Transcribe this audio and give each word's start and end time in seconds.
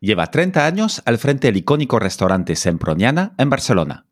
Lleva 0.00 0.30
30 0.30 0.64
años 0.64 1.02
al 1.04 1.18
frente 1.18 1.48
del 1.48 1.58
icónico 1.58 1.98
restaurante 1.98 2.56
Semproniana 2.56 3.34
en 3.36 3.50
Barcelona. 3.50 4.06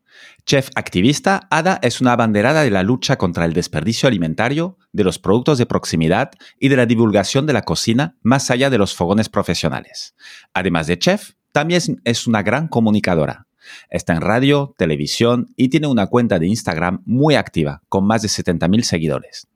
Chef 0.45 0.69
activista, 0.75 1.47
Ada 1.51 1.79
es 1.83 2.03
una 2.03 2.13
abanderada 2.13 2.63
de 2.63 2.71
la 2.71 2.83
lucha 2.83 3.17
contra 3.17 3.47
el 3.47 3.55
desperdicio 3.55 4.07
alimentario, 4.07 4.77
de 4.93 5.05
los 5.05 5.19
productos 5.19 5.57
de 5.57 5.65
proximidad 5.65 6.31
y 6.61 6.69
de 6.69 6.77
la 6.77 6.85
divulgación 6.85 7.47
de 7.47 7.55
la 7.55 7.63
cocina 7.63 8.17
más 8.23 8.51
allá 8.51 8.69
de 8.69 8.77
los 8.77 8.95
fogones 8.95 9.31
profesionales. 9.31 10.15
Además 10.53 10.89
de 10.89 10.99
chef, 10.99 11.33
también 11.53 11.81
es 12.05 12.27
una 12.27 12.43
gran 12.43 12.69
comunicadora. 12.69 13.47
Está 13.89 14.13
en 14.13 14.21
radio, 14.21 14.75
televisión 14.77 15.47
y 15.57 15.69
tiene 15.69 15.87
una 15.87 16.07
cuenta 16.07 16.39
de 16.39 16.49
Instagram 16.49 17.03
muy 17.07 17.35
activa, 17.35 17.83
con 17.89 18.07
más 18.07 18.21
de 18.21 18.29
70.000 18.29 18.83
seguidores. 18.83 19.49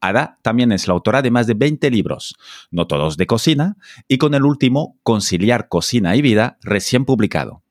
Ada 0.00 0.38
también 0.42 0.72
es 0.72 0.88
la 0.88 0.94
autora 0.94 1.20
de 1.20 1.30
más 1.30 1.46
de 1.46 1.54
20 1.54 1.90
libros, 1.90 2.34
no 2.70 2.86
todos 2.86 3.16
de 3.16 3.26
cocina, 3.26 3.76
y 4.08 4.18
con 4.18 4.34
el 4.34 4.44
último, 4.44 4.98
Conciliar 5.02 5.68
Cocina 5.68 6.16
y 6.16 6.22
Vida, 6.22 6.58
recién 6.62 7.04
publicado. 7.04 7.62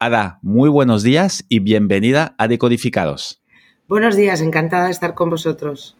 Ada, 0.00 0.38
muy 0.42 0.68
buenos 0.68 1.02
días 1.02 1.44
y 1.48 1.60
bienvenida 1.60 2.34
a 2.38 2.48
Decodificados. 2.48 3.42
Buenos 3.88 4.16
días, 4.16 4.40
encantada 4.40 4.86
de 4.86 4.90
estar 4.90 5.14
con 5.14 5.30
vosotros. 5.30 5.96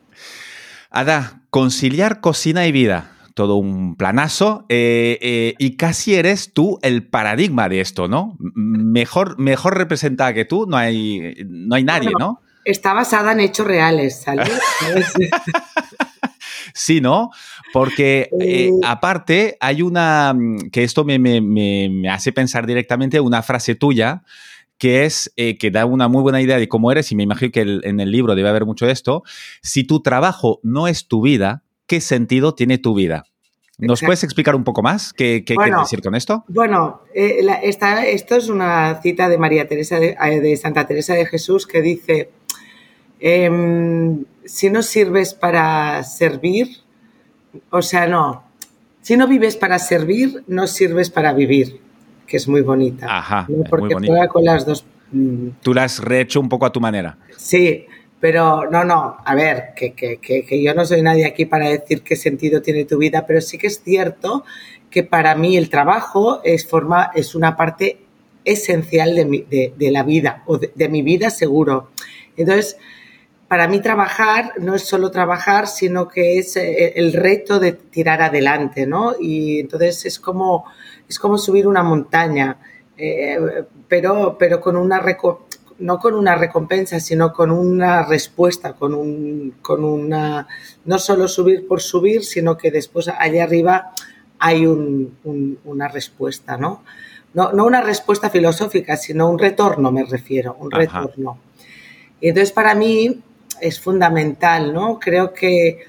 Ada, 0.91 1.43
conciliar 1.51 2.21
cocina 2.21 2.67
y 2.67 2.73
vida, 2.73 3.13
todo 3.35 3.57
un 3.57 3.95
planazo 3.95 4.67
eh, 4.69 5.19
eh, 5.21 5.55
y 5.59 5.77
casi 5.77 6.15
eres 6.15 6.53
tú 6.53 6.79
el 6.83 7.07
paradigma 7.07 7.69
de 7.69 7.81
esto, 7.81 8.09
¿no? 8.09 8.37
Mejor, 8.39 9.39
mejor 9.39 9.79
representada 9.79 10.35
que 10.35 10.45
tú 10.45 10.67
no 10.67 10.77
hay, 10.77 11.35
no 11.47 11.77
hay 11.77 11.85
nadie, 11.85 12.11
¿no? 12.19 12.41
Está 12.69 12.93
basada 12.93 13.33
en 13.33 13.41
hechos 13.41 13.67
reales, 13.67 14.21
¿sabes? 14.21 14.51
sí, 16.75 17.01
¿no? 17.01 17.31
Porque 17.73 18.29
eh, 18.39 18.71
aparte 18.85 19.57
hay 19.59 19.81
una, 19.81 20.35
mm, 20.35 20.69
que 20.71 20.85
esto 20.85 21.03
me, 21.03 22.11
hace 22.11 22.31
pensar 22.31 22.67
directamente 22.67 23.21
una 23.21 23.43
frase 23.43 23.75
tuya 23.75 24.23
que 24.77 25.07
es 25.07 25.33
eh, 25.37 25.57
que 25.57 25.71
da 25.71 25.87
una 25.87 26.09
muy 26.09 26.21
buena 26.21 26.43
idea 26.43 26.59
de 26.59 26.69
cómo 26.69 26.93
eres 26.93 27.11
y 27.11 27.17
me 27.17 27.23
imagino 27.23 27.53
que 27.53 27.63
en 27.63 28.01
el 28.01 28.13
libro 28.13 28.35
debe 28.35 28.51
haber 28.51 28.67
mucho 28.67 28.85
de 28.85 28.93
esto. 28.93 29.23
Si 29.63 29.85
tu 29.85 30.03
trabajo 30.03 30.61
no 30.63 30.89
es 30.89 31.09
tu 31.09 31.23
vida, 31.23 31.63
¿qué 31.87 32.03
sentido 32.03 32.55
tiene 32.55 32.77
tu 32.77 32.95
vida? 32.95 33.25
¿Nos 33.79 34.03
puedes 34.03 34.25
explicar 34.25 34.55
un 34.55 34.65
poco 34.65 34.83
más 34.83 35.15
qué, 35.15 35.43
qué 35.43 35.55
quieres 35.55 35.81
decir 35.81 36.03
con 36.03 36.15
esto? 36.15 36.45
Bueno, 36.49 37.01
eh, 37.15 37.47
esto 37.63 38.37
es 38.37 38.51
una 38.51 39.01
cita 39.01 39.31
de 39.31 39.39
María 39.39 39.67
Teresa 39.67 39.99
de 39.99 40.57
Santa 40.59 40.87
Teresa 40.87 41.15
de 41.15 41.25
Jesús 41.25 41.67
que 41.67 41.81
dice 41.81 42.29
Em, 43.21 44.25
si 44.45 44.71
no 44.71 44.83
sirves 44.83 45.35
para 45.35 46.03
servir, 46.05 46.69
o 47.71 47.83
sea, 47.83 48.07
no, 48.07 48.45
si 49.03 49.17
no 49.17 49.27
vives 49.27 49.57
para 49.57 49.79
servir, 49.79 50.45
no 50.47 50.67
sirves 50.67 51.11
para 51.11 51.33
vivir, 51.33 51.81
que 52.27 52.37
es 52.37 52.47
muy 52.47 52.63
bonita. 52.63 53.07
Ajá, 53.09 53.49
porque 53.69 53.95
juega 53.95 54.29
con 54.29 54.45
las 54.45 54.67
dos. 54.67 54.85
Mm. 55.13 55.49
Tú 55.63 55.75
la 55.75 55.85
has 55.85 55.99
rehecho 55.99 56.41
un 56.41 56.49
poco 56.49 56.67
a 56.67 56.73
tu 56.73 56.81
manera. 56.81 57.19
Sí, 57.37 57.87
pero 58.21 58.69
no, 58.71 58.85
no, 58.85 59.17
a 59.25 59.35
ver, 59.35 59.71
que, 59.77 59.93
que, 59.93 60.19
que, 60.19 60.63
yo 60.63 60.75
no 60.75 60.85
soy 60.85 61.03
nadie 61.03 61.25
aquí 61.25 61.47
para 61.47 61.69
decir 61.69 62.03
qué 62.03 62.17
sentido 62.17 62.63
tiene 62.63 62.85
tu 62.85 62.99
vida, 62.99 63.27
pero 63.27 63.41
sí 63.41 63.59
que 63.59 63.69
es 63.69 63.83
cierto 63.83 64.45
que 64.91 65.05
para 65.05 65.35
mí 65.35 65.57
el 65.57 65.71
trabajo 65.71 66.41
es, 66.45 66.67
forma, 66.67 67.11
es 67.15 67.35
una 67.35 67.57
parte 67.57 67.99
esencial 68.45 69.15
de, 69.15 69.25
mi, 69.25 69.43
de, 69.43 69.73
de 69.77 69.91
la 69.91 70.03
vida, 70.03 70.43
o 70.47 70.59
de, 70.59 70.73
de 70.75 70.89
mi 70.89 71.03
vida 71.03 71.31
seguro. 71.31 71.91
Entonces, 72.37 72.77
para 73.49 73.67
mí 73.67 73.81
trabajar 73.81 74.53
no 74.59 74.75
es 74.75 74.83
solo 74.83 75.11
trabajar, 75.11 75.67
sino 75.67 76.09
que 76.09 76.39
es 76.39 76.57
eh, 76.57 76.93
el 76.97 77.15
reto 77.15 77.59
de 77.59 77.73
tirar 77.73 78.21
adelante, 78.21 78.87
¿no? 78.87 79.15
Y 79.19 79.61
entonces 79.61 80.05
es 80.05 80.21
como, 80.21 80.67
es 81.09 81.19
como 81.19 81.39
subir 81.39 81.67
una 81.67 81.83
montaña, 81.83 82.59
eh, 82.99 83.65
pero, 83.89 84.37
pero 84.39 84.61
con 84.61 84.77
una 84.77 85.03
no 85.79 85.99
con 85.99 86.15
una 86.15 86.35
recompensa, 86.35 87.01
sino 87.01 87.33
con 87.33 87.51
una 87.51 88.05
respuesta, 88.05 88.75
con, 88.75 88.95
un, 88.95 89.55
con 89.63 89.85
una, 89.85 90.47
no 90.85 90.99
solo 90.99 91.29
subir 91.29 91.67
por 91.67 91.81
subir, 91.81 92.25
sino 92.25 92.57
que 92.59 92.71
después 92.71 93.09
allá 93.09 93.45
arriba 93.45 93.93
hay 94.41 94.67
una 94.67 95.89
respuesta, 95.89 96.57
¿no? 96.57 96.83
¿no? 97.33 97.53
¿no? 97.53 97.65
una 97.65 97.81
respuesta 97.81 98.29
filosófica, 98.29 98.97
sino 98.97 99.31
un 99.31 99.39
retorno, 99.39 99.93
me 99.93 100.05
refiero, 100.05 100.57
un 100.59 100.71
retorno. 100.71 101.39
Y 102.21 102.29
entonces 102.29 102.53
para 102.53 102.75
mí 102.75 103.23
es 103.61 103.81
fundamental, 103.81 104.73
¿no? 104.73 104.99
Creo 104.99 105.33
que 105.33 105.81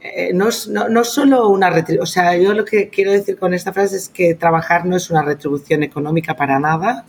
eh, 0.00 0.32
no, 0.32 0.48
no, 0.88 1.04
solo 1.04 1.48
una 1.48 1.70
retribución, 1.70 2.02
o 2.02 2.06
sea, 2.06 2.36
yo 2.36 2.54
lo 2.54 2.64
que 2.64 2.88
quiero 2.88 3.10
decir 3.10 3.36
con 3.36 3.52
esta 3.52 3.72
frase 3.72 3.96
es 3.96 4.08
que 4.08 4.34
trabajar 4.34 4.86
no 4.86 4.96
es 4.96 5.10
una 5.10 5.22
retribución 5.22 5.82
económica 5.82 6.34
para 6.34 6.60
nada, 6.60 7.04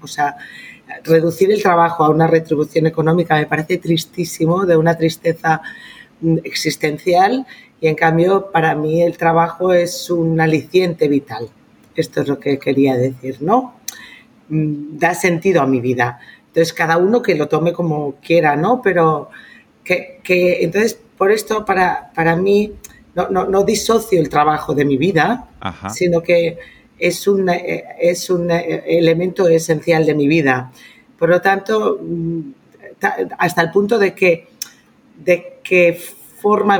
o 0.00 0.06
sea, 0.06 0.36
reducir 1.04 1.52
el 1.52 1.62
trabajo 1.62 2.04
a 2.04 2.10
una 2.10 2.26
retribución 2.26 2.86
económica 2.86 3.36
me 3.36 3.46
parece 3.46 3.78
tristísimo, 3.78 4.66
de 4.66 4.76
una 4.76 4.96
tristeza 4.96 5.62
mm, 6.20 6.38
existencial 6.44 7.46
y 7.80 7.88
en 7.88 7.94
cambio 7.94 8.50
para 8.50 8.74
mí 8.74 9.02
el 9.02 9.16
trabajo 9.16 9.72
es 9.72 10.10
un 10.10 10.40
aliciente 10.40 11.08
vital. 11.08 11.48
Esto 11.94 12.22
es 12.22 12.28
lo 12.28 12.38
que 12.38 12.58
quería 12.58 12.96
decir, 12.96 13.38
¿no? 13.40 13.74
Mm, 14.48 14.98
da 14.98 15.14
sentido 15.14 15.62
a 15.62 15.66
mi 15.66 15.80
vida. 15.80 16.18
Entonces, 16.48 16.72
cada 16.72 16.98
uno 16.98 17.22
que 17.22 17.34
lo 17.34 17.48
tome 17.48 17.72
como 17.72 18.16
quiera, 18.16 18.56
¿no? 18.56 18.82
Pero 18.82 19.30
que, 19.84 20.20
entonces, 20.60 20.98
por 21.16 21.30
esto, 21.30 21.64
para, 21.64 22.10
para 22.14 22.36
mí, 22.36 22.72
no, 23.14 23.28
no, 23.28 23.64
disocio 23.64 24.20
el 24.20 24.28
trabajo 24.28 24.74
de 24.74 24.84
mi 24.84 24.96
vida, 24.96 25.48
sino 25.90 26.22
que 26.22 26.58
es 26.98 27.26
un, 27.26 27.48
eh, 27.48 27.84
es 28.00 28.30
un 28.30 28.50
eh, 28.50 28.84
elemento 28.86 29.48
esencial 29.48 30.06
de 30.06 30.14
mi 30.14 30.28
vida. 30.28 30.72
Por 31.18 31.28
lo 31.28 31.40
tanto, 31.40 31.98
mm, 32.00 32.40
hasta 33.38 33.62
el 33.62 33.70
punto 33.70 33.98
de 33.98 34.14
que, 34.14 34.46
de 35.16 35.58
que 35.62 36.00
forma, 36.40 36.78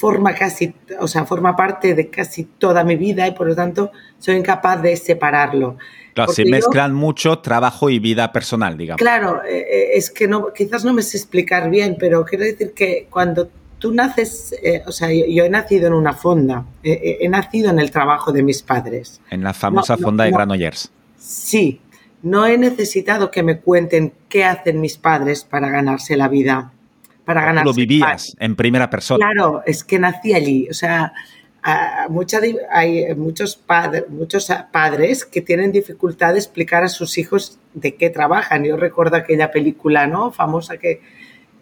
forma 0.00 0.34
casi, 0.34 0.74
o 0.98 1.06
sea, 1.06 1.26
forma 1.26 1.54
parte 1.54 1.94
de 1.94 2.08
casi 2.08 2.44
toda 2.44 2.82
mi 2.84 2.96
vida 2.96 3.28
y 3.28 3.32
por 3.32 3.46
lo 3.46 3.54
tanto 3.54 3.92
soy 4.18 4.36
incapaz 4.36 4.80
de 4.80 4.96
separarlo. 4.96 5.76
Claro, 6.14 6.32
se 6.32 6.46
mezclan 6.46 6.94
mucho 6.94 7.38
trabajo 7.40 7.90
y 7.90 7.98
vida 7.98 8.32
personal, 8.32 8.78
digamos. 8.78 8.98
Claro, 8.98 9.42
eh, 9.44 9.58
eh, 9.70 9.88
es 9.94 10.10
que 10.10 10.26
no, 10.26 10.52
quizás 10.54 10.84
no 10.84 10.94
me 10.94 11.02
sé 11.02 11.18
explicar 11.18 11.68
bien, 11.68 11.96
pero 12.00 12.24
quiero 12.24 12.44
decir 12.44 12.72
que 12.72 13.06
cuando 13.10 13.50
tú 13.78 13.92
naces, 13.92 14.54
eh, 14.62 14.82
o 14.86 14.92
sea, 14.92 15.08
yo, 15.12 15.44
he 15.44 15.50
nacido 15.50 15.86
en 15.86 15.92
una 15.92 16.14
fonda, 16.14 16.64
he 16.82 17.28
nacido 17.28 17.70
en 17.70 17.78
el 17.78 17.90
trabajo 17.90 18.32
de 18.32 18.42
mis 18.42 18.62
padres. 18.62 19.20
En 19.30 19.44
la 19.44 19.52
famosa 19.52 19.98
fonda 19.98 20.24
de 20.24 20.30
Granollers. 20.30 20.90
Sí, 21.18 21.80
no 22.22 22.46
he 22.46 22.56
necesitado 22.56 23.30
que 23.30 23.42
me 23.42 23.60
cuenten 23.60 24.14
qué 24.30 24.44
hacen 24.44 24.80
mis 24.80 24.96
padres 24.96 25.44
para 25.44 25.68
ganarse 25.68 26.16
la 26.16 26.28
vida. 26.28 26.72
Para 27.34 27.46
ganarse 27.46 27.66
Lo 27.66 27.74
vivías 27.74 28.36
en 28.38 28.56
primera 28.56 28.90
persona. 28.90 29.24
Claro, 29.24 29.62
es 29.64 29.84
que 29.84 29.98
nací 29.98 30.32
allí. 30.34 30.68
O 30.70 30.74
sea, 30.74 31.12
hay 31.62 33.14
muchos, 33.14 33.56
padres 33.56 34.08
muchos 34.08 34.50
padres 34.72 35.24
que 35.24 35.42
tienen 35.42 35.72
dificultad 35.72 36.32
de 36.32 36.38
explicar 36.38 36.82
a 36.82 36.88
sus 36.88 37.18
hijos 37.18 37.58
de 37.74 37.94
qué 37.94 38.10
trabajan. 38.10 38.64
Yo 38.64 38.76
recuerdo 38.76 39.16
aquella 39.16 39.50
película 39.50 40.06
¿no? 40.06 40.32
famosa 40.32 40.78
que, 40.78 41.00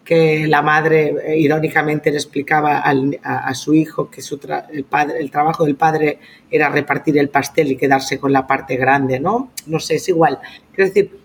que 0.03 0.47
la 0.47 0.61
madre 0.61 1.15
eh, 1.23 1.37
irónicamente 1.37 2.11
le 2.11 2.17
explicaba 2.17 2.79
a, 2.79 3.53
su 3.53 3.73
hijo 3.73 4.09
que 4.09 4.21
su 4.21 4.39
el, 4.71 4.85
padre, 4.85 5.19
el 5.19 5.29
trabajo 5.29 5.65
del 5.65 5.75
padre 5.75 6.19
era 6.49 6.69
repartir 6.69 7.17
el 7.17 7.29
pastel 7.29 7.71
y 7.71 7.75
quedarse 7.75 8.17
con 8.19 8.31
la 8.31 8.47
parte 8.47 8.75
grande, 8.77 9.19
¿no? 9.19 9.51
No 9.67 9.79
sé, 9.79 9.95
es 9.95 10.09
igual. 10.09 10.39
Quiero 10.73 10.87
decir 10.87 11.18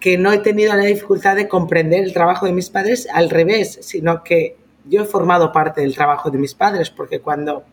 que 0.00 0.18
no 0.18 0.32
he 0.32 0.38
tenido 0.38 0.74
la 0.74 0.84
dificultad 0.84 1.36
de 1.36 1.48
comprender 1.48 2.04
el 2.04 2.12
trabajo 2.12 2.46
de 2.46 2.52
mis 2.52 2.70
padres 2.70 3.08
al 3.12 3.30
revés, 3.30 3.78
sino 3.82 4.22
que 4.22 4.56
yo 4.84 5.02
he 5.02 5.06
formado 5.06 5.52
parte 5.52 5.80
del 5.80 5.94
trabajo 5.94 6.30
de 6.30 6.38
mis 6.38 6.54
padres, 6.54 6.90
porque 6.90 7.20
cuando 7.20 7.64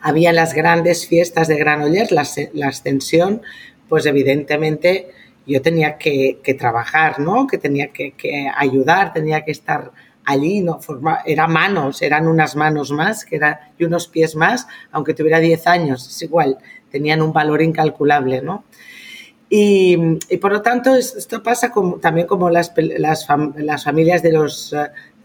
había 0.00 0.32
las 0.32 0.54
grandes 0.54 1.06
fiestas 1.06 1.48
de 1.48 1.56
Granollers, 1.56 2.10
la, 2.10 2.26
la 2.52 2.68
ascensión, 2.68 3.42
pues 3.88 4.06
evidentemente 4.06 5.10
yo 5.46 5.62
tenía 5.62 5.98
que, 5.98 6.40
trabajar, 6.58 7.18
¿no? 7.18 7.46
Que 7.46 7.58
tenía 7.58 7.88
que, 7.88 8.14
ayudar, 8.56 9.12
tenía 9.12 9.44
que 9.44 9.52
estar 9.52 9.92
allí, 10.24 10.60
¿no? 10.60 10.78
Era 11.26 11.48
manos, 11.48 12.02
eran 12.02 12.28
unas 12.28 12.54
manos 12.56 12.92
más 12.92 13.24
que 13.24 13.36
era, 13.36 13.72
y 13.78 13.84
unos 13.84 14.06
pies 14.08 14.36
más, 14.36 14.66
aunque 14.92 15.14
tuviera 15.14 15.40
10 15.40 15.66
años, 15.66 16.06
es 16.06 16.22
igual, 16.22 16.58
tenían 16.90 17.22
un 17.22 17.32
valor 17.32 17.62
incalculable, 17.62 18.40
¿no? 18.42 18.64
Y, 19.54 19.98
por 20.40 20.50
lo 20.50 20.62
tanto, 20.62 20.96
esto 20.96 21.42
pasa 21.42 21.70
también 22.00 22.26
como 22.26 22.48
las, 22.48 22.72
las, 22.74 23.26
las 23.56 23.84
familias 23.84 24.22
de 24.22 24.32
los, 24.32 24.74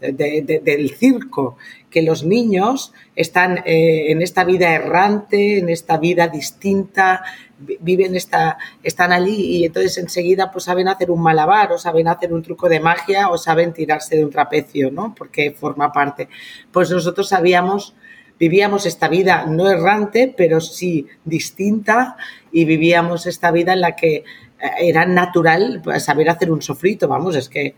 eh, 0.02 0.42
del 0.62 0.90
circo, 0.90 1.56
que 1.88 2.02
los 2.02 2.24
niños 2.24 2.92
están 3.16 3.62
eh, 3.64 4.12
en 4.12 4.20
esta 4.20 4.44
vida 4.44 4.74
errante, 4.74 5.60
en 5.60 5.70
esta 5.70 5.96
vida 5.96 6.28
distinta, 6.28 7.24
viven 7.58 8.16
esta, 8.16 8.58
están 8.82 9.12
allí 9.12 9.60
y 9.60 9.64
entonces 9.64 9.96
enseguida 9.96 10.52
pues 10.52 10.64
saben 10.64 10.88
hacer 10.88 11.10
un 11.10 11.22
malabar 11.22 11.72
o 11.72 11.78
saben 11.78 12.06
hacer 12.06 12.30
un 12.30 12.42
truco 12.42 12.68
de 12.68 12.80
magia 12.80 13.30
o 13.30 13.38
saben 13.38 13.72
tirarse 13.72 14.16
de 14.16 14.26
un 14.26 14.30
trapecio, 14.30 14.90
¿no? 14.90 15.14
Porque 15.16 15.52
forma 15.52 15.90
parte. 15.90 16.28
Pues 16.70 16.90
nosotros 16.90 17.30
sabíamos 17.30 17.94
vivíamos 18.38 18.86
esta 18.86 19.08
vida 19.08 19.46
no 19.46 19.68
errante, 19.68 20.32
pero 20.36 20.60
sí 20.60 21.06
distinta 21.24 22.16
y 22.52 22.64
vivíamos 22.64 23.26
esta 23.26 23.50
vida 23.50 23.72
en 23.72 23.80
la 23.80 23.96
que 23.96 24.16
eh, 24.16 24.24
era 24.80 25.06
natural 25.06 25.82
saber 25.98 26.30
hacer 26.30 26.50
un 26.50 26.62
sofrito, 26.62 27.08
vamos, 27.08 27.36
es 27.36 27.48
que 27.48 27.74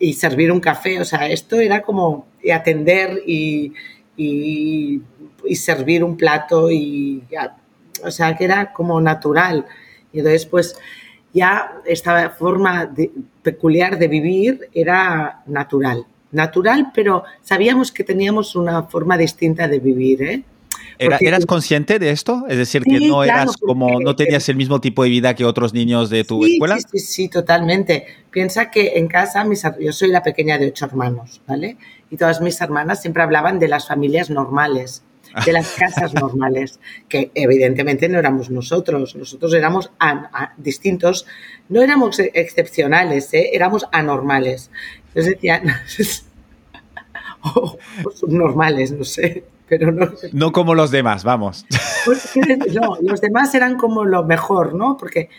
y 0.00 0.14
servir 0.14 0.50
un 0.50 0.58
café, 0.58 1.00
o 1.00 1.04
sea, 1.04 1.28
esto 1.28 1.60
era 1.60 1.82
como 1.82 2.26
atender 2.52 3.22
y, 3.24 3.72
y, 4.16 5.00
servir 5.54 6.02
un 6.02 6.16
plato 6.16 6.70
y, 6.70 7.22
o 8.02 8.10
sea, 8.10 8.36
que 8.36 8.44
era 8.44 8.72
como 8.72 9.00
natural. 9.00 9.66
Y 10.12 10.18
entonces, 10.18 10.46
pues, 10.46 10.76
ya 11.32 11.80
esta 11.84 12.30
forma 12.30 12.92
peculiar 13.42 13.96
de 13.96 14.08
vivir 14.08 14.68
era 14.74 15.42
natural 15.46 16.04
natural, 16.32 16.92
pero 16.94 17.24
sabíamos 17.42 17.90
que 17.92 18.04
teníamos 18.04 18.54
una 18.54 18.84
forma 18.84 19.16
distinta 19.16 19.68
de 19.68 19.80
vivir. 19.80 20.22
¿eh? 20.22 20.44
¿Eras 21.00 21.46
consciente 21.46 21.98
de 21.98 22.10
esto? 22.10 22.44
Es 22.48 22.58
decir, 22.58 22.82
que 22.84 23.00
no 23.00 23.24
eras 23.24 23.56
como, 23.56 24.00
no 24.00 24.16
tenías 24.16 24.48
el 24.48 24.56
mismo 24.56 24.80
tipo 24.80 25.02
de 25.02 25.08
vida 25.08 25.34
que 25.34 25.44
otros 25.44 25.72
niños 25.72 26.10
de 26.10 26.24
tu 26.24 26.44
escuela. 26.44 26.78
Sí, 26.78 26.86
sí, 26.92 26.98
sí, 26.98 27.28
totalmente. 27.28 28.06
Piensa 28.30 28.70
que 28.70 28.98
en 28.98 29.08
casa, 29.08 29.44
mis, 29.44 29.62
yo 29.80 29.92
soy 29.92 30.08
la 30.10 30.22
pequeña 30.22 30.58
de 30.58 30.68
ocho 30.68 30.86
hermanos, 30.86 31.40
¿vale? 31.46 31.76
Y 32.10 32.16
todas 32.16 32.40
mis 32.40 32.60
hermanas 32.60 33.00
siempre 33.00 33.22
hablaban 33.22 33.58
de 33.58 33.68
las 33.68 33.88
familias 33.88 34.30
normales 34.30 35.02
de 35.44 35.52
las 35.52 35.72
casas 35.72 36.14
normales, 36.14 36.80
que 37.08 37.30
evidentemente 37.34 38.08
no 38.08 38.18
éramos 38.18 38.50
nosotros, 38.50 39.14
nosotros 39.16 39.54
éramos 39.54 39.90
distintos, 40.56 41.26
no 41.68 41.82
éramos 41.82 42.18
excepcionales, 42.18 43.32
¿eh? 43.34 43.50
éramos 43.52 43.86
anormales. 43.92 44.70
Entonces 45.08 45.34
decían, 45.34 45.64
o, 47.42 47.78
subnormales, 48.14 48.92
no 48.92 49.04
sé, 49.04 49.44
pero 49.70 49.92
no. 49.92 50.10
No 50.32 50.52
como 50.52 50.74
los 50.74 50.90
demás, 50.90 51.24
vamos. 51.24 51.64
Pues, 52.04 52.30
no, 52.74 52.96
los 53.00 53.20
demás 53.20 53.54
eran 53.54 53.76
como 53.76 54.04
lo 54.04 54.24
mejor, 54.24 54.74
¿no? 54.74 54.96
Porque 54.96 55.30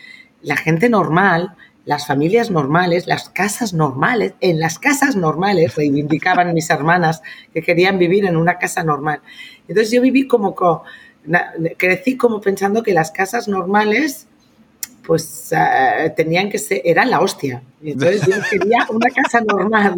la 0.42 0.56
gente 0.56 0.90
normal, 0.90 1.56
las 1.86 2.08
familias 2.08 2.50
normales, 2.50 3.08
las 3.08 3.30
casas 3.30 3.74
normales, 3.74 4.34
en 4.40 4.60
las 4.60 4.80
casas 4.80 5.16
normales, 5.16 5.76
reivindicaban 5.76 6.54
mis 6.54 6.70
hermanas 6.70 7.22
que 7.54 7.62
querían 7.62 8.00
vivir 8.00 8.26
en 8.26 8.38
una 8.38 8.58
casa 8.58 8.84
normal. 8.84 9.22
Entonces 9.68 9.92
yo 9.92 10.02
viví 10.02 10.28
como, 10.28 10.56
crecí 11.78 12.16
como 12.16 12.40
pensando 12.40 12.84
que 12.84 12.94
las 12.94 13.12
casas 13.12 13.48
normales 13.48 14.28
pues 15.06 15.52
eh, 15.52 16.14
tenían 16.16 16.50
que 16.50 16.58
ser, 16.58 16.82
eran 16.86 17.10
la 17.10 17.20
hostia. 17.20 17.64
Entonces 17.84 18.22
yo 18.26 18.36
quería 18.50 18.88
una 18.90 19.10
casa 19.10 19.42
normal. 19.42 19.96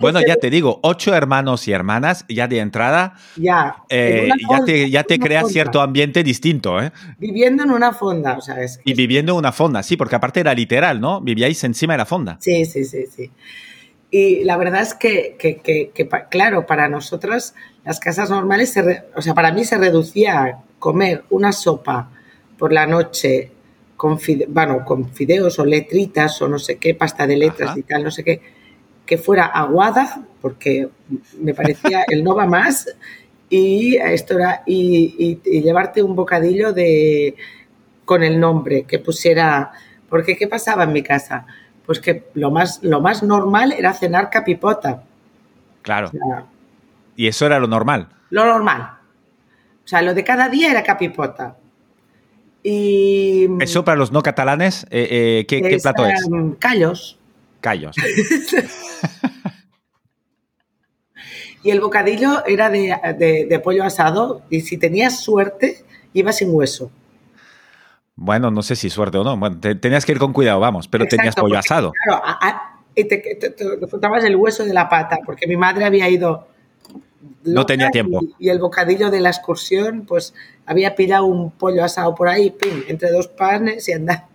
Bueno, 0.00 0.20
ya 0.26 0.36
te 0.36 0.50
digo, 0.50 0.80
ocho 0.82 1.14
hermanos 1.14 1.68
y 1.68 1.72
hermanas, 1.72 2.24
ya 2.28 2.48
de 2.48 2.58
entrada, 2.58 3.14
ya, 3.36 3.76
eh, 3.88 4.30
ya 4.50 4.64
te, 4.64 4.90
ya 4.90 5.04
te 5.04 5.18
crea 5.18 5.44
cierto 5.44 5.80
ambiente 5.80 6.22
distinto. 6.22 6.80
¿eh? 6.82 6.90
Viviendo 7.18 7.62
en 7.64 7.70
una 7.70 7.92
fonda, 7.92 8.38
o 8.38 8.40
sea, 8.40 8.56
Y 8.84 8.94
viviendo 8.94 9.32
en 9.32 9.38
una 9.38 9.52
fonda, 9.52 9.82
sí, 9.82 9.96
porque 9.96 10.16
aparte 10.16 10.40
era 10.40 10.54
literal, 10.54 11.00
¿no? 11.00 11.20
Vivíais 11.20 11.62
encima 11.64 11.94
de 11.94 11.98
la 11.98 12.06
fonda. 12.06 12.38
Sí, 12.40 12.64
sí, 12.64 12.84
sí, 12.84 13.04
sí. 13.06 13.30
Y 14.10 14.42
la 14.44 14.56
verdad 14.56 14.82
es 14.82 14.94
que, 14.94 15.36
que, 15.38 15.60
que, 15.60 16.08
claro, 16.30 16.66
para 16.66 16.88
nosotras 16.88 17.54
las 17.84 18.00
casas 18.00 18.30
normales, 18.30 18.74
o 19.14 19.22
sea, 19.22 19.34
para 19.34 19.52
mí 19.52 19.64
se 19.64 19.78
reducía 19.78 20.42
a 20.42 20.62
comer 20.78 21.24
una 21.30 21.52
sopa 21.52 22.10
por 22.58 22.72
la 22.72 22.86
noche 22.86 23.52
con, 23.96 24.18
bueno, 24.48 24.84
con 24.84 25.12
fideos 25.12 25.58
o 25.58 25.64
letritas 25.64 26.40
o 26.42 26.48
no 26.48 26.58
sé 26.58 26.78
qué, 26.78 26.94
pasta 26.94 27.26
de 27.26 27.36
letras 27.36 27.76
y 27.76 27.82
tal, 27.82 28.02
no 28.02 28.10
sé 28.10 28.24
qué 28.24 28.59
que 29.10 29.18
fuera 29.18 29.46
aguada, 29.46 30.22
porque 30.40 30.88
me 31.40 31.52
parecía 31.52 32.04
el 32.08 32.22
no 32.22 32.36
va 32.36 32.46
más, 32.46 32.86
y 33.48 33.96
esto 33.96 34.36
era, 34.36 34.62
y, 34.64 35.40
llevarte 35.42 36.00
un 36.00 36.14
bocadillo 36.14 36.72
de 36.72 37.34
con 38.04 38.22
el 38.22 38.38
nombre, 38.38 38.84
que 38.84 39.00
pusiera, 39.00 39.72
porque 40.08 40.36
¿qué 40.36 40.46
pasaba 40.46 40.84
en 40.84 40.92
mi 40.92 41.02
casa? 41.02 41.44
Pues 41.84 41.98
que 41.98 42.28
lo 42.34 42.52
más, 42.52 42.84
lo 42.84 43.00
más 43.00 43.24
normal 43.24 43.72
era 43.72 43.92
cenar 43.94 44.30
capipota. 44.30 45.02
Claro. 45.82 46.12
y 47.16 47.26
eso 47.26 47.46
era 47.46 47.58
lo 47.58 47.66
normal. 47.66 48.10
Lo 48.28 48.44
normal. 48.44 48.92
O 49.84 49.88
sea, 49.88 50.02
lo 50.02 50.14
de 50.14 50.22
cada 50.22 50.48
día 50.48 50.70
era 50.70 50.84
capipota. 50.84 51.56
Y. 52.62 53.48
Eso 53.58 53.84
para 53.84 53.96
los 53.96 54.12
no 54.12 54.22
catalanes, 54.22 54.84
eh, 54.90 55.08
eh, 55.40 55.46
¿qué, 55.48 55.78
plato 55.82 56.06
es? 56.06 56.28
Callos. 56.60 57.19
Callos. 57.60 57.96
y 61.62 61.70
el 61.70 61.80
bocadillo 61.80 62.44
era 62.46 62.70
de, 62.70 63.60
pollo 63.62 63.84
asado 63.84 64.42
y 64.50 64.60
si 64.62 64.78
tenías 64.78 65.20
suerte 65.20 65.84
iba 66.12 66.32
sin 66.32 66.54
hueso. 66.54 66.90
Bueno, 68.16 68.50
no 68.50 68.62
sé 68.62 68.76
si 68.76 68.90
suerte 68.90 69.18
o 69.18 69.24
no. 69.24 69.36
Bueno, 69.36 69.58
tenías 69.60 70.04
que 70.04 70.12
ir 70.12 70.18
con 70.18 70.32
cuidado, 70.32 70.60
vamos, 70.60 70.88
pero 70.88 71.06
tenías 71.06 71.34
pollo 71.34 71.58
asado. 71.58 71.92
Claro, 72.04 72.22
y 72.94 73.04
te, 73.04 73.18
te, 73.18 73.54
el 74.26 74.36
hueso 74.36 74.64
de 74.64 74.74
la 74.74 74.88
pata, 74.88 75.20
porque 75.24 75.46
mi 75.46 75.56
madre 75.56 75.84
había 75.84 76.08
ido. 76.08 76.48
No 77.44 77.66
tenía 77.66 77.90
tiempo. 77.90 78.20
Y, 78.38 78.48
el 78.48 78.58
bocadillo 78.58 79.10
de 79.10 79.20
la 79.20 79.30
excursión, 79.30 80.04
pues 80.06 80.34
había 80.66 80.94
pillado 80.94 81.26
un 81.26 81.50
pollo 81.50 81.84
asado 81.84 82.14
por 82.14 82.28
ahí, 82.28 82.50
pim, 82.50 82.82
entre 82.88 83.10
dos 83.10 83.28
panes 83.28 83.88
y 83.88 83.92
andaba. 83.92 84.29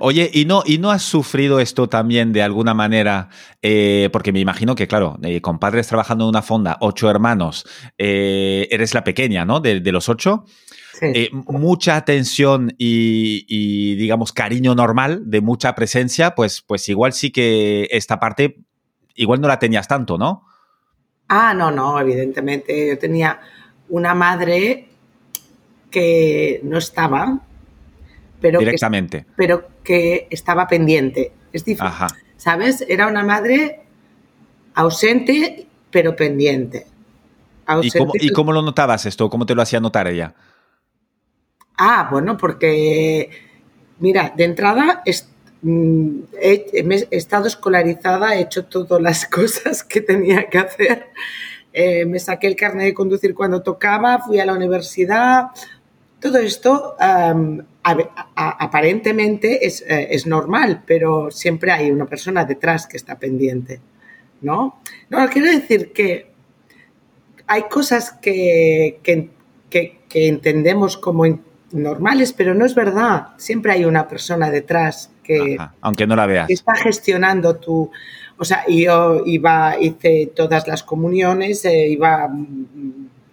Oye, 0.00 0.30
¿y 0.32 0.44
no, 0.44 0.62
¿y 0.64 0.78
no 0.78 0.90
has 0.90 1.02
sufrido 1.02 1.60
esto 1.60 1.88
también 1.88 2.32
de 2.32 2.42
alguna 2.42 2.74
manera? 2.74 3.28
Eh, 3.62 4.08
porque 4.12 4.32
me 4.32 4.40
imagino 4.40 4.74
que, 4.74 4.86
claro, 4.86 5.18
eh, 5.22 5.40
con 5.40 5.58
padres 5.58 5.88
trabajando 5.88 6.24
en 6.24 6.30
una 6.30 6.42
fonda, 6.42 6.76
ocho 6.80 7.10
hermanos, 7.10 7.66
eh, 7.98 8.68
eres 8.70 8.94
la 8.94 9.04
pequeña, 9.04 9.44
¿no? 9.44 9.60
De, 9.60 9.80
los 9.80 10.08
ocho. 10.08 10.44
mucha 11.46 11.96
atención 11.96 12.74
y, 12.78 13.96
digamos, 13.96 14.32
cariño 14.32 14.74
normal, 14.74 15.22
de 15.26 15.40
mucha 15.40 15.74
presencia, 15.74 16.34
pues, 16.34 16.62
pues 16.62 16.88
igual 16.88 17.12
sí 17.12 17.30
que 17.30 17.88
esta 17.90 18.20
parte, 18.20 18.58
igual 19.14 19.40
no 19.40 19.48
la 19.48 19.58
tenías 19.58 19.88
tanto, 19.88 20.18
¿no? 20.18 20.44
Ah, 21.28 21.54
no, 21.54 21.70
no, 21.70 22.00
evidentemente. 22.00 22.88
Yo 22.88 22.98
tenía 22.98 23.40
una 23.88 24.14
madre 24.14 24.88
que 25.90 26.60
no 26.62 26.78
estaba, 26.78 27.40
pero 28.40 28.58
directamente. 28.58 29.20
Que, 29.20 29.32
pero 29.36 29.68
que 29.82 30.26
estaba 30.30 30.66
pendiente. 30.68 31.32
Es 31.52 31.64
difícil. 31.64 31.90
¿Sabes? 32.36 32.84
Era 32.88 33.08
una 33.08 33.24
madre 33.24 33.80
ausente, 34.74 35.66
pero 35.90 36.14
pendiente. 36.14 36.86
¿Y, 38.14 38.30
cómo, 38.30 38.52
lo 38.52 38.62
notabas 38.62 39.04
esto? 39.04 39.28
¿Cómo 39.28 39.44
te 39.44 39.54
lo 39.54 39.62
hacía 39.62 39.80
notar 39.80 40.06
ella? 40.08 40.34
Ah, 41.76 42.08
bueno, 42.10 42.36
porque, 42.36 43.30
mira, 43.98 44.32
de 44.34 44.44
entrada 44.44 45.02
mm, 45.62 46.18
he, 46.40 47.06
estado 47.10 47.46
escolarizada, 47.46 48.36
he 48.36 48.42
hecho 48.42 48.64
todas 48.64 49.02
las 49.02 49.26
cosas 49.28 49.84
que 49.84 50.00
tenía 50.00 50.48
que 50.48 50.58
hacer. 50.58 51.06
Eh, 51.72 52.06
me 52.06 52.18
saqué 52.18 52.46
el 52.46 52.56
carnet 52.56 52.86
de 52.86 52.94
conducir 52.94 53.34
cuando 53.34 53.62
tocaba, 53.62 54.20
fui 54.20 54.40
a 54.40 54.46
la 54.46 54.54
universidad, 54.54 55.48
todo 56.20 56.38
esto 56.38 56.96
aparentemente 58.34 59.66
eh, 59.66 60.08
es, 60.10 60.26
normal, 60.26 60.82
pero 60.86 61.30
siempre 61.30 61.72
hay 61.72 61.90
una 61.90 62.06
persona 62.06 62.44
detrás 62.44 62.86
que 62.86 62.96
está 62.96 63.18
pendiente, 63.18 63.80
¿no? 64.40 64.80
No, 65.10 65.28
quiero 65.28 65.50
decir 65.50 65.92
que 65.92 66.30
hay 67.46 67.62
cosas 67.62 68.12
que, 68.12 69.00
entendemos 70.12 70.96
como 70.96 71.24
normales, 71.72 72.32
pero 72.32 72.54
no 72.54 72.64
es 72.64 72.74
verdad. 72.74 73.28
Siempre 73.36 73.72
hay 73.72 73.84
una 73.84 74.08
persona 74.08 74.50
detrás 74.50 75.10
que, 75.22 75.56
aunque 75.80 76.06
no 76.06 76.16
la 76.16 76.26
veas. 76.26 76.50
está 76.50 76.74
gestionando 76.74 77.56
tu... 77.56 77.90
O 78.40 78.44
sea, 78.44 78.64
yo 78.68 79.22
iba, 79.26 79.76
hice 79.80 80.30
todas 80.34 80.68
las 80.68 80.84
comuniones, 80.84 81.64
eh, 81.64 81.88
iba 81.88 82.30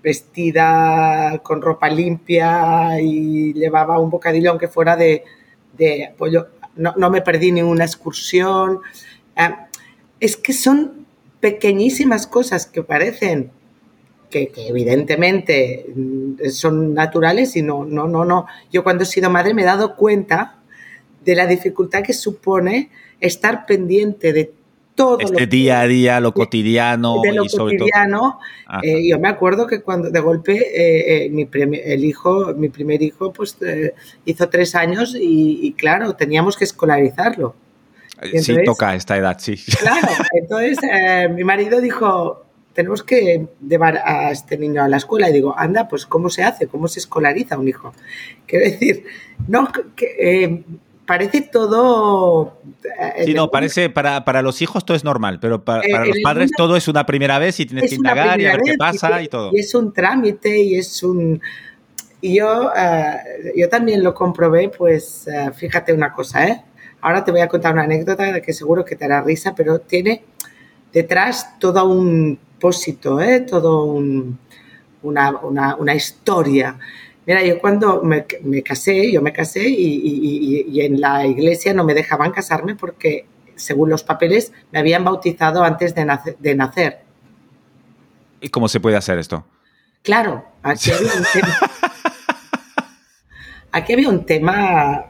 vestida 0.05 1.39
con 1.41 1.63
ropa 1.63 1.89
limpia 1.89 3.01
y 3.01 3.53
llevaba 3.53 3.97
un 3.99 4.11
bocadillo 4.11 4.51
aunque 4.51 4.67
fuera 4.67 4.95
de, 4.95 5.23
pollo. 6.15 6.49
No, 6.75 7.09
me 7.09 7.21
perdí 7.21 7.51
ni 7.51 7.63
una 7.63 7.85
excursión. 7.85 8.81
Eh, 9.35 9.49
es 10.19 10.37
que 10.37 10.53
son 10.53 11.07
pequeñísimas 11.39 12.27
cosas 12.27 12.67
que 12.67 12.83
parecen 12.83 13.49
que, 14.29 14.51
evidentemente 14.55 15.87
mm, 15.95 16.49
son 16.51 16.93
naturales 16.93 17.55
y 17.55 17.63
no, 17.63 17.83
no, 17.83 18.07
no, 18.07 18.25
no. 18.25 18.45
Yo 18.71 18.83
cuando 18.83 19.03
he 19.03 19.07
sido 19.07 19.31
madre 19.31 19.55
me 19.55 19.63
he 19.63 19.65
dado 19.65 19.95
cuenta 19.95 20.59
de 21.23 21.33
la 21.33 21.47
dificultad 21.47 22.03
que 22.03 22.13
supone 22.13 22.91
estar 23.19 23.65
pendiente 23.65 24.33
de 24.33 24.53
todo 24.95 25.19
este 25.19 25.41
lo 25.41 25.47
día 25.47 25.81
a 25.81 25.87
día, 25.87 26.19
lo 26.19 26.33
cotidiano. 26.33 27.21
De 27.21 27.33
lo 27.33 27.45
y 27.45 27.49
sobre 27.49 27.77
cotidiano. 27.77 28.39
Eh, 28.81 29.07
yo 29.07 29.19
me 29.19 29.27
acuerdo 29.27 29.67
que 29.67 29.81
cuando 29.81 30.09
de 30.09 30.19
golpe 30.19 30.53
eh, 30.53 31.25
eh, 31.25 31.29
mi 31.29 31.47
el 31.51 32.05
hijo, 32.05 32.53
mi 32.55 32.69
primer 32.69 33.01
hijo, 33.01 33.31
pues 33.33 33.57
hizo 34.25 34.49
tres 34.49 34.73
años 34.75 35.15
y, 35.19 35.73
claro, 35.77 36.15
teníamos 36.15 36.57
que 36.57 36.63
escolarizarlo. 36.63 37.55
sí, 38.41 38.55
toca 38.63 38.95
esta 38.95 39.17
edad, 39.17 39.37
sí. 39.39 39.57
Claro, 39.79 40.07
entonces 40.31 40.79
mi 41.31 41.43
marido 41.43 41.81
dijo, 41.81 42.45
tenemos 42.73 43.03
que 43.03 43.47
llevar 43.67 44.01
a 44.03 44.31
este 44.31 44.57
niño 44.57 44.81
a 44.81 44.87
la 44.87 44.97
escuela 44.97 45.29
y 45.29 45.33
digo, 45.33 45.53
anda, 45.57 45.87
pues 45.87 46.05
¿cómo 46.05 46.29
se 46.29 46.43
hace? 46.43 46.67
¿Cómo 46.67 46.87
se 46.87 46.99
escolariza 46.99 47.57
un 47.57 47.67
hijo? 47.67 47.93
Quiero 48.47 48.65
decir, 48.65 49.05
no, 49.47 49.69
que, 49.95 50.63
parece 51.05 51.41
todo... 51.41 52.59
Eh, 53.17 53.25
sí, 53.25 53.33
no, 53.33 53.49
parece, 53.51 53.89
para, 53.89 54.25
para, 54.25 54.41
los 54.41 54.61
hijos 54.61 54.85
todo 54.85 54.97
es 54.97 55.03
normal, 55.03 55.39
pero 55.39 55.63
para, 55.63 55.81
eh, 55.81 56.07
los 56.07 56.17
padres 56.23 56.51
todo 56.55 56.75
es 56.75 56.87
una 56.87 57.05
primera 57.05 57.39
vez 57.39 57.59
y 57.59 57.65
tienes 57.65 57.89
que 57.89 57.95
indagar 57.95 58.39
y 58.39 58.45
a 58.45 58.53
ver 58.53 58.61
qué 58.63 58.73
pasa 58.77 59.21
y, 59.21 59.27
todo. 59.27 59.51
Y 59.53 59.59
es 59.59 59.73
un 59.75 59.93
trámite 59.93 60.57
y 60.57 60.75
es 60.75 61.03
un... 61.03 61.41
Y 62.21 62.37
yo, 62.37 62.71
eh, 62.75 63.53
yo 63.55 63.69
también 63.69 64.03
lo 64.03 64.13
comprobé, 64.13 64.69
pues 64.69 65.27
fíjate 65.55 65.93
una 65.93 66.11
cosa, 66.11 66.47
¿eh? 66.47 66.63
Ahora 67.01 67.23
te 67.23 67.31
voy 67.31 67.41
a 67.41 67.47
contar 67.47 67.73
una 67.73 67.83
anécdota 67.83 68.41
que 68.41 68.51
seguro 68.51 68.83
que 68.83 68.95
te 68.95 69.05
hará 69.05 69.21
risa, 69.21 69.53
pero 69.53 69.79
tiene 69.79 70.23
detrás 70.91 71.59
todo 71.59 71.87
un 71.87 72.39
pósito, 72.59 73.21
¿eh? 73.21 73.41
Todo 73.41 73.83
un, 73.83 74.39
una, 75.03 75.37
una, 75.37 75.75
una 75.75 75.93
historia. 75.93 76.79
Mira, 77.25 77.43
yo 77.43 77.59
cuando 77.59 78.03
me, 78.03 78.25
casé, 78.63 79.11
yo 79.11 79.21
me 79.21 79.33
casé 79.33 79.67
y, 79.67 80.79
en 80.81 81.01
la 81.01 81.25
iglesia 81.25 81.73
no 81.73 81.83
me 81.83 81.93
dejaban 81.93 82.31
casarme 82.31 82.75
porque, 82.75 83.25
según 83.55 83.89
los 83.89 84.03
papeles, 84.03 84.53
me 84.71 84.79
habían 84.79 85.03
bautizado 85.03 85.63
antes 85.63 85.95
de 85.95 86.55
nacer. 86.55 86.99
¿Y 88.41 88.49
cómo 88.49 88.67
se 88.67 88.79
puede 88.79 88.97
hacer 88.97 89.17
esto? 89.17 89.45
Claro, 90.03 90.45
aquí 90.61 90.91
había 90.91 91.13
un 91.13 91.25
tema, 91.33 91.59
aquí 93.71 93.93
había 93.93 94.09
un 94.09 94.25
tema 94.25 95.05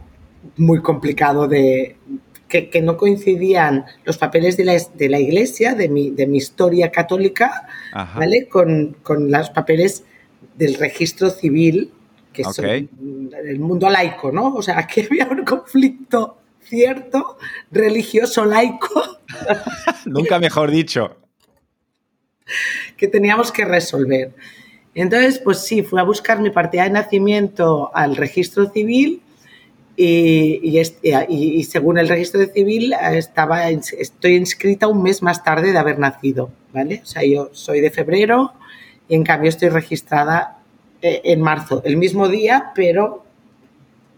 muy 0.56 0.82
complicado 0.82 1.50
de 1.50 1.98
que, 2.48 2.82
no 2.82 2.96
coincidían 2.96 3.86
los 4.06 4.18
papeles 4.18 4.56
de 4.56 4.64
la, 4.64 4.78
de 4.94 5.10
la 5.10 5.20
iglesia, 5.20 5.76
de 5.76 5.90
mi, 5.90 6.12
de 6.12 6.28
mi 6.28 6.38
historia 6.38 6.92
católica, 6.92 7.68
¿vale? 8.16 8.48
Con, 8.48 8.96
con 9.04 9.30
los 9.30 9.50
papeles 9.50 10.06
del 10.56 10.76
registro 10.76 11.30
civil 11.30 11.92
que 12.36 12.42
es 12.42 12.60
el 12.60 13.60
mundo 13.60 13.90
laico, 13.90 14.32
¿no? 14.32 14.54
O 14.56 14.62
sea, 14.62 14.80
aquí 14.80 15.02
había 15.10 15.28
un 15.28 15.46
conflicto 15.46 16.38
cierto, 16.62 17.38
religioso 17.72 18.46
laico. 18.46 19.20
Nunca 20.06 20.40
mejor 20.40 20.72
dicho. 20.72 21.18
Que 22.98 23.08
teníamos 23.08 23.52
que 23.52 23.66
resolver. 23.66 24.34
Entonces, 24.94 25.40
pues 25.40 25.60
sí, 25.60 25.84
fui 25.84 26.00
a 26.00 26.04
buscar 26.04 26.40
mi 26.40 26.50
partida 26.50 26.84
de 26.84 26.92
nacimiento 26.92 27.92
al 27.94 28.16
registro 28.16 28.70
civil 28.70 29.22
y, 29.98 30.80
y, 31.30 31.64
según 31.64 31.98
el 31.98 32.08
registro 32.08 32.46
civil 32.48 32.94
estaba, 33.12 33.70
estoy 33.70 34.36
inscrita 34.36 34.88
un 34.88 35.04
mes 35.04 35.22
más 35.22 35.44
tarde 35.44 35.72
de 35.72 35.78
haber 35.78 36.00
nacido, 36.00 36.50
¿vale? 36.74 37.02
O 37.04 37.06
sea, 37.06 37.24
yo 37.24 37.50
soy 37.54 37.82
de 37.82 37.92
febrero 37.92 38.54
y 39.08 39.16
en 39.16 39.24
cambio 39.24 39.50
estoy 39.50 39.70
registrada 39.70 40.55
eh, 40.55 40.55
en 41.06 41.42
marzo, 41.42 41.82
el 41.86 41.98
mismo 41.98 42.28
día, 42.28 42.72
pero... 42.76 43.24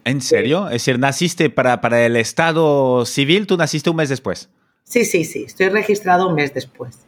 ¿En 0.06 0.22
serio? 0.22 0.68
Es 0.68 0.74
decir, 0.74 1.00
naciste 1.00 1.50
para, 1.50 1.82
para 1.82 2.06
el 2.06 2.16
estado 2.16 3.06
civil, 3.06 3.46
tú 3.46 3.58
naciste 3.58 3.90
un 3.90 3.98
mes 3.98 4.10
después. 4.10 4.50
Sí, 4.84 5.04
sí, 5.04 5.26
sí, 5.26 5.44
estoy 5.44 5.68
registrado 5.70 6.30
un 6.30 6.36
mes 6.36 6.54
después. 6.54 7.00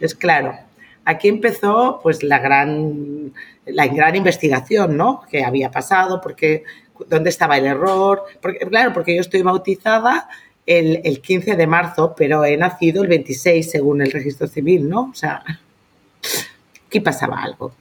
Es 0.00 0.14
claro, 0.14 0.56
aquí 1.04 1.28
empezó 1.28 2.00
pues 2.02 2.22
la 2.22 2.40
gran, 2.40 3.32
la 3.64 3.86
gran 3.86 4.16
investigación, 4.16 4.96
¿no? 4.96 5.22
¿Qué 5.30 5.44
había 5.44 5.70
pasado? 5.70 6.20
Porque, 6.20 6.64
¿Dónde 7.08 7.30
estaba 7.30 7.56
el 7.58 7.66
error? 7.66 8.24
Porque, 8.42 8.58
claro, 8.66 8.92
porque 8.92 9.14
yo 9.14 9.20
estoy 9.20 9.42
bautizada 9.42 10.28
el, 10.66 11.00
el 11.04 11.20
15 11.20 11.54
de 11.54 11.66
marzo, 11.66 12.14
pero 12.16 12.44
he 12.44 12.56
nacido 12.56 13.02
el 13.02 13.08
26 13.08 13.70
según 13.70 14.02
el 14.02 14.10
registro 14.10 14.48
civil, 14.48 14.88
¿no? 14.88 15.10
O 15.12 15.14
sea, 15.14 15.42
aquí 16.88 17.00
pasaba 17.00 17.42
algo. 17.42 17.72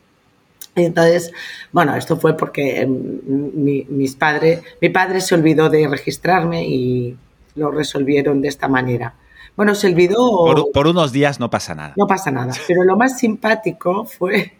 Entonces, 0.77 1.31
bueno, 1.71 1.95
esto 1.95 2.17
fue 2.17 2.37
porque 2.37 2.81
em, 2.81 3.19
mi, 3.25 3.85
mis 3.89 4.15
padres, 4.15 4.61
mi 4.81 4.89
padre 4.89 5.21
se 5.21 5.35
olvidó 5.35 5.69
de 5.69 5.87
registrarme 5.87 6.65
y 6.67 7.17
lo 7.55 7.71
resolvieron 7.71 8.41
de 8.41 8.47
esta 8.47 8.67
manera. 8.67 9.15
Bueno, 9.55 9.73
se 9.73 9.87
olvidó. 9.87 10.71
Por, 10.71 10.87
unos 10.87 11.11
días 11.11 11.39
no 11.39 11.49
pasa 11.49 11.73
nada. 11.73 11.93
No 11.97 12.05
pasa 12.05 12.29
nada. 12.29 12.53
Pero 12.67 12.83
lo 12.83 12.95
más 12.95 13.17
simpático 13.17 14.05
fue 14.05 14.53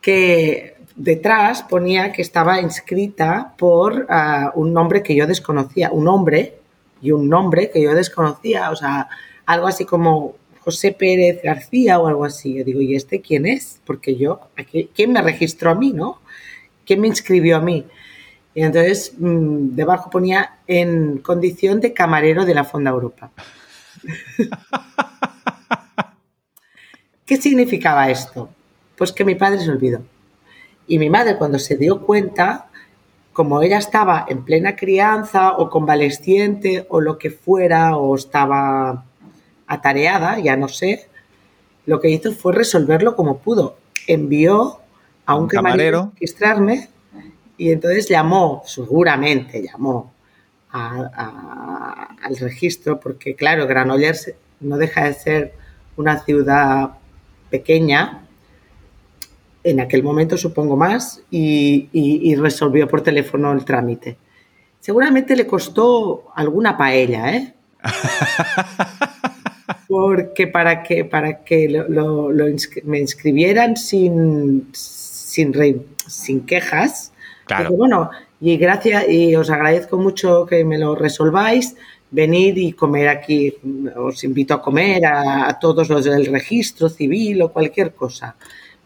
que 0.00 0.76
detrás 0.94 1.64
ponía 1.64 2.12
que 2.12 2.22
estaba 2.22 2.60
inscrita 2.60 3.54
por 3.58 4.06
ah, 4.08 4.52
un 4.54 4.72
nombre 4.72 5.02
que 5.02 5.16
yo 5.16 5.26
desconocía, 5.26 5.90
un 5.90 6.06
hombre 6.06 6.58
y 7.00 7.10
un 7.10 7.28
nombre 7.28 7.70
que 7.70 7.82
yo 7.82 7.94
desconocía, 7.94 8.70
o 8.70 8.76
sea, 8.76 9.08
algo 9.44 9.66
así 9.66 9.84
como 9.84 10.36
José 10.64 10.92
Pérez 10.92 11.42
García 11.42 11.98
o 11.98 12.06
algo 12.06 12.24
así. 12.24 12.54
Yo 12.54 12.64
digo, 12.64 12.80
¿y 12.80 12.94
este 12.94 13.20
quién 13.20 13.46
es? 13.46 13.80
Porque 13.84 14.16
yo, 14.16 14.40
¿quién 14.94 15.12
me 15.12 15.20
registró 15.20 15.70
a 15.70 15.74
mí, 15.74 15.92
no? 15.92 16.20
¿Quién 16.86 17.00
me 17.00 17.08
inscribió 17.08 17.56
a 17.56 17.60
mí? 17.60 17.84
Y 18.54 18.62
entonces 18.62 19.14
mm, 19.18 19.74
debajo 19.74 20.10
ponía 20.10 20.58
en 20.66 21.18
condición 21.18 21.80
de 21.80 21.92
camarero 21.92 22.44
de 22.44 22.54
la 22.54 22.64
Fonda 22.64 22.90
Europa. 22.90 23.32
¿Qué 27.26 27.36
significaba 27.36 28.10
esto? 28.10 28.50
Pues 28.96 29.12
que 29.12 29.24
mi 29.24 29.34
padre 29.34 29.60
se 29.60 29.70
olvidó. 29.70 30.02
Y 30.86 30.98
mi 30.98 31.08
madre 31.10 31.36
cuando 31.38 31.58
se 31.58 31.76
dio 31.76 32.02
cuenta, 32.02 32.68
como 33.32 33.62
ella 33.62 33.78
estaba 33.78 34.26
en 34.28 34.44
plena 34.44 34.76
crianza 34.76 35.52
o 35.52 35.70
convaleciente 35.70 36.86
o 36.88 37.00
lo 37.00 37.18
que 37.18 37.30
fuera, 37.30 37.96
o 37.96 38.14
estaba 38.14 39.06
atareada, 39.66 40.38
ya 40.38 40.56
no 40.56 40.68
sé, 40.68 41.08
lo 41.86 42.00
que 42.00 42.10
hizo 42.10 42.32
fue 42.32 42.52
resolverlo 42.52 43.16
como 43.16 43.38
pudo. 43.38 43.76
Envió 44.06 44.78
a 45.26 45.36
un, 45.36 45.48
camarero 45.48 46.00
a 46.00 46.10
registrarme 46.14 46.88
y 47.56 47.70
entonces 47.70 48.08
llamó, 48.08 48.62
seguramente 48.66 49.62
llamó 49.62 50.12
al 50.70 52.36
registro, 52.40 52.98
porque 52.98 53.34
claro, 53.34 53.66
Granollers 53.66 54.32
no 54.60 54.78
deja 54.78 55.04
de 55.04 55.14
ser 55.14 55.54
una 55.96 56.18
ciudad 56.20 56.92
pequeña, 57.50 58.26
en 59.64 59.80
aquel 59.80 60.02
momento 60.02 60.38
supongo 60.38 60.76
más, 60.76 61.22
y, 61.30 61.90
y 61.92 62.34
resolvió 62.36 62.88
por 62.88 63.02
teléfono 63.02 63.52
el 63.52 63.66
trámite. 63.66 64.16
Seguramente 64.80 65.36
le 65.36 65.46
costó 65.46 66.32
alguna 66.34 66.76
paella, 66.76 67.36
¿eh? 67.36 67.54
porque 69.92 70.46
para 70.46 70.82
que, 70.82 71.04
para 71.04 71.44
que 71.44 71.68
lo, 71.68 72.30
me 72.84 72.98
inscribieran 72.98 73.76
sin, 73.76 74.68
sin, 74.72 75.52
sin 76.06 76.46
quejas, 76.46 77.12
claro. 77.44 77.72
bueno, 77.72 78.10
y 78.40 78.56
gracias, 78.56 79.06
y 79.10 79.36
os 79.36 79.50
agradezco 79.50 79.98
mucho 79.98 80.46
que 80.46 80.64
me 80.64 80.78
lo 80.78 80.94
resolváis, 80.94 81.76
venir 82.10 82.56
y 82.56 82.72
comer 82.72 83.08
aquí, 83.08 83.54
os 83.94 84.24
invito 84.24 84.54
a 84.54 84.62
comer 84.62 85.04
a, 85.04 85.58
todos 85.60 85.90
los 85.90 86.06
del 86.06 86.24
registro 86.24 86.88
civil 86.88 87.42
o 87.42 87.52
cualquier 87.52 87.92
cosa, 87.92 88.34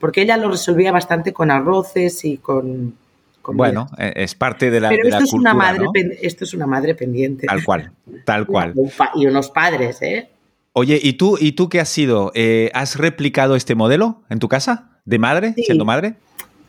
porque 0.01 0.23
ella 0.23 0.37
lo 0.37 0.51
resolvía 0.51 0.91
bastante 0.91 1.33
con 1.33 1.53
arroces 1.53 2.25
y 2.25 2.39
con... 2.39 2.97
bueno, 3.45 3.87
e, 3.97 4.13
es 4.25 4.35
parte 4.35 4.73
de 4.73 4.81
la, 4.81 4.89
Pero 4.89 5.07
esto, 5.07 5.23
es 5.23 5.33
una 5.33 5.55
madre, 5.55 5.87
esto 6.21 6.43
es 6.43 6.53
una 6.53 6.67
madre 6.67 6.97
pendiente. 6.97 7.47
Tal 7.47 7.63
cual, 7.63 7.93
tal 8.25 8.45
cual. 8.49 8.75
Y 9.15 9.27
unos 9.27 9.51
padres, 9.51 10.03
¿eh? 10.03 10.31
Oye, 10.79 11.01
¿y 11.03 11.15
tú, 11.15 11.39
¿y 11.41 11.53
tú 11.53 11.71
qué 11.71 11.81
has 11.81 11.89
sido? 11.89 12.33
Eh, 12.35 12.71
¿Has 12.75 12.97
replicado 12.97 13.57
este 13.57 13.75
modelo 13.75 14.25
en 14.29 14.41
tu 14.41 14.47
casa? 14.47 14.91
¿De 15.07 15.19
madre? 15.19 15.55
¿Siendo 15.55 15.87
madre? 15.87 16.17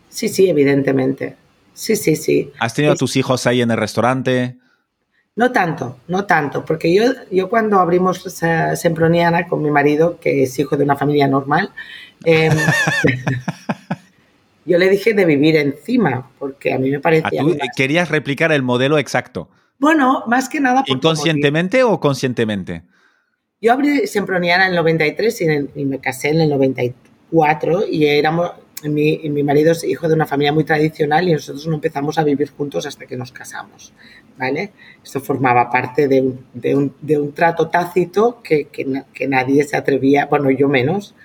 Sí, 0.07 0.29
sí, 0.29 0.49
evidentemente. 0.49 1.35
Sí, 1.73 1.97
sí, 1.97 2.15
sí. 2.15 2.49
¿Has 2.57 2.73
tenido 2.73 2.93
a 2.93 2.95
tus 2.95 3.17
hijos 3.17 3.45
ahí 3.47 3.61
en 3.61 3.69
el 3.69 3.75
restaurante? 3.75 4.55
No 5.35 5.51
tanto, 5.51 5.97
no 6.07 6.23
tanto, 6.23 6.63
porque 6.63 6.95
yo, 6.95 7.03
yo 7.31 7.49
cuando 7.49 7.81
abrimos 7.81 8.23
Semproniana 8.75 9.45
con 9.45 9.61
mi 9.61 9.71
marido, 9.71 10.17
que 10.21 10.43
es 10.43 10.57
hijo 10.57 10.77
de 10.77 10.85
una 10.85 10.95
familia 10.95 11.27
normal, 11.27 11.73
em, 12.23 12.53
yo 14.65 14.77
le 14.77 14.89
dije 14.89 15.15
de 15.15 15.25
vivir 15.25 15.57
encima, 15.57 16.31
porque 16.39 16.73
a 16.73 16.79
mí 16.79 16.91
me 16.91 17.01
parecía... 17.01 17.41
¿Tú 17.41 17.57
querías 17.75 18.07
replicar 18.07 18.53
el 18.53 18.63
modelo 18.63 18.99
exacto? 18.99 19.49
Bueno, 19.79 20.23
más 20.27 20.47
que 20.47 20.61
nada... 20.61 20.85
¿Inconscientemente 20.87 21.83
o 21.83 21.99
conscientemente? 21.99 22.83
Yo 23.59 23.73
abrí 23.73 24.05
Semproniana 24.05 24.65
en 24.65 24.71
el 24.71 24.75
93 24.75 25.41
y, 25.75 25.85
me 25.85 25.99
casé 25.99 26.29
en 26.29 26.41
el 26.41 26.49
94. 26.49 26.95
cuatro 27.31 27.83
y 27.89 28.05
éramos, 28.05 28.51
mi, 28.83 29.17
mi, 29.29 29.41
marido 29.41 29.71
es 29.71 29.83
hijo 29.83 30.07
de 30.07 30.13
una 30.13 30.27
familia 30.27 30.53
muy 30.53 30.63
tradicional 30.63 31.27
y 31.27 31.33
nosotros 31.33 31.65
no 31.67 31.75
empezamos 31.75 32.19
a 32.19 32.23
vivir 32.23 32.51
juntos 32.51 32.85
hasta 32.85 33.07
que 33.07 33.17
nos 33.17 33.31
casamos, 33.31 33.93
¿vale? 34.37 34.71
Esto 35.03 35.19
formaba 35.19 35.71
parte 35.71 36.07
de 36.07 36.21
un, 36.21 36.45
de 36.53 36.75
un, 36.75 36.95
de 37.01 37.17
un 37.17 37.33
trato 37.33 37.67
tácito 37.67 38.41
que, 38.43 38.65
que, 38.67 39.03
que, 39.11 39.27
nadie 39.27 39.63
se 39.63 39.75
atrevía, 39.75 40.27
bueno, 40.27 40.51
yo 40.51 40.69
menos, 40.69 41.15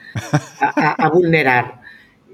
a, 0.59 0.73
a, 0.75 1.07
a 1.07 1.11
vulnerar. 1.11 1.83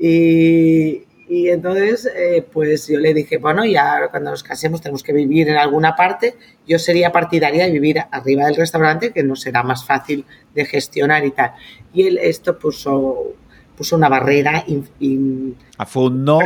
Y, 0.00 1.07
y 1.28 1.50
entonces, 1.50 2.10
eh, 2.16 2.42
pues 2.50 2.88
yo 2.88 2.98
le 2.98 3.12
dije, 3.12 3.36
bueno, 3.36 3.66
ya 3.66 4.08
cuando 4.10 4.30
nos 4.30 4.42
casemos 4.42 4.80
tenemos 4.80 5.02
que 5.02 5.12
vivir 5.12 5.48
en 5.48 5.56
alguna 5.56 5.94
parte. 5.94 6.36
Yo 6.66 6.78
sería 6.78 7.12
partidaria 7.12 7.66
de 7.66 7.70
vivir 7.70 7.98
arriba 8.10 8.46
del 8.46 8.56
restaurante, 8.56 9.12
que 9.12 9.22
no 9.22 9.36
será 9.36 9.62
más 9.62 9.84
fácil 9.84 10.24
de 10.54 10.64
gestionar 10.64 11.26
y 11.26 11.32
tal. 11.32 11.52
Y 11.92 12.06
él 12.06 12.18
esto 12.18 12.58
puso, 12.58 13.34
puso 13.76 13.96
una 13.96 14.08
barrera 14.08 14.64
in, 14.68 14.88
in, 15.00 15.56
ah, 15.76 15.84
fue 15.84 16.04
un 16.04 16.24
no 16.24 16.40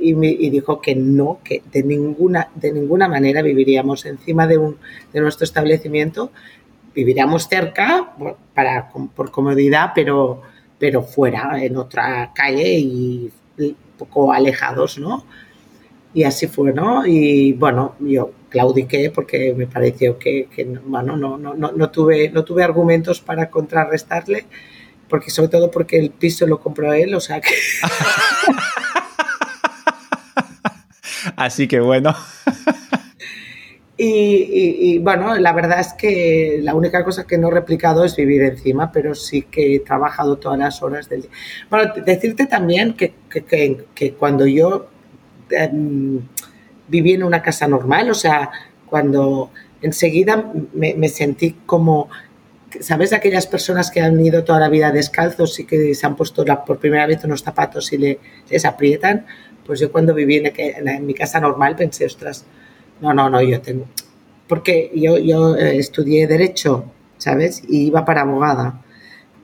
y, 0.00 0.14
me, 0.14 0.28
y, 0.28 0.50
dijo 0.50 0.80
que 0.80 0.94
no, 0.94 1.40
que 1.42 1.62
de 1.72 1.82
ninguna, 1.82 2.50
de 2.54 2.72
ninguna 2.72 3.08
manera 3.08 3.42
viviríamos 3.42 4.06
encima 4.06 4.46
de, 4.46 4.58
un, 4.58 4.78
de 5.12 5.20
nuestro 5.20 5.44
establecimiento. 5.44 6.30
Viviríamos 6.94 7.48
cerca 7.48 8.14
para, 8.54 8.90
por 8.90 9.32
comodidad, 9.32 9.90
pero, 9.92 10.40
pero 10.78 11.02
fuera, 11.02 11.64
en 11.64 11.76
otra 11.78 12.30
calle 12.32 12.78
y 12.78 13.32
un 13.68 13.98
poco 13.98 14.32
alejados, 14.32 14.98
¿no? 14.98 15.24
Y 16.14 16.24
así 16.24 16.46
fue, 16.46 16.72
¿no? 16.72 17.06
Y 17.06 17.54
bueno, 17.54 17.96
yo 18.00 18.32
claudiqué 18.50 19.10
porque 19.10 19.54
me 19.56 19.66
pareció 19.66 20.18
que, 20.18 20.48
que 20.54 20.64
bueno, 20.64 21.16
no, 21.16 21.38
no, 21.38 21.54
no, 21.54 21.72
no, 21.72 21.90
tuve, 21.90 22.30
no 22.30 22.44
tuve 22.44 22.62
argumentos 22.62 23.20
para 23.20 23.48
contrarrestarle, 23.48 24.44
porque 25.08 25.30
sobre 25.30 25.48
todo 25.48 25.70
porque 25.70 25.98
el 25.98 26.10
piso 26.10 26.46
lo 26.46 26.60
compró 26.60 26.92
él, 26.92 27.14
o 27.14 27.20
sea 27.20 27.40
que... 27.40 27.50
así 31.36 31.66
que 31.66 31.80
bueno. 31.80 32.14
Y, 33.96 34.04
y, 34.04 34.94
y, 34.94 34.98
bueno, 34.98 35.34
la 35.36 35.52
verdad 35.52 35.80
es 35.80 35.92
que 35.92 36.58
la 36.62 36.74
única 36.74 37.04
cosa 37.04 37.26
que 37.26 37.36
no 37.36 37.48
he 37.48 37.50
replicado 37.50 38.04
es 38.04 38.16
vivir 38.16 38.42
encima, 38.42 38.90
pero 38.90 39.14
sí 39.14 39.42
que 39.42 39.76
he 39.76 39.80
trabajado 39.80 40.38
todas 40.38 40.58
las 40.58 40.82
horas 40.82 41.08
del 41.10 41.22
día. 41.22 41.30
Bueno, 41.68 41.92
decirte 42.04 42.46
también 42.46 42.94
que, 42.94 43.12
que, 43.28 43.44
que, 43.44 43.84
que 43.94 44.14
cuando 44.14 44.46
yo 44.46 44.88
eh, 45.50 45.70
viví 46.88 47.12
en 47.12 47.22
una 47.22 47.42
casa 47.42 47.68
normal, 47.68 48.10
o 48.10 48.14
sea, 48.14 48.50
cuando 48.86 49.50
enseguida 49.82 50.52
me, 50.72 50.94
me, 50.94 51.08
sentí 51.08 51.58
como, 51.66 52.08
¿sabes? 52.80 53.12
Aquellas 53.12 53.46
personas 53.46 53.90
que 53.90 54.00
han 54.00 54.18
ido 54.24 54.42
toda 54.42 54.58
la 54.58 54.70
vida 54.70 54.90
descalzos 54.90 55.58
y 55.60 55.64
que 55.64 55.94
se 55.94 56.06
han 56.06 56.16
puesto 56.16 56.44
la, 56.44 56.64
por 56.64 56.78
primera 56.78 57.06
vez 57.06 57.22
unos 57.24 57.42
zapatos 57.42 57.92
y 57.92 57.98
le, 57.98 58.18
les 58.48 58.64
aprietan, 58.64 59.26
pues 59.66 59.80
yo 59.80 59.92
cuando 59.92 60.14
viví 60.14 60.36
en, 60.36 60.88
en 60.88 61.06
mi 61.06 61.14
casa 61.14 61.40
normal 61.40 61.76
pensé, 61.76 62.06
ostras, 62.06 62.46
no, 63.02 63.12
no, 63.12 63.28
no, 63.28 63.42
yo 63.42 63.60
tengo. 63.60 63.86
Porque 64.48 64.90
yo, 64.94 65.18
yo 65.18 65.56
eh, 65.56 65.76
estudié 65.78 66.26
Derecho, 66.26 66.84
¿sabes? 67.18 67.62
Y 67.68 67.86
iba 67.86 68.04
para 68.04 68.22
abogada. 68.22 68.80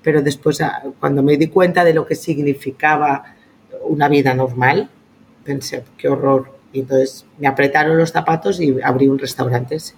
Pero 0.02 0.22
después, 0.22 0.60
ah, 0.60 0.82
cuando 1.00 1.22
me 1.22 1.36
di 1.36 1.48
cuenta 1.48 1.84
de 1.84 1.92
lo 1.92 2.06
que 2.06 2.14
significaba 2.14 3.34
una 3.82 4.08
vida 4.08 4.32
normal, 4.32 4.88
pensé, 5.44 5.84
qué 5.96 6.08
horror. 6.08 6.56
Y 6.72 6.80
entonces 6.80 7.26
me 7.38 7.48
apretaron 7.48 7.96
los 7.98 8.12
zapatos 8.12 8.60
y 8.60 8.76
abrí 8.82 9.08
un 9.08 9.18
restaurante. 9.18 9.80
Sí. 9.80 9.94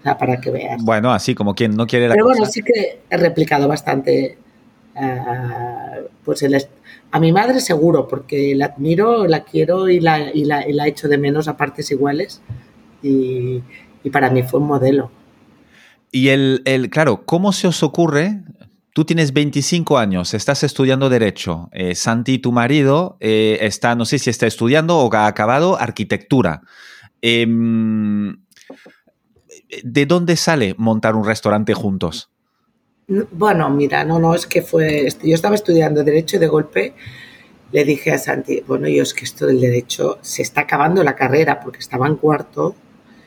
O 0.00 0.02
sea, 0.02 0.16
para 0.16 0.40
que 0.40 0.50
veas. 0.50 0.82
Bueno, 0.82 1.12
así 1.12 1.34
como 1.34 1.54
quien 1.54 1.76
no 1.76 1.86
quiere 1.86 2.08
la 2.08 2.14
Pero 2.14 2.24
cosa. 2.24 2.38
bueno, 2.38 2.52
sí 2.52 2.62
que 2.62 3.00
he 3.10 3.16
replicado 3.18 3.68
bastante. 3.68 4.38
Uh, 4.94 6.06
pues 6.24 6.42
el, 6.42 6.54
a 7.10 7.20
mi 7.20 7.32
madre 7.32 7.60
seguro, 7.60 8.08
porque 8.08 8.54
la 8.54 8.66
admiro, 8.66 9.26
la 9.26 9.44
quiero 9.44 9.88
y 9.88 10.00
la, 10.00 10.32
y 10.32 10.44
la, 10.44 10.66
y 10.68 10.72
la 10.72 10.86
echo 10.86 11.08
de 11.08 11.18
menos 11.18 11.46
a 11.48 11.56
partes 11.56 11.90
iguales. 11.90 12.40
Y, 13.02 13.62
y 14.04 14.10
para 14.10 14.30
mí 14.30 14.42
fue 14.42 14.60
un 14.60 14.66
modelo. 14.66 15.10
Y 16.10 16.28
el, 16.28 16.62
el, 16.64 16.90
claro, 16.90 17.24
¿cómo 17.24 17.52
se 17.52 17.68
os 17.68 17.82
ocurre? 17.82 18.42
Tú 18.94 19.06
tienes 19.06 19.32
25 19.32 19.96
años, 19.96 20.34
estás 20.34 20.62
estudiando 20.62 21.08
Derecho. 21.08 21.70
Eh, 21.72 21.94
Santi, 21.94 22.38
tu 22.38 22.52
marido, 22.52 23.16
eh, 23.20 23.58
está, 23.62 23.94
no 23.94 24.04
sé 24.04 24.18
si 24.18 24.28
está 24.28 24.46
estudiando 24.46 24.98
o 24.98 25.14
ha 25.14 25.26
acabado 25.26 25.80
arquitectura. 25.80 26.60
Eh, 27.22 27.46
¿De 29.82 30.06
dónde 30.06 30.36
sale 30.36 30.74
montar 30.76 31.16
un 31.16 31.24
restaurante 31.24 31.72
juntos? 31.72 32.30
Bueno, 33.30 33.70
mira, 33.70 34.04
no, 34.04 34.18
no, 34.18 34.34
es 34.34 34.46
que 34.46 34.60
fue. 34.60 35.08
Yo 35.22 35.34
estaba 35.34 35.54
estudiando 35.54 36.04
Derecho 36.04 36.36
y 36.36 36.40
de 36.40 36.46
golpe 36.46 36.94
le 37.72 37.84
dije 37.84 38.12
a 38.12 38.18
Santi, 38.18 38.62
bueno, 38.66 38.86
yo 38.88 39.02
es 39.02 39.14
que 39.14 39.24
esto 39.24 39.46
del 39.46 39.60
Derecho 39.60 40.18
se 40.20 40.42
está 40.42 40.62
acabando 40.62 41.02
la 41.02 41.16
carrera 41.16 41.60
porque 41.60 41.78
estaba 41.78 42.06
en 42.06 42.16
cuarto. 42.16 42.74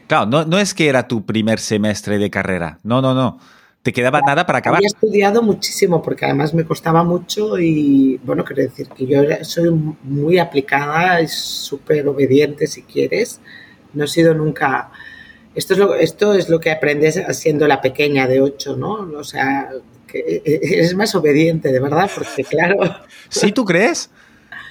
Claro, 0.08 0.26
no, 0.26 0.46
no 0.46 0.58
es 0.60 0.74
que 0.74 0.88
era 0.88 1.08
tu 1.08 1.26
primer 1.26 1.60
semestre 1.60 2.18
de 2.18 2.30
carrera. 2.30 2.80
No, 2.84 3.02
no, 3.02 3.14
no. 3.14 3.40
Te 3.82 3.94
quedaba 3.94 4.20
claro, 4.20 4.32
nada 4.32 4.46
para 4.46 4.60
acabar. 4.60 4.78
Había 4.78 4.88
estudiado 4.88 5.42
muchísimo 5.44 6.02
porque 6.02 6.26
además 6.26 6.54
me 6.54 6.66
costaba 6.66 7.04
mucho 7.04 7.60
y, 7.60 8.20
bueno, 8.24 8.44
quiero 8.44 8.64
decir 8.64 8.88
que 8.90 9.06
yo 9.06 9.22
soy 9.44 9.70
muy 10.04 10.40
aplicada 10.40 11.22
y 11.22 11.28
súper 11.28 12.08
obediente 12.08 12.66
si 12.66 12.82
quieres. 12.82 13.40
No 13.94 14.06
he 14.06 14.08
sido 14.08 14.34
nunca 14.34 14.92
esto 15.56 15.74
es, 15.74 15.80
lo, 15.80 15.96
esto 15.96 16.34
es 16.34 16.50
lo 16.50 16.60
que 16.60 16.70
aprendes 16.70 17.22
siendo 17.32 17.66
la 17.68 17.80
pequeña 17.80 18.28
de 18.28 18.42
8, 18.42 18.76
¿no? 18.76 19.10
O 19.18 19.24
sea, 19.24 19.70
que 20.06 20.42
eres 20.46 20.94
más 20.96 21.16
obediente, 21.16 21.72
de 21.72 21.80
verdad, 21.80 22.12
porque 22.14 22.44
claro. 22.44 22.78
¿Sí 23.30 23.54
tú 23.54 23.64
crees? 23.64 24.10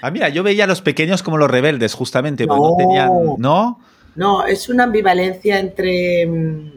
Ah, 0.03 0.11
mira, 0.11 0.29
yo 0.29 0.43
veía 0.43 0.65
a 0.65 0.67
los 0.67 0.83
pequeños 0.83 1.23
como 1.23 1.39
los 1.39 1.51
rebeldes, 1.51 1.95
justamente, 1.95 2.47
no, 2.47 2.57
no 2.57 2.77
tenían. 2.77 3.11
¿No? 3.39 3.81
No, 4.17 4.47
es 4.47 4.69
una 4.69 4.85
ambivalencia 4.85 5.59
entre 5.59 6.27
mm, 6.27 6.73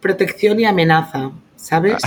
protección 0.00 0.60
y 0.60 0.64
amenaza, 0.64 1.32
¿sabes? 1.56 1.96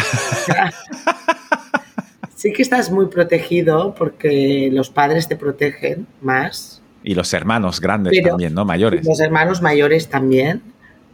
sí 2.36 2.54
que 2.54 2.62
estás 2.62 2.92
muy 2.92 3.08
protegido 3.08 3.96
porque 3.96 4.70
los 4.72 4.90
padres 4.90 5.28
te 5.28 5.36
protegen 5.36 6.08
más, 6.22 6.82
y 7.08 7.16
los 7.16 7.34
hermanos 7.34 7.80
grandes 7.80 8.12
pero, 8.14 8.32
también, 8.32 8.54
¿no? 8.54 8.66
Mayores. 8.66 9.06
Los 9.06 9.22
hermanos 9.22 9.62
mayores 9.62 10.10
también, 10.10 10.62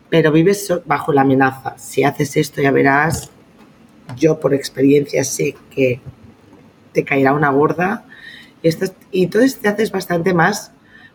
pero 0.10 0.32
vives 0.32 0.74
bajo 0.86 1.14
la 1.14 1.22
amenaza. 1.22 1.78
Si 1.78 2.04
haces 2.04 2.36
esto 2.36 2.64
ya 2.64 2.72
verás, 2.72 3.30
yo 4.18 4.40
por 4.40 4.56
experiencia 4.56 5.24
sé 5.24 5.56
que 5.70 6.02
te 6.94 7.04
caerá 7.04 7.34
una 7.34 7.52
gorda 7.52 8.06
y, 8.64 8.70
estás, 8.70 8.94
y 9.12 9.26
entonces 9.26 9.60
te 9.60 9.68
haces 9.68 9.92
bastante 9.92 10.34
más, 10.34 10.72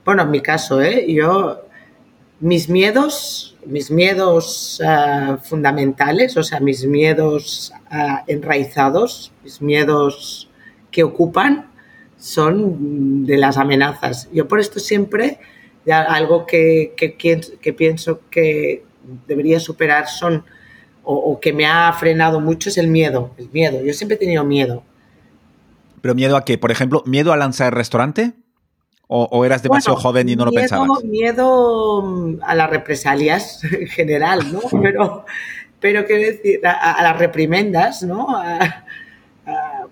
bueno, 0.09 0.23
en 0.23 0.31
mi 0.31 0.40
caso, 0.40 0.81
¿eh? 0.81 1.05
Yo, 1.07 1.66
mis 2.40 2.71
miedos, 2.71 3.59
mis 3.66 3.90
miedos 3.90 4.81
uh, 4.83 5.37
fundamentales, 5.37 6.35
o 6.38 6.42
sea, 6.42 6.61
mis 6.61 6.87
miedos 6.87 7.75
uh, 7.92 8.25
enraizados, 8.27 9.33
mis 9.44 9.61
miedos 9.61 10.49
que 10.90 11.03
ocupan, 11.03 11.71
son 12.16 13.27
de 13.27 13.37
las 13.37 13.59
amenazas. 13.59 14.31
Yo 14.33 14.49
por 14.49 14.61
esto 14.61 14.81
siempre, 14.81 15.40
algo 15.87 16.47
que, 16.47 16.94
que, 16.97 17.18
que, 17.18 17.73
pienso 17.75 18.23
que 18.31 18.85
debería 19.27 19.61
superar 19.61 20.09
son, 20.09 20.42
o, 21.05 21.16
o, 21.16 21.38
que 21.38 21.53
me 21.53 21.66
ha 21.66 21.92
frenado 21.92 22.40
mucho, 22.40 22.71
es 22.71 22.79
el 22.79 22.88
miedo. 22.88 23.35
El 23.37 23.51
miedo. 23.51 23.85
Yo 23.85 23.92
siempre 23.92 24.14
he 24.14 24.18
tenido 24.18 24.42
miedo. 24.42 24.83
¿Pero 26.01 26.14
miedo 26.14 26.35
a 26.35 26.47
qué? 26.47 26.57
Por 26.57 26.71
ejemplo, 26.71 27.03
¿miedo 27.05 27.31
a 27.31 27.37
lanzar 27.37 27.75
el 27.75 27.77
restaurante? 27.77 28.33
¿O, 29.09 29.25
o 29.25 29.44
eras 29.44 29.62
demasiado 29.62 29.97
bueno, 29.97 30.09
joven 30.09 30.29
y 30.29 30.37
no 30.37 30.44
miedo, 30.44 30.55
lo 30.55 30.61
pensabas? 30.61 31.05
Miedo 31.05 32.38
a 32.42 32.55
las 32.55 32.71
represalias 32.71 33.64
en 33.73 33.88
general, 33.88 34.53
¿no? 34.53 34.61
Pero, 34.83 35.25
pero 35.81 36.07
quiero 36.07 36.23
decir, 36.23 36.64
a, 36.66 36.92
a 36.92 37.03
las 37.03 37.18
reprimendas, 37.18 38.03
¿no? 38.03 38.37
A, 38.37 38.85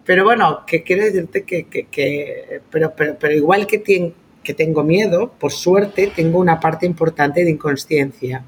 pero 0.07 0.25
bueno, 0.25 0.65
que 0.67 0.83
quiero 0.83 1.05
decirte 1.05 1.45
que, 1.45 1.67
que, 1.67 1.87
que 1.87 2.61
pero, 2.71 2.95
pero, 2.97 3.17
pero, 3.19 3.35
igual 3.35 3.67
que, 3.67 3.79
ten, 3.79 4.15
que 4.43 4.55
tengo 4.55 4.85
miedo, 4.85 5.33
por 5.39 5.53
suerte 5.53 6.13
tengo 6.15 6.39
una 6.39 6.61
parte 6.61 6.87
importante 6.87 7.45
de 7.45 7.51
inconsciencia 7.51 8.45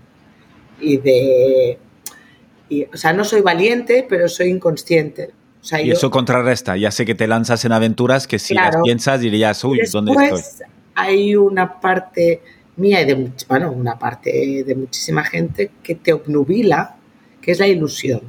y 0.80 0.98
de... 0.98 1.78
Y, 2.68 2.84
o 2.84 2.96
sea, 2.96 3.12
no 3.12 3.24
soy 3.24 3.40
valiente, 3.40 4.06
pero 4.08 4.28
soy 4.28 4.50
inconsciente. 4.50 5.30
Sea, 5.68 5.82
y 5.82 5.88
yo, 5.88 5.92
eso 5.92 6.10
contrarresta. 6.10 6.78
Ya 6.78 6.90
sé 6.90 7.04
que 7.04 7.14
te 7.14 7.26
lanzas 7.26 7.62
en 7.66 7.72
aventuras 7.72 8.26
que 8.26 8.38
si 8.38 8.54
claro, 8.54 8.78
las 8.78 8.82
piensas 8.82 9.20
dirías, 9.20 9.62
uy, 9.64 9.76
después 9.80 9.92
¿dónde 9.92 10.12
estoy? 10.12 10.66
Hay 10.94 11.36
una 11.36 11.78
parte 11.78 12.40
mía 12.76 13.02
y 13.02 13.04
de, 13.04 13.30
bueno, 13.46 13.70
una 13.72 13.98
parte 13.98 14.64
de 14.66 14.74
muchísima 14.74 15.24
gente 15.24 15.70
que 15.82 15.94
te 15.94 16.14
obnubila, 16.14 16.96
que 17.42 17.52
es 17.52 17.58
la 17.58 17.66
ilusión. 17.66 18.22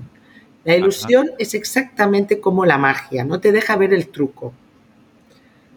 La 0.65 0.75
ilusión 0.75 1.27
Ajá. 1.27 1.35
es 1.39 1.53
exactamente 1.53 2.41
como 2.41 2.65
la 2.65 2.77
magia, 2.77 3.23
no 3.23 3.39
te 3.39 3.53
deja 3.53 3.77
ver 3.77 3.93
el 3.93 4.09
truco. 4.09 4.53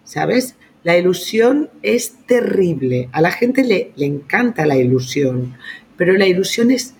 ¿Sabes? 0.02 0.56
La 0.82 0.98
ilusión 0.98 1.70
es 1.82 2.26
terrible. 2.26 3.08
A 3.12 3.20
la 3.20 3.30
gente 3.30 3.62
le, 3.62 3.92
le 3.94 4.06
encanta 4.06 4.66
la 4.66 4.76
ilusión, 4.76 5.56
pero 5.96 6.14
la 6.14 6.26
ilusión 6.26 6.72
es 6.72 6.94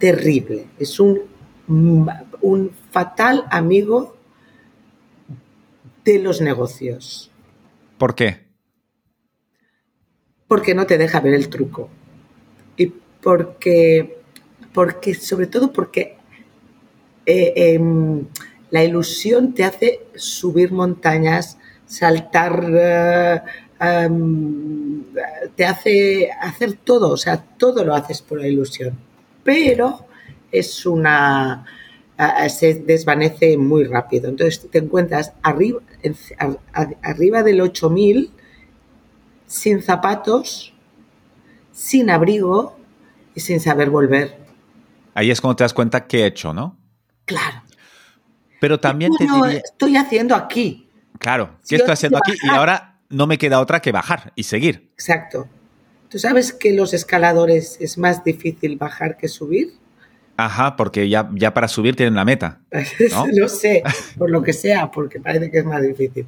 terrible. 0.00 0.66
Es 0.80 0.98
un, 0.98 1.20
un 1.68 2.72
fatal 2.90 3.46
amigo 3.50 4.16
de 6.04 6.18
los 6.18 6.40
negocios. 6.40 7.30
¿Por 7.98 8.14
qué? 8.14 8.46
Porque 10.48 10.74
no 10.74 10.86
te 10.86 10.98
deja 10.98 11.20
ver 11.20 11.34
el 11.34 11.48
truco. 11.48 11.88
Y 12.76 12.86
porque, 13.22 14.18
porque 14.72 15.14
sobre 15.14 15.46
todo 15.46 15.72
porque 15.72 16.16
eh, 17.26 17.52
em, 17.56 18.26
la 18.70 18.82
ilusión 18.82 19.54
te 19.54 19.64
hace 19.64 20.00
subir 20.14 20.72
montañas, 20.72 21.58
saltar, 21.86 22.64
eh, 22.72 23.40
em, 23.78 25.04
te 25.54 25.64
hace 25.64 26.30
hacer 26.40 26.78
todo, 26.84 27.10
o 27.10 27.16
sea, 27.16 27.36
todo 27.58 27.84
lo 27.84 27.94
haces 27.94 28.22
por 28.22 28.40
la 28.40 28.48
ilusión. 28.48 28.98
Pero 29.44 30.06
es 30.50 30.86
una 30.86 31.64
se 32.48 32.74
desvanece 32.74 33.56
muy 33.56 33.84
rápido. 33.84 34.28
Entonces 34.28 34.68
te 34.70 34.78
encuentras 34.78 35.32
arriba, 35.42 35.80
arriba 37.02 37.42
del 37.42 37.60
8000 37.60 38.32
sin 39.46 39.82
zapatos, 39.82 40.72
sin 41.72 42.10
abrigo 42.10 42.78
y 43.34 43.40
sin 43.40 43.60
saber 43.60 43.90
volver. 43.90 44.38
Ahí 45.14 45.30
es 45.30 45.40
cuando 45.40 45.56
te 45.56 45.64
das 45.64 45.74
cuenta 45.74 46.06
qué 46.06 46.22
he 46.22 46.26
hecho, 46.26 46.54
¿no? 46.54 46.78
Claro. 47.24 47.62
Pero 48.60 48.78
también 48.78 49.10
te 49.16 49.24
diría... 49.24 49.60
estoy 49.64 49.96
haciendo 49.96 50.36
aquí? 50.36 50.88
Claro, 51.18 51.58
¿qué 51.68 51.76
estoy 51.76 51.92
haciendo 51.92 52.18
aquí? 52.18 52.32
Y 52.42 52.48
ahora 52.48 53.00
no 53.08 53.26
me 53.26 53.38
queda 53.38 53.60
otra 53.60 53.80
que 53.80 53.92
bajar 53.92 54.32
y 54.36 54.44
seguir. 54.44 54.90
Exacto. 54.92 55.48
¿Tú 56.08 56.18
sabes 56.18 56.52
que 56.52 56.72
los 56.72 56.94
escaladores 56.94 57.76
es 57.80 57.98
más 57.98 58.22
difícil 58.22 58.76
bajar 58.76 59.16
que 59.16 59.28
subir? 59.28 59.79
Ajá, 60.44 60.74
porque 60.76 61.08
ya, 61.08 61.28
ya 61.34 61.52
para 61.52 61.68
subir 61.68 61.96
tienen 61.96 62.14
la 62.14 62.24
meta. 62.24 62.60
¿no? 63.38 63.48
sé, 63.48 63.82
por 64.16 64.30
lo 64.30 64.42
que 64.42 64.52
sea, 64.54 64.90
porque 64.90 65.20
parece 65.20 65.50
que 65.50 65.58
es 65.58 65.64
más 65.64 65.82
difícil. 65.82 66.26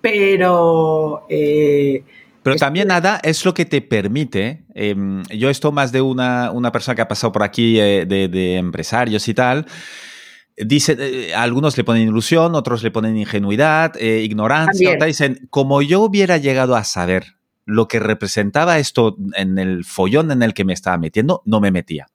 Pero... 0.00 1.26
Eh, 1.28 2.02
pero 2.42 2.56
también 2.56 2.88
nada 2.88 3.20
es 3.22 3.44
lo 3.44 3.54
que 3.54 3.64
te 3.64 3.80
permite, 3.82 4.64
em, 4.74 5.22
yo 5.26 5.48
esto 5.48 5.70
más 5.70 5.92
de 5.92 6.00
una, 6.00 6.50
una, 6.50 6.72
persona 6.72 6.96
que 6.96 7.02
ha 7.02 7.06
pasado 7.06 7.30
por 7.30 7.44
aquí 7.44 7.78
eh, 7.78 8.04
de, 8.04 8.56
empresarios 8.56 9.28
y 9.28 9.34
tal, 9.34 9.64
dice, 10.56 10.96
eh, 10.98 11.34
algunos 11.36 11.76
le 11.76 11.84
ponen 11.84 12.08
ilusión, 12.08 12.56
otros 12.56 12.82
le 12.82 12.90
ponen 12.90 13.16
ingenuidad, 13.16 13.94
ignorancia, 13.94 14.96
dicen, 15.06 15.46
como 15.50 15.82
yo 15.82 16.00
hubiera 16.00 16.36
llegado 16.36 16.74
a 16.74 16.82
saber 16.82 17.36
lo 17.64 17.86
que 17.86 18.00
representaba 18.00 18.80
esto 18.80 19.16
en 19.36 19.60
el 19.60 19.84
follón 19.84 20.32
en 20.32 20.42
el 20.42 20.52
que 20.52 20.64
me 20.64 20.72
estaba 20.72 20.98
metiendo, 20.98 21.42
no 21.44 21.60
me 21.60 21.70
metía 21.70 22.08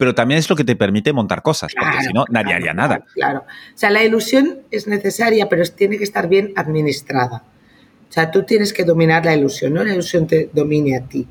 pero 0.00 0.14
también 0.14 0.38
es 0.38 0.48
lo 0.48 0.56
que 0.56 0.64
te 0.64 0.76
permite 0.76 1.12
montar 1.12 1.42
cosas, 1.42 1.74
porque 1.78 2.02
si 2.02 2.10
no, 2.14 2.24
nadie 2.30 2.54
haría 2.54 2.72
nada. 2.72 3.04
Claro, 3.12 3.40
o 3.40 3.76
sea, 3.78 3.90
la 3.90 4.02
ilusión 4.02 4.60
es 4.70 4.86
necesaria, 4.86 5.50
pero 5.50 5.62
tiene 5.76 5.98
que 5.98 6.04
estar 6.04 6.26
bien 6.26 6.54
administrada. 6.56 7.44
O 8.08 8.10
sea, 8.10 8.30
tú 8.30 8.44
tienes 8.44 8.72
que 8.72 8.84
dominar 8.84 9.26
la 9.26 9.36
ilusión, 9.36 9.74
no 9.74 9.84
la 9.84 9.92
ilusión 9.92 10.26
te 10.26 10.48
domine 10.54 10.96
a 10.96 11.02
ti, 11.02 11.26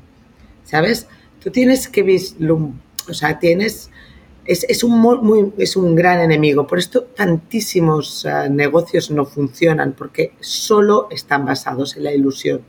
¿sabes? 0.62 1.08
Tú 1.42 1.50
tienes 1.50 1.88
que 1.88 2.04
vislumbrar, 2.04 2.80
o 3.08 3.12
sea, 3.12 3.40
tienes... 3.40 3.90
Es, 4.44 4.84
un, 4.84 5.00
muy, 5.00 5.52
es 5.58 5.74
un 5.74 5.96
gran 5.96 6.20
enemigo. 6.20 6.68
Por 6.68 6.78
esto 6.78 7.02
tantísimos 7.02 8.24
ah, 8.24 8.48
negocios 8.48 9.10
no 9.10 9.26
funcionan, 9.26 9.94
porque 9.94 10.34
solo 10.38 11.08
están 11.10 11.44
basados 11.44 11.96
en 11.96 12.04
la 12.04 12.12
ilusión. 12.12 12.60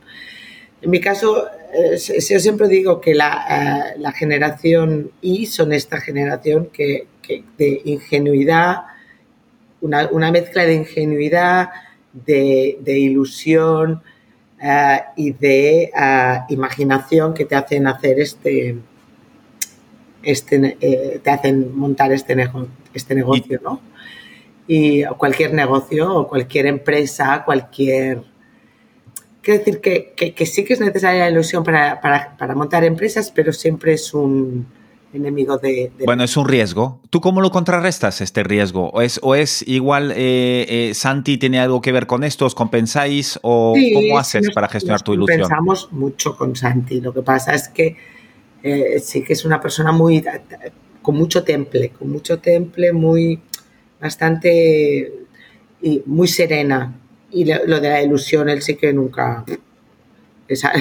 En 0.82 0.90
mi 0.90 1.00
caso, 1.00 1.48
eh, 1.74 1.98
yo 1.98 2.40
siempre 2.40 2.68
digo 2.68 3.00
que 3.00 3.14
la, 3.14 3.94
eh, 3.96 4.12
generación 4.14 5.12
Y 5.22 5.46
son 5.46 5.74
esta 5.74 6.02
generación 6.02 6.70
que, 6.74 7.08
de 7.58 7.82
ingenuidad, 7.86 8.82
una, 9.80 10.32
mezcla 10.32 10.66
de 10.66 10.74
ingenuidad, 10.74 11.70
de, 12.12 12.78
ilusión 13.00 14.02
eh, 14.62 15.00
y 15.16 15.32
de 15.32 15.92
imaginación 16.50 17.34
que 17.34 17.46
te 17.46 17.56
hacen 17.56 17.88
hacer 17.88 18.20
este, 18.20 18.78
este 20.24 21.20
te 21.24 21.30
hacen 21.30 21.74
montar 21.74 22.12
este, 22.12 22.36
este 22.94 23.16
negocio, 23.16 23.62
¿no? 23.64 23.82
Y 24.68 25.04
cualquier 25.18 25.54
negocio 25.54 26.14
o 26.14 26.28
cualquier 26.28 26.66
empresa, 26.66 27.44
cualquier 27.46 28.24
Quiero 29.42 29.60
decir 29.60 29.82
que, 29.82 30.46
sí 30.46 30.64
que 30.64 30.74
es 30.74 30.80
necesaria 30.80 31.22
la 31.22 31.32
ilusión 31.32 31.64
para, 31.64 32.54
montar 32.56 32.84
empresas, 32.84 33.32
pero 33.32 33.52
siempre 33.52 33.94
es 33.94 34.14
un 34.14 34.68
enemigo 35.14 35.58
de, 35.58 35.92
Bueno, 36.06 36.24
es 36.24 36.38
un 36.38 36.48
riesgo. 36.48 37.00
¿Tú 37.10 37.22
cómo 37.22 37.42
lo 37.42 37.50
contrarrestas 37.52 38.22
este 38.22 38.44
riesgo? 38.44 38.92
¿O 38.92 39.02
es, 39.02 39.20
o 39.24 39.34
es 39.34 39.68
igual 39.68 40.12
eh, 40.16 40.66
eh, 40.70 40.94
Santi 40.94 41.38
tiene 41.38 41.60
algo 41.60 41.82
que 41.82 41.92
ver 41.92 42.06
con 42.06 42.24
esto? 42.24 42.46
¿Os 42.46 42.54
compensáis? 42.54 43.40
¿O 43.42 43.74
cómo 43.94 44.20
haces 44.20 44.52
para 44.52 44.70
gestionar 44.70 45.02
tu 45.02 45.14
ilusión? 45.14 45.40
Pensamos 45.40 45.92
mucho 45.92 46.38
con 46.38 46.56
Santi. 46.56 47.02
Lo 47.02 47.12
que 47.12 47.24
pasa 47.24 47.56
es 47.56 47.68
que 47.68 47.98
eh, 48.62 49.00
sí 49.00 49.24
que 49.24 49.34
es 49.34 49.44
una 49.44 49.60
persona 49.60 49.92
muy 49.92 50.24
con 51.02 51.18
mucho 51.18 51.44
temple, 51.44 51.90
con 51.98 52.12
mucho 52.12 52.38
temple, 52.38 52.94
muy 52.94 53.40
bastante 54.00 55.12
y 55.82 56.04
muy 56.06 56.28
serena 56.28 57.01
y 57.32 57.46
lo, 57.46 57.80
de 57.80 57.90
la 57.90 58.02
ilusión, 58.02 58.50
él 58.50 58.62
sí 58.62 58.76
que 58.76 58.94
nunca. 58.94 59.46
Esa, 60.48 60.74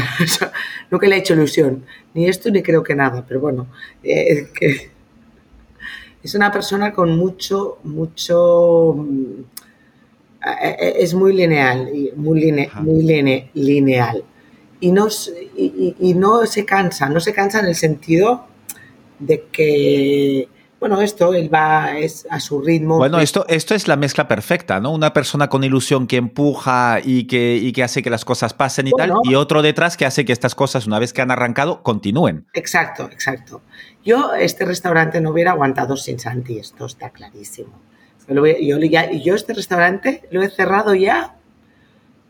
nunca 0.91 1.07
le 1.07 1.15
ha 1.15 1.19
hecho 1.19 1.35
ilusión. 1.35 1.85
Ni 2.15 2.29
esto 2.29 2.51
ni 2.51 2.63
creo 2.63 2.83
que 2.83 2.95
nada, 2.95 3.25
pero 3.27 3.41
bueno. 3.41 3.69
Eh, 4.03 4.49
que 4.53 4.91
es 6.23 6.35
una 6.35 6.51
persona 6.51 6.93
con 6.93 7.17
mucho, 7.17 7.79
mucho. 7.85 9.07
Eh, 10.45 10.77
eh, 10.81 10.93
es 10.97 11.15
muy 11.15 11.35
lineal, 11.35 11.89
muy, 12.17 12.69
muy 12.81 13.03
lineal. 13.55 14.25
Y 14.81 14.93
no, 14.93 15.09
y 15.57 16.15
no 16.15 16.47
se 16.47 16.65
cansa, 16.65 17.09
no 17.09 17.21
se 17.21 17.35
cansa 17.35 17.61
en 17.61 17.67
el 17.67 17.75
sentido 17.75 18.47
de 19.19 19.45
que 19.53 20.49
bueno, 20.81 21.03
esto, 21.03 21.35
él 21.35 21.53
va 21.53 21.99
es 21.99 22.27
a 22.31 22.41
su 22.41 22.63
ritmo. 22.63 22.97
Bueno, 22.97 23.21
esto, 23.21 23.45
esto 23.49 23.75
es 23.75 23.87
la 23.87 23.97
mezcla 23.97 24.27
perfecta, 24.27 24.81
¿no? 24.81 24.93
Una 24.93 25.13
persona 25.13 25.51
con 25.51 25.63
ilusión 25.63 26.07
que 26.07 26.17
empuja 26.17 27.01
y 27.05 27.25
que, 27.25 27.57
y 27.57 27.73
que 27.73 27.83
hace 27.83 28.03
que 28.03 28.09
las 28.09 28.25
cosas 28.25 28.55
pasen 28.55 28.89
y 28.89 28.93
tal, 28.93 29.13
y 29.25 29.35
otro 29.35 29.61
detrás 29.61 29.99
que 29.99 30.07
hace 30.07 30.25
que 30.25 30.33
estas 30.33 30.55
cosas, 30.55 30.87
una 30.87 30.99
vez 30.99 31.13
que 31.13 31.21
han 31.21 31.31
arrancado, 31.31 31.83
continúen. 31.83 32.47
Exacto, 32.55 33.11
exacto. 33.13 33.61
Yo 34.03 34.33
este 34.33 34.65
restaurante 34.65 35.21
no 35.21 35.31
hubiera 35.33 35.51
aguantado 35.51 35.99
sin 35.99 36.19
Santi, 36.19 36.59
esto 36.59 36.87
está 36.87 37.11
clarísimo. 37.11 37.79
Yo, 38.27 38.79
ya, 38.79 39.11
yo 39.11 39.35
este 39.35 39.53
restaurante 39.53 40.23
lo 40.31 40.43
he 40.43 40.49
cerrado 40.49 40.95
ya 40.95 41.37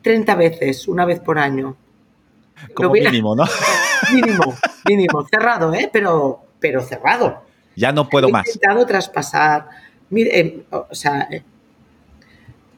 30 0.02 0.34
veces, 0.34 0.88
una 0.88 1.04
vez 1.04 1.20
por 1.20 1.38
año. 1.38 1.76
Como 2.74 2.90
mínimo, 2.90 3.36
¿no? 3.36 3.44
Mínimo, 4.12 4.56
mínimo. 4.86 5.26
Cerrado, 5.28 5.72
¿eh? 5.72 5.88
Pero, 5.92 6.42
pero 6.58 6.80
cerrado. 6.80 7.49
Ya 7.80 7.92
no 7.92 8.10
puedo 8.10 8.28
más. 8.28 8.46
He 8.46 8.50
intentado 8.50 8.84
traspasar. 8.84 9.68
Mire, 10.10 10.38
eh, 10.38 10.64
o 10.70 10.94
sea, 10.94 11.26
eh, 11.30 11.42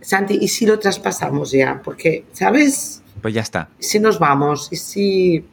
Santi, 0.01 0.39
¿y 0.41 0.47
si 0.47 0.65
lo 0.65 0.79
traspasamos 0.79 1.51
ya? 1.51 1.81
Porque, 1.83 2.25
¿sabes? 2.33 3.03
Pues 3.21 3.35
ya 3.35 3.41
está. 3.41 3.69
Si 3.81 3.99
nos 3.99 4.19
vamos, 4.19 4.69
y 4.71 4.77
si. 4.77 5.45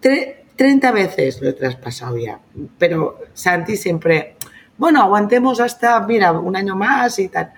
30 0.00 0.92
veces 0.92 1.40
lo 1.40 1.48
he 1.48 1.52
traspasado 1.54 2.18
ya. 2.18 2.38
Pero 2.78 3.18
Santi 3.32 3.78
siempre. 3.78 4.36
Bueno, 4.76 5.00
aguantemos 5.00 5.60
hasta, 5.60 5.98
mira, 6.00 6.32
un 6.32 6.54
año 6.54 6.76
más 6.76 7.18
y 7.18 7.28
tal. 7.28 7.50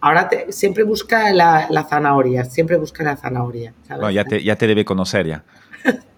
Ahora 0.00 0.28
siempre 0.48 0.82
busca 0.82 1.32
la, 1.32 1.86
zanahoria, 1.88 2.44
siempre 2.44 2.76
busca 2.76 3.04
la 3.04 3.16
zanahoria. 3.16 3.72
ya, 4.12 4.24
te, 4.24 4.42
ya 4.42 4.56
te 4.56 4.66
debe 4.66 4.84
conocer 4.84 5.28
ya. 5.28 5.44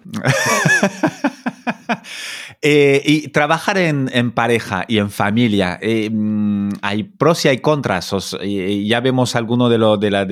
Eh, 2.66 3.02
y 3.04 3.28
trabajar 3.28 3.76
en, 3.76 4.32
pareja 4.32 4.86
y 4.88 4.96
en 4.96 5.10
familia, 5.10 5.78
eh, 5.82 6.08
mm, 6.10 6.70
hay 6.80 7.02
pros 7.02 7.44
y 7.44 7.48
hay 7.48 7.58
contras. 7.58 8.14
ya 8.42 9.00
vemos 9.00 9.36
alguno 9.36 9.68
de, 9.68 9.76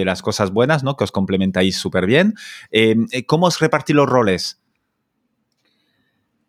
las 0.05 0.23
cosas 0.23 0.51
buenas. 0.51 0.83
Que 0.97 1.05
os 1.05 1.13
complementáis 1.13 1.77
súper 1.77 2.07
bien. 2.07 2.35
Eh, 2.71 2.97
¿Cómo 3.27 3.47
os 3.47 3.61
repartís 3.61 3.95
los 3.95 4.09
roles? 4.09 4.63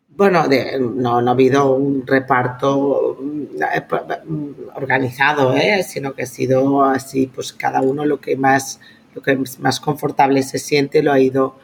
Bueno, 0.08 0.44
no, 0.80 1.20
no, 1.20 1.30
ha 1.30 1.34
habido 1.34 1.74
un 1.74 2.06
reparto 2.06 3.18
mm, 3.20 4.52
organizado, 4.76 5.54
sino 5.86 6.14
que 6.14 6.22
ha 6.22 6.26
sido 6.26 6.82
así, 6.82 7.26
pues 7.26 7.52
cada 7.52 7.82
uno 7.82 8.06
lo 8.06 8.20
que 8.20 8.36
más, 8.36 8.80
lo 9.14 9.20
que 9.20 9.38
más 9.58 9.80
confortable 9.80 10.42
se 10.42 10.58
siente 10.58 11.02
lo 11.02 11.12
ha 11.12 11.20
ido 11.20 11.56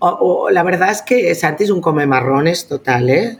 o, 0.00 0.50
la 0.50 0.62
verdad 0.62 0.90
es 0.90 1.02
que 1.02 1.34
Santi 1.34 1.64
es 1.64 1.70
un 1.70 1.80
come 1.80 2.06
marrones 2.06 2.68
total, 2.68 3.10
¿eh? 3.10 3.38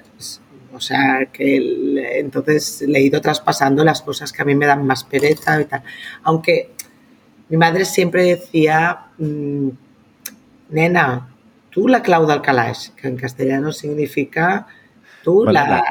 O 0.75 0.81
sea, 0.81 1.27
que 1.33 2.18
entonces 2.21 2.83
le 2.87 3.01
he 3.01 3.03
ido 3.03 3.21
traspasando 3.21 3.85
las 3.85 4.03
cosas 4.03 4.33
que 4.33 4.42
a 4.42 4.44
mí 4.44 4.55
me 4.55 4.66
dan 4.66 4.87
más 4.87 5.03
pereza 5.03 5.61
y 5.61 5.64
tal. 5.64 5.83
Aunque 6.23 6.71
mi 7.49 7.57
madre 7.57 7.85
siempre 7.85 8.23
decía, 8.25 9.07
mm, 9.18 9.68
nena, 10.71 11.29
tú 11.71 11.88
la 11.88 12.03
Claudia 12.03 12.35
Alcalá, 12.35 12.73
que 12.97 13.09
en 13.09 13.16
castellano 13.16 13.73
significa 13.73 14.66
tú 15.25 15.44
la, 15.47 15.83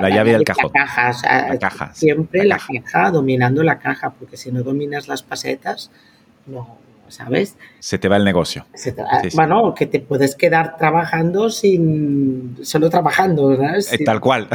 la, 0.00 0.10
llave 0.10 0.32
del 0.32 0.44
cajón. 0.44 0.72
La 0.74 1.58
caja, 1.58 1.94
siempre 1.94 2.44
la 2.44 2.58
caja. 2.58 3.10
dominando 3.10 3.62
la 3.62 3.78
caja, 3.78 4.10
porque 4.10 4.36
si 4.36 4.50
no 4.50 4.62
dominas 4.62 5.08
las 5.08 5.22
pasetas, 5.22 5.90
no, 6.46 6.78
¿sabes? 7.12 7.56
Se 7.78 7.98
te 7.98 8.08
va 8.08 8.16
el 8.16 8.24
negocio. 8.24 8.66
Bueno, 9.34 9.74
que 9.74 9.86
te 9.86 10.00
puedes 10.00 10.34
quedar 10.34 10.76
trabajando 10.76 11.50
sin, 11.50 12.56
solo 12.62 12.90
trabajando, 12.90 13.56
¿sabes? 13.56 13.92
Eh, 13.92 14.04
tal 14.04 14.20
cual. 14.20 14.48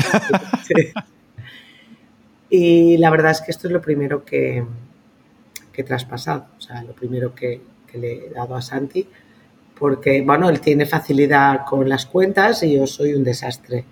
Y 2.50 2.98
la 2.98 3.10
verdad 3.10 3.32
es 3.32 3.42
que 3.42 3.52
esto 3.52 3.68
es 3.68 3.74
lo 3.74 3.82
primero 3.82 4.24
que, 4.24 4.64
que 5.74 5.82
he 5.82 5.84
traspasado, 5.84 6.46
o 6.58 6.62
sea, 6.62 6.82
lo 6.82 6.94
primero 6.94 7.36
que, 7.36 7.60
que 7.92 7.98
le 7.98 8.28
he 8.28 8.30
dado 8.30 8.56
a 8.56 8.62
Santi, 8.62 9.08
porque, 9.78 10.22
bueno, 10.22 10.50
él 10.50 10.62
tiene 10.62 10.86
facilidad 10.86 11.66
con 11.66 11.88
las 11.88 12.06
cuentas 12.06 12.64
y 12.64 12.76
yo 12.76 12.88
soy 12.88 13.14
un 13.14 13.24
desastre. 13.24 13.86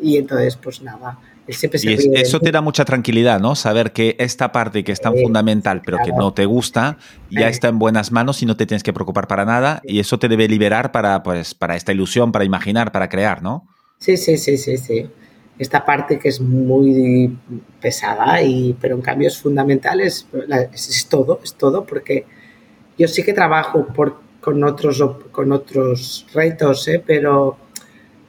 Y 0.00 0.16
entonces, 0.16 0.56
pues 0.56 0.82
nada, 0.82 1.18
él 1.46 1.54
siempre 1.54 1.78
se 1.78 1.90
y 1.90 2.10
eso 2.14 2.40
te 2.40 2.52
da 2.52 2.60
mucha 2.60 2.84
tranquilidad, 2.84 3.40
¿no? 3.40 3.54
Saber 3.54 3.92
que 3.92 4.16
esta 4.18 4.52
parte 4.52 4.84
que 4.84 4.92
es 4.92 5.00
tan 5.00 5.14
fundamental, 5.16 5.82
pero 5.84 5.98
que 6.04 6.12
no 6.12 6.32
te 6.32 6.46
gusta, 6.46 6.98
ya 7.30 7.48
está 7.48 7.68
en 7.68 7.78
buenas 7.78 8.12
manos 8.12 8.42
y 8.42 8.46
no 8.46 8.56
te 8.56 8.66
tienes 8.66 8.82
que 8.82 8.92
preocupar 8.92 9.26
para 9.26 9.44
nada. 9.44 9.80
Y 9.84 9.98
eso 9.98 10.18
te 10.18 10.28
debe 10.28 10.48
liberar 10.48 10.92
para, 10.92 11.22
pues, 11.22 11.54
para 11.54 11.76
esta 11.76 11.92
ilusión, 11.92 12.32
para 12.32 12.44
imaginar, 12.44 12.92
para 12.92 13.08
crear, 13.08 13.42
¿no? 13.42 13.66
Sí, 13.98 14.16
sí, 14.16 14.36
sí, 14.36 14.56
sí, 14.56 14.76
sí 14.78 15.08
esta 15.58 15.84
parte 15.84 16.18
que 16.18 16.28
es 16.28 16.40
muy 16.40 17.36
pesada, 17.80 18.42
y, 18.42 18.76
pero 18.80 18.96
en 18.96 19.02
cambio 19.02 19.28
es 19.28 19.38
fundamental, 19.38 20.00
es, 20.00 20.26
es, 20.72 21.06
todo, 21.08 21.40
es 21.42 21.54
todo, 21.54 21.84
porque 21.84 22.26
yo 22.98 23.06
sí 23.06 23.22
que 23.22 23.32
trabajo 23.32 23.86
por, 23.86 24.20
con, 24.40 24.62
otros, 24.64 25.02
con 25.30 25.52
otros 25.52 26.26
retos, 26.34 26.88
¿eh? 26.88 27.02
pero 27.04 27.56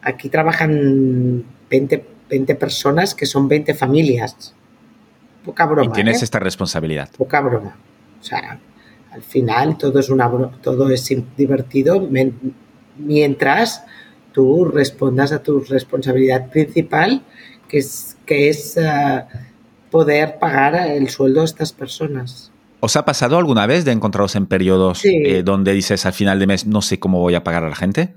aquí 0.02 0.30
trabajan 0.30 1.44
20, 1.70 2.06
20, 2.34 2.56
personas 2.56 3.14
que 3.14 3.26
son 3.26 3.48
20 3.48 3.74
familias. 3.74 4.54
Poca 5.46 5.66
broma. 5.66 5.92
Y 5.92 5.94
tienes 5.94 6.22
¿eh? 6.22 6.26
esta 6.26 6.40
responsabilidad. 6.40 7.10
Poca 7.18 7.42
broma. 7.42 7.76
O 8.20 8.24
sea, 8.24 8.60
al 9.12 9.22
final 9.22 9.78
todo 9.78 10.00
es, 10.00 10.10
una, 10.10 10.30
todo 10.62 10.90
es 10.90 11.14
divertido 11.38 12.10
mientras 12.98 13.84
tú 14.32 14.66
respondas 14.66 15.32
a 15.32 15.44
tu 15.44 15.60
responsabilidad 15.60 16.50
principal, 16.50 17.24
que 17.68 17.78
es, 17.80 18.18
que 18.26 18.50
es 18.50 18.78
uh, 18.78 19.22
poder 19.92 20.40
pagar 20.40 20.76
el 20.76 21.10
sueldo 21.10 21.42
a 21.42 21.46
estas 21.46 21.72
personas. 21.72 22.52
¿Os 22.80 22.96
ha 22.96 23.06
pasado 23.06 23.38
alguna 23.38 23.68
vez 23.68 23.86
de 23.86 23.92
encontraros 23.92 24.36
en 24.36 24.48
periodos 24.48 25.00
sí. 25.00 25.22
eh, 25.26 25.44
donde 25.44 25.74
dices 25.74 26.06
al 26.06 26.14
final 26.14 26.40
de 26.40 26.48
mes 26.48 26.66
no 26.66 26.82
sé 26.82 27.00
cómo 27.00 27.20
voy 27.20 27.36
a 27.36 27.44
pagar 27.44 27.64
a 27.64 27.70
la 27.70 27.76
gente? 27.76 28.16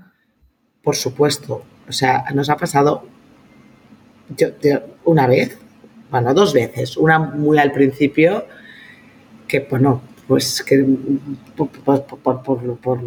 Por 0.81 0.95
supuesto. 0.95 1.63
O 1.87 1.91
sea, 1.91 2.25
nos 2.33 2.49
ha 2.49 2.57
pasado 2.57 3.05
yo, 4.35 4.49
una 5.05 5.27
vez, 5.27 5.57
bueno, 6.11 6.33
dos 6.33 6.53
veces. 6.53 6.97
Una 6.97 7.19
muy 7.19 7.57
al 7.57 7.71
principio, 7.71 8.45
que 9.47 9.67
bueno, 9.69 10.01
pues 10.27 10.61
que 10.61 10.85
por, 11.55 11.69
por, 12.03 12.41
por, 12.81 12.99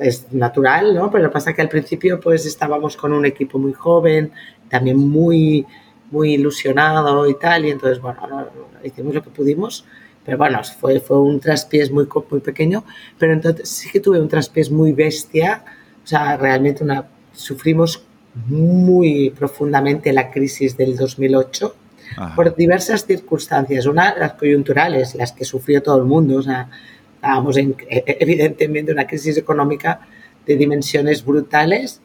es 0.00 0.32
natural, 0.32 0.94
¿no? 0.94 1.10
Pero 1.10 1.30
pasa 1.30 1.52
que 1.52 1.62
al 1.62 1.68
principio 1.68 2.18
pues 2.20 2.46
estábamos 2.46 2.96
con 2.96 3.12
un 3.12 3.24
equipo 3.24 3.58
muy 3.58 3.72
joven, 3.72 4.32
también 4.68 4.98
muy, 4.98 5.64
muy 6.10 6.34
ilusionado 6.34 7.28
y 7.28 7.38
tal, 7.38 7.64
y 7.64 7.70
entonces, 7.70 8.00
bueno, 8.00 8.48
hicimos 8.82 9.14
lo 9.14 9.22
que 9.22 9.30
pudimos, 9.30 9.84
pero 10.24 10.36
bueno, 10.38 10.60
fue, 10.64 11.00
fue 11.00 11.20
un 11.20 11.38
traspiés 11.38 11.90
muy, 11.92 12.08
muy 12.30 12.40
pequeño, 12.40 12.84
pero 13.18 13.32
entonces 13.32 13.68
sí 13.68 13.90
que 13.90 14.00
tuve 14.00 14.20
un 14.20 14.28
traspiés 14.28 14.70
muy 14.70 14.92
bestia, 14.92 15.64
o 16.02 16.06
sea, 16.06 16.36
realmente 16.36 16.82
una, 16.82 17.06
sufrimos 17.32 18.04
muy 18.46 19.30
profundamente 19.30 20.12
la 20.12 20.30
crisis 20.30 20.76
del 20.76 20.96
2008, 20.96 21.74
Ajá. 22.16 22.34
por 22.34 22.54
diversas 22.54 23.06
circunstancias. 23.06 23.86
Una, 23.86 24.14
las 24.16 24.34
coyunturales, 24.34 25.14
las 25.14 25.32
que 25.32 25.44
sufrió 25.44 25.82
todo 25.82 25.98
el 25.98 26.04
mundo. 26.04 26.38
O 26.38 26.42
sea, 26.42 26.68
estábamos 27.14 27.56
en, 27.56 27.74
evidentemente 27.88 28.92
una 28.92 29.06
crisis 29.06 29.36
económica 29.36 30.00
de 30.46 30.56
dimensiones 30.56 31.24
brutales, 31.24 32.00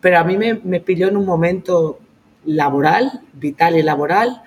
pero 0.00 0.18
a 0.18 0.24
mí 0.24 0.36
me, 0.36 0.60
me 0.64 0.80
pilló 0.80 1.08
en 1.08 1.16
un 1.16 1.24
momento 1.24 2.00
laboral, 2.44 3.22
vital 3.32 3.76
y 3.76 3.82
laboral, 3.82 4.42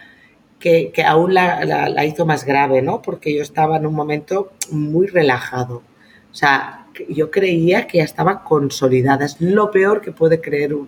que, 0.60 0.92
que 0.92 1.04
aún 1.04 1.34
la, 1.34 1.64
la, 1.66 1.90
la, 1.90 2.06
hizo 2.06 2.26
más 2.26 2.44
grave, 2.44 2.82
¿no? 2.82 3.02
Porque 3.02 3.34
yo 3.34 3.42
estaba 3.44 3.78
en 3.78 3.86
un 3.86 3.94
momento 3.94 4.52
muy 4.72 5.08
relajado. 5.08 5.84
O 6.32 6.36
sea, 6.36 6.87
yo 7.10 7.30
creía 7.32 7.88
que 7.88 8.00
ya 8.00 8.04
estaba 8.04 8.44
consolidada. 8.44 9.26
Es 9.26 9.40
lo 9.40 9.72
peor 9.72 10.02
que 10.02 10.12
puede 10.12 10.42
creer 10.42 10.74
un... 10.74 10.88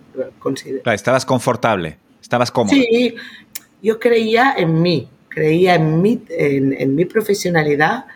Claro, 0.82 0.94
estabas 0.94 1.24
confortable, 1.24 1.98
estabas 2.20 2.50
cómodo. 2.50 2.74
Sí, 2.74 3.14
yo 3.82 3.98
creía 3.98 4.54
en 4.56 4.80
mí, 4.82 5.08
creía 5.28 5.74
en 5.74 6.02
mi, 6.02 6.22
en, 6.28 6.74
en 6.78 6.94
mi 6.94 7.04
profesionalidad 7.04 8.06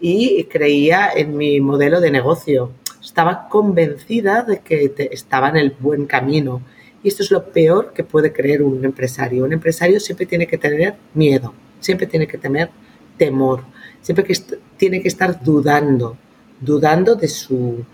y 0.00 0.44
creía 0.44 1.10
en 1.14 1.36
mi 1.36 1.60
modelo 1.60 2.00
de 2.00 2.10
negocio. 2.10 2.72
Estaba 3.02 3.48
convencida 3.48 4.42
de 4.42 4.58
que 4.60 4.88
te, 4.88 5.14
estaba 5.14 5.48
en 5.48 5.56
el 5.56 5.70
buen 5.78 6.06
camino. 6.06 6.62
Y 7.02 7.08
esto 7.08 7.22
es 7.22 7.30
lo 7.30 7.44
peor 7.52 7.92
que 7.92 8.02
puede 8.04 8.32
creer 8.32 8.62
un 8.62 8.84
empresario. 8.84 9.44
Un 9.44 9.52
empresario 9.52 10.00
siempre 10.00 10.26
tiene 10.26 10.46
que 10.46 10.58
tener 10.58 10.96
miedo, 11.12 11.54
siempre 11.80 12.06
tiene 12.06 12.26
que 12.26 12.38
tener 12.38 12.70
temor, 13.16 13.62
siempre 14.00 14.24
que 14.24 14.34
tiene 14.76 15.00
que 15.02 15.08
estar 15.08 15.42
dudando, 15.42 16.16
dudando 16.64 17.14
de 17.14 17.28
su, 17.28 17.84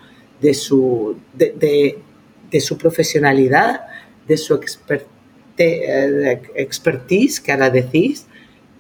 de 0.41 0.55
su, 0.55 1.17
de, 1.33 1.55
de, 1.59 1.99
de 2.51 2.61
su 2.61 2.79
profesionalidad, 2.79 3.81
de 4.27 4.37
su 4.37 4.55
expertise 4.55 5.21
de, 5.67 6.43
expertise 6.55 7.41
que 7.41 7.53
ahora 7.53 7.71
decís, 7.71 8.27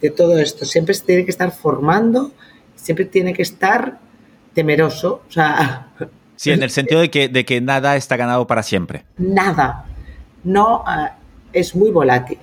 de 0.00 0.10
todo 0.10 0.38
esto. 0.38 0.64
Siempre 0.64 0.94
se 0.94 1.04
tiene 1.04 1.24
que 1.24 1.30
estar 1.30 1.52
formando, 1.52 2.32
siempre 2.74 3.04
tiene 3.04 3.32
que 3.32 3.42
estar 3.42 3.98
temeroso. 4.54 5.22
O 5.28 5.32
sea, 5.32 5.88
sí, 6.36 6.50
en 6.50 6.62
el 6.62 6.70
sentido 6.70 7.00
de 7.00 7.10
que, 7.10 7.28
de 7.28 7.44
que 7.44 7.60
nada 7.60 7.96
está 7.96 8.16
ganado 8.16 8.46
para 8.46 8.62
siempre. 8.62 9.04
Nada. 9.18 9.86
No 10.42 10.82
uh, 10.82 11.08
es 11.52 11.74
muy 11.74 11.90
volátil. 11.90 12.38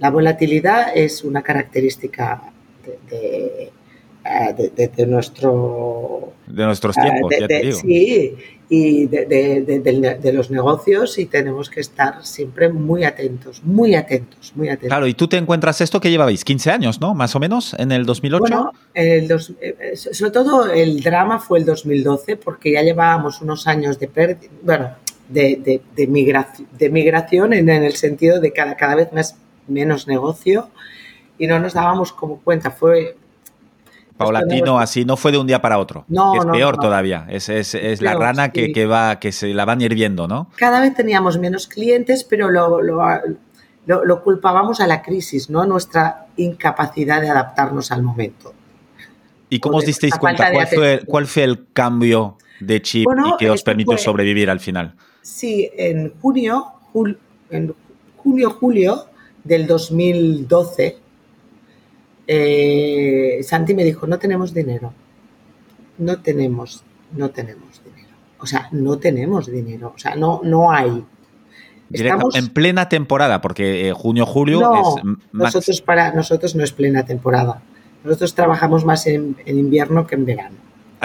La 0.00 0.10
volatilidad 0.10 0.96
es 0.96 1.22
una 1.22 1.42
característica 1.42 2.52
de, 2.84 2.98
de, 3.08 3.72
uh, 4.24 4.54
de, 4.54 4.88
de 4.88 5.06
nuestro... 5.06 6.32
De 6.46 6.64
nuestros 6.64 6.94
tiempos, 6.94 7.32
ya 7.38 7.48
te 7.48 7.60
digo. 7.60 7.78
Sí, 7.78 8.36
y 8.68 9.06
de, 9.06 10.32
los 10.32 10.50
negocios 10.50 11.18
y 11.18 11.26
tenemos 11.26 11.68
que 11.68 11.80
estar 11.80 12.24
siempre 12.24 12.70
muy 12.70 13.04
atentos, 13.04 13.62
muy 13.62 13.94
atentos, 13.94 14.52
muy 14.54 14.68
atentos. 14.68 14.88
Claro, 14.88 15.06
y 15.06 15.14
tú 15.14 15.28
te 15.28 15.36
encuentras 15.36 15.80
esto 15.80 16.00
que 16.00 16.10
llevabais 16.10 16.44
15 16.44 16.70
años, 16.70 17.00
¿no? 17.00 17.14
Más 17.14 17.34
o 17.36 17.40
menos, 17.40 17.74
en 17.78 17.92
el 17.92 18.06
2008. 18.06 18.40
Bueno, 18.40 18.72
el 18.94 19.28
dos, 19.28 19.52
eh, 19.60 19.94
sobre 19.96 20.30
todo 20.30 20.72
el 20.72 21.02
drama 21.02 21.38
fue 21.38 21.58
el 21.58 21.66
2012 21.66 22.36
porque 22.36 22.72
ya 22.72 22.82
llevábamos 22.82 23.42
unos 23.42 23.66
años 23.66 23.98
de 23.98 24.08
pérdida, 24.08 24.50
bueno, 24.62 24.90
de, 25.28 25.82
de, 25.94 26.06
migración, 26.06 26.68
de 26.78 26.90
migración 26.90 27.52
en, 27.52 27.68
en, 27.68 27.84
el 27.84 27.94
sentido 27.94 28.40
de 28.40 28.52
cada, 28.52 28.76
cada 28.76 28.94
vez 28.94 29.12
más 29.12 29.36
menos 29.68 30.06
negocio 30.06 30.68
y 31.38 31.46
no 31.46 31.58
nos 31.58 31.74
dábamos 31.74 32.12
como 32.12 32.40
cuenta. 32.40 32.70
Fue 32.70 33.16
paulatino 34.16 34.78
así, 34.78 35.04
no 35.04 35.16
fue 35.16 35.32
de 35.32 35.38
un 35.38 35.46
día 35.46 35.60
para 35.60 35.78
otro. 35.78 36.04
No, 36.08 36.34
es 36.34 36.44
no, 36.44 36.52
peor 36.52 36.76
no. 36.76 36.82
todavía. 36.82 37.26
Es, 37.28 37.48
es, 37.48 37.74
es 37.74 38.00
la 38.00 38.14
rana 38.14 38.46
sí. 38.46 38.52
que, 38.52 38.72
que, 38.72 38.86
va, 38.86 39.18
que 39.18 39.32
se 39.32 39.52
la 39.54 39.64
van 39.64 39.80
hirviendo, 39.80 40.28
¿no? 40.28 40.50
Cada 40.56 40.80
vez 40.80 40.94
teníamos 40.94 41.38
menos 41.38 41.66
clientes, 41.66 42.24
pero 42.24 42.50
lo, 42.50 42.80
lo, 42.80 43.02
lo, 43.86 44.04
lo 44.04 44.22
culpábamos 44.22 44.80
a 44.80 44.86
la 44.86 45.02
crisis, 45.02 45.50
¿no? 45.50 45.66
Nuestra 45.66 46.26
incapacidad 46.36 47.20
de 47.20 47.30
adaptarnos 47.30 47.90
al 47.92 48.02
momento. 48.02 48.54
¿Y 49.48 49.60
cómo 49.60 49.78
os 49.78 49.86
disteis 49.86 50.14
cuenta? 50.16 50.50
¿Cuál 50.52 50.66
fue, 50.66 51.00
¿Cuál 51.06 51.26
fue 51.26 51.44
el 51.44 51.66
cambio 51.72 52.38
de 52.60 52.82
chip 52.82 53.04
bueno, 53.04 53.34
y 53.34 53.36
que 53.36 53.50
os 53.50 53.62
permitió 53.62 53.92
fue, 53.92 54.02
sobrevivir 54.02 54.50
al 54.50 54.60
final? 54.60 54.94
Sí, 55.22 55.70
en 55.76 56.12
junio, 56.20 56.72
jul, 56.92 57.18
en 57.50 57.74
junio, 58.16 58.50
julio 58.50 59.06
del 59.44 59.66
2012, 59.66 60.98
eh, 62.26 63.40
Santi 63.42 63.74
me 63.74 63.84
dijo, 63.84 64.06
no 64.06 64.18
tenemos 64.18 64.54
dinero, 64.54 64.92
no 65.98 66.20
tenemos, 66.20 66.84
no 67.12 67.30
tenemos 67.30 67.82
dinero. 67.84 68.14
O 68.38 68.46
sea, 68.46 68.68
no 68.72 68.98
tenemos 68.98 69.50
dinero, 69.50 69.92
o 69.94 69.98
sea, 69.98 70.14
no, 70.16 70.40
no 70.44 70.70
hay. 70.70 71.04
Estamos... 71.90 72.34
En 72.34 72.48
plena 72.48 72.88
temporada, 72.88 73.40
porque 73.40 73.88
eh, 73.88 73.92
junio, 73.92 74.26
julio 74.26 74.60
no, 74.60 74.96
es... 74.96 75.04
Nosotros, 75.32 75.80
para 75.80 76.12
nosotros 76.12 76.54
no 76.54 76.64
es 76.64 76.72
plena 76.72 77.04
temporada. 77.04 77.62
Nosotros 78.02 78.34
trabajamos 78.34 78.84
más 78.84 79.06
en, 79.06 79.36
en 79.46 79.58
invierno 79.58 80.06
que 80.06 80.14
en 80.14 80.26
verano. 80.26 80.56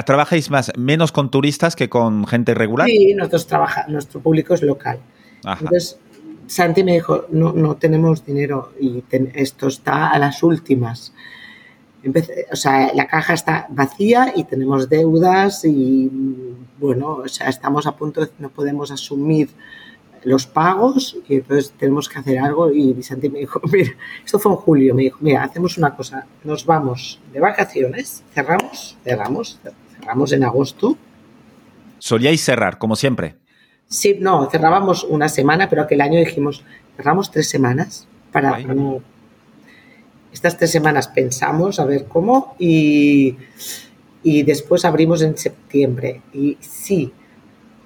¿Trabajáis 0.06 0.50
más, 0.50 0.72
menos 0.78 1.12
con 1.12 1.30
turistas 1.30 1.76
que 1.76 1.90
con 1.90 2.26
gente 2.26 2.54
regular? 2.54 2.88
Sí, 2.88 3.14
nosotros 3.14 3.48
trabaja, 3.48 3.86
nuestro 3.88 4.22
público 4.22 4.54
es 4.54 4.62
local. 4.62 5.00
Ajá. 5.44 5.60
Entonces, 5.62 6.00
Santi 6.50 6.84
me 6.84 6.94
dijo, 6.94 7.26
no, 7.30 7.54
no 7.54 7.76
tenemos 7.76 8.26
dinero 8.26 8.74
y 8.80 9.02
ten, 9.02 9.32
esto 9.36 9.68
está 9.68 10.10
a 10.10 10.18
las 10.18 10.42
últimas. 10.42 11.14
O 12.52 12.56
sea, 12.56 12.92
la 12.96 13.06
caja 13.06 13.36
está 13.36 13.68
vacía 13.70 14.34
y 14.36 14.46
tenemos 14.46 14.90
deudas 14.90 15.64
y, 15.64 16.10
bueno, 16.80 17.18
o 17.18 17.28
sea, 17.28 17.50
estamos 17.50 17.86
a 17.86 17.96
punto 17.96 18.22
de, 18.22 18.32
no 18.40 18.50
podemos 18.50 18.90
asumir 18.90 19.50
los 20.24 20.48
pagos 20.48 21.18
y 21.28 21.36
entonces 21.36 21.72
tenemos 21.78 22.10
que 22.10 22.18
hacer 22.18 22.40
algo 22.40 22.72
y 22.72 22.94
Vicente 22.94 23.30
me 23.30 23.40
dijo, 23.40 23.62
mira, 23.72 23.92
esto 24.26 24.40
fue 24.40 24.52
en 24.54 24.58
julio, 24.58 24.96
me 24.96 25.04
dijo, 25.04 25.20
mira, 25.22 25.44
hacemos 25.44 25.78
una 25.78 25.96
cosa, 25.96 26.26
nos 26.44 26.66
vamos 26.66 27.20
de 27.32 27.40
vacaciones, 27.40 28.24
cerramos, 28.34 28.98
cerramos, 29.04 29.60
cerramos 30.00 30.32
en 30.32 30.44
agosto. 30.46 30.98
Solíais 32.00 32.44
cerrar, 32.44 32.80
como 32.80 32.96
siempre. 32.96 33.39
Sí, 33.90 34.18
no, 34.20 34.48
cerrábamos 34.52 35.04
una 35.04 35.28
semana, 35.30 35.68
pero 35.68 35.82
aquel 35.82 36.02
año 36.02 36.20
dijimos, 36.20 36.64
cerramos 36.96 37.32
tres 37.32 37.50
semanas 37.50 38.08
para 38.32 38.60
no... 38.60 39.02
Estas 40.32 40.58
tres 40.58 40.70
semanas 40.70 41.08
pensamos 41.08 41.80
a 41.80 41.86
ver 41.86 42.06
cómo 42.06 42.56
y, 42.60 43.36
y 44.22 44.44
después 44.44 44.86
abrimos 44.86 45.24
en 45.24 45.36
septiembre. 45.36 46.22
Y 46.34 46.56
sí, 46.62 47.12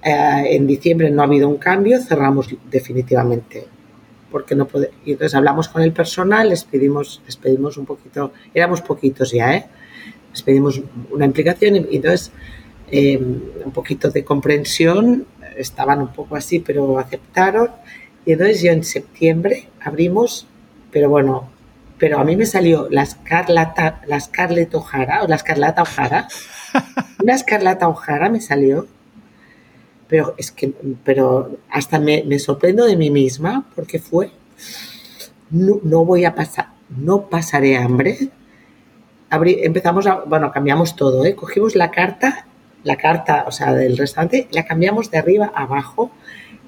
eh, 0.02 0.42
en 0.50 0.66
diciembre 0.66 1.10
no 1.10 1.22
ha 1.22 1.24
habido 1.24 1.48
un 1.48 1.56
cambio, 1.56 1.98
cerramos 2.02 2.54
definitivamente. 2.70 3.66
Porque 4.30 4.54
no 4.54 4.66
puede, 4.66 4.90
y 5.06 5.12
entonces 5.12 5.34
hablamos 5.34 5.68
con 5.68 5.80
el 5.80 5.92
personal, 5.94 6.50
les 6.50 6.64
pedimos, 6.64 7.22
les 7.24 7.36
pedimos 7.36 7.78
un 7.78 7.86
poquito, 7.86 8.32
éramos 8.52 8.82
poquitos 8.82 9.32
ya, 9.32 9.56
¿eh? 9.56 9.66
les 10.30 10.42
pedimos 10.42 10.82
una 11.10 11.24
implicación 11.24 11.76
y, 11.76 11.96
entonces 11.96 12.32
eh, 12.90 13.16
un 13.16 13.72
poquito 13.72 14.10
de 14.10 14.24
comprensión, 14.24 15.26
estaban 15.56 16.00
un 16.00 16.08
poco 16.08 16.36
así, 16.36 16.60
pero 16.60 16.98
aceptaron. 16.98 17.70
Y 18.24 18.32
entonces 18.32 18.62
yo 18.62 18.72
en 18.72 18.84
septiembre 18.84 19.68
abrimos, 19.80 20.46
pero 20.90 21.08
bueno, 21.08 21.50
pero 21.98 22.18
a 22.18 22.24
mí 22.24 22.36
me 22.36 22.46
salió 22.46 22.88
la 22.90 23.02
escarlata, 23.02 24.00
la 24.06 24.20
Scarlett 24.20 24.74
O'Hara, 24.74 25.22
o 25.22 25.28
la 25.28 25.36
escarlata 25.36 25.82
O'Hara, 25.82 26.28
una 27.22 27.34
escarlata 27.34 27.88
O'Hara 27.88 28.28
me 28.30 28.40
salió 28.40 28.86
pero 30.08 30.34
es 30.36 30.52
que, 30.52 30.72
pero 31.02 31.56
hasta 31.70 31.98
me, 31.98 32.38
sorprendo 32.38 32.84
de 32.84 32.96
mí 32.96 33.10
misma 33.10 33.64
porque 33.74 33.98
fue, 33.98 34.30
no, 35.50 36.04
voy 36.04 36.24
a 36.24 36.34
pasar, 36.34 36.68
no 36.88 37.28
pasaré 37.28 37.76
hambre. 37.76 38.30
empezamos 39.30 40.06
a, 40.06 40.20
bueno, 40.20 40.52
cambiamos 40.52 40.96
todo, 40.96 41.24
¿eh? 41.24 41.34
cogimos 41.34 41.74
la 41.74 41.90
carta, 41.90 42.46
la 42.84 42.96
carta, 42.96 43.44
o 43.46 43.50
sea, 43.50 43.74
del 43.74 43.96
restaurante, 43.96 44.48
la 44.52 44.64
cambiamos 44.64 45.10
de 45.10 45.18
arriba 45.18 45.52
a 45.54 45.62
abajo, 45.64 46.10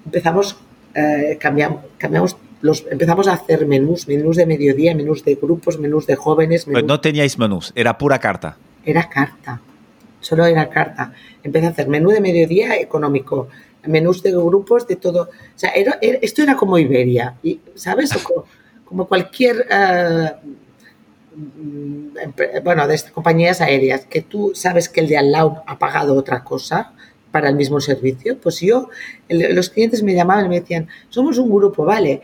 empezamos, 0.04 0.56
eh, 0.94 1.38
cambiamos, 1.40 1.80
cambiamos 1.98 2.36
los, 2.62 2.84
empezamos 2.90 3.28
a 3.28 3.34
hacer 3.34 3.66
menús, 3.66 4.08
menús 4.08 4.36
de 4.36 4.46
mediodía, 4.46 4.94
menús 4.94 5.24
de 5.24 5.36
grupos, 5.36 5.78
menús 5.78 6.06
de 6.06 6.16
jóvenes. 6.16 6.64
Pues 6.64 6.84
no 6.84 7.00
teníais 7.00 7.38
menús, 7.38 7.72
era 7.76 7.96
pura 7.98 8.18
carta. 8.18 8.56
Era 8.84 9.08
carta 9.08 9.60
solo 10.26 10.44
era 10.44 10.68
carta. 10.68 11.12
Empecé 11.42 11.66
a 11.66 11.70
hacer 11.70 11.88
menú 11.88 12.10
de 12.10 12.20
mediodía 12.20 12.76
económico, 12.76 13.48
menús 13.86 14.22
de 14.22 14.32
grupos, 14.32 14.86
de 14.88 14.96
todo. 14.96 15.22
O 15.22 15.58
sea, 15.58 15.70
esto 15.70 16.42
era 16.42 16.56
como 16.56 16.78
Iberia, 16.78 17.34
y, 17.42 17.60
¿sabes? 17.74 18.10
como, 18.84 19.06
cualquier, 19.06 19.66
eh, 19.70 20.32
bueno, 22.64 22.86
de 22.88 22.94
estas 22.94 23.12
compañías 23.12 23.60
aéreas, 23.60 24.06
que 24.06 24.22
tú 24.22 24.52
sabes 24.54 24.88
que 24.88 25.00
el 25.00 25.08
de 25.08 25.18
al 25.18 25.32
lado 25.32 25.62
ha 25.66 25.78
pagado 25.78 26.14
otra 26.14 26.42
cosa 26.44 26.92
para 27.30 27.48
el 27.50 27.56
mismo 27.56 27.80
servicio. 27.80 28.38
Pues 28.38 28.60
yo, 28.60 28.88
los 29.28 29.70
clientes 29.70 30.02
me 30.02 30.14
llamaban 30.14 30.46
y 30.46 30.48
me 30.48 30.60
decían, 30.60 30.88
somos 31.10 31.38
un 31.38 31.50
grupo, 31.50 31.84
vale, 31.84 32.22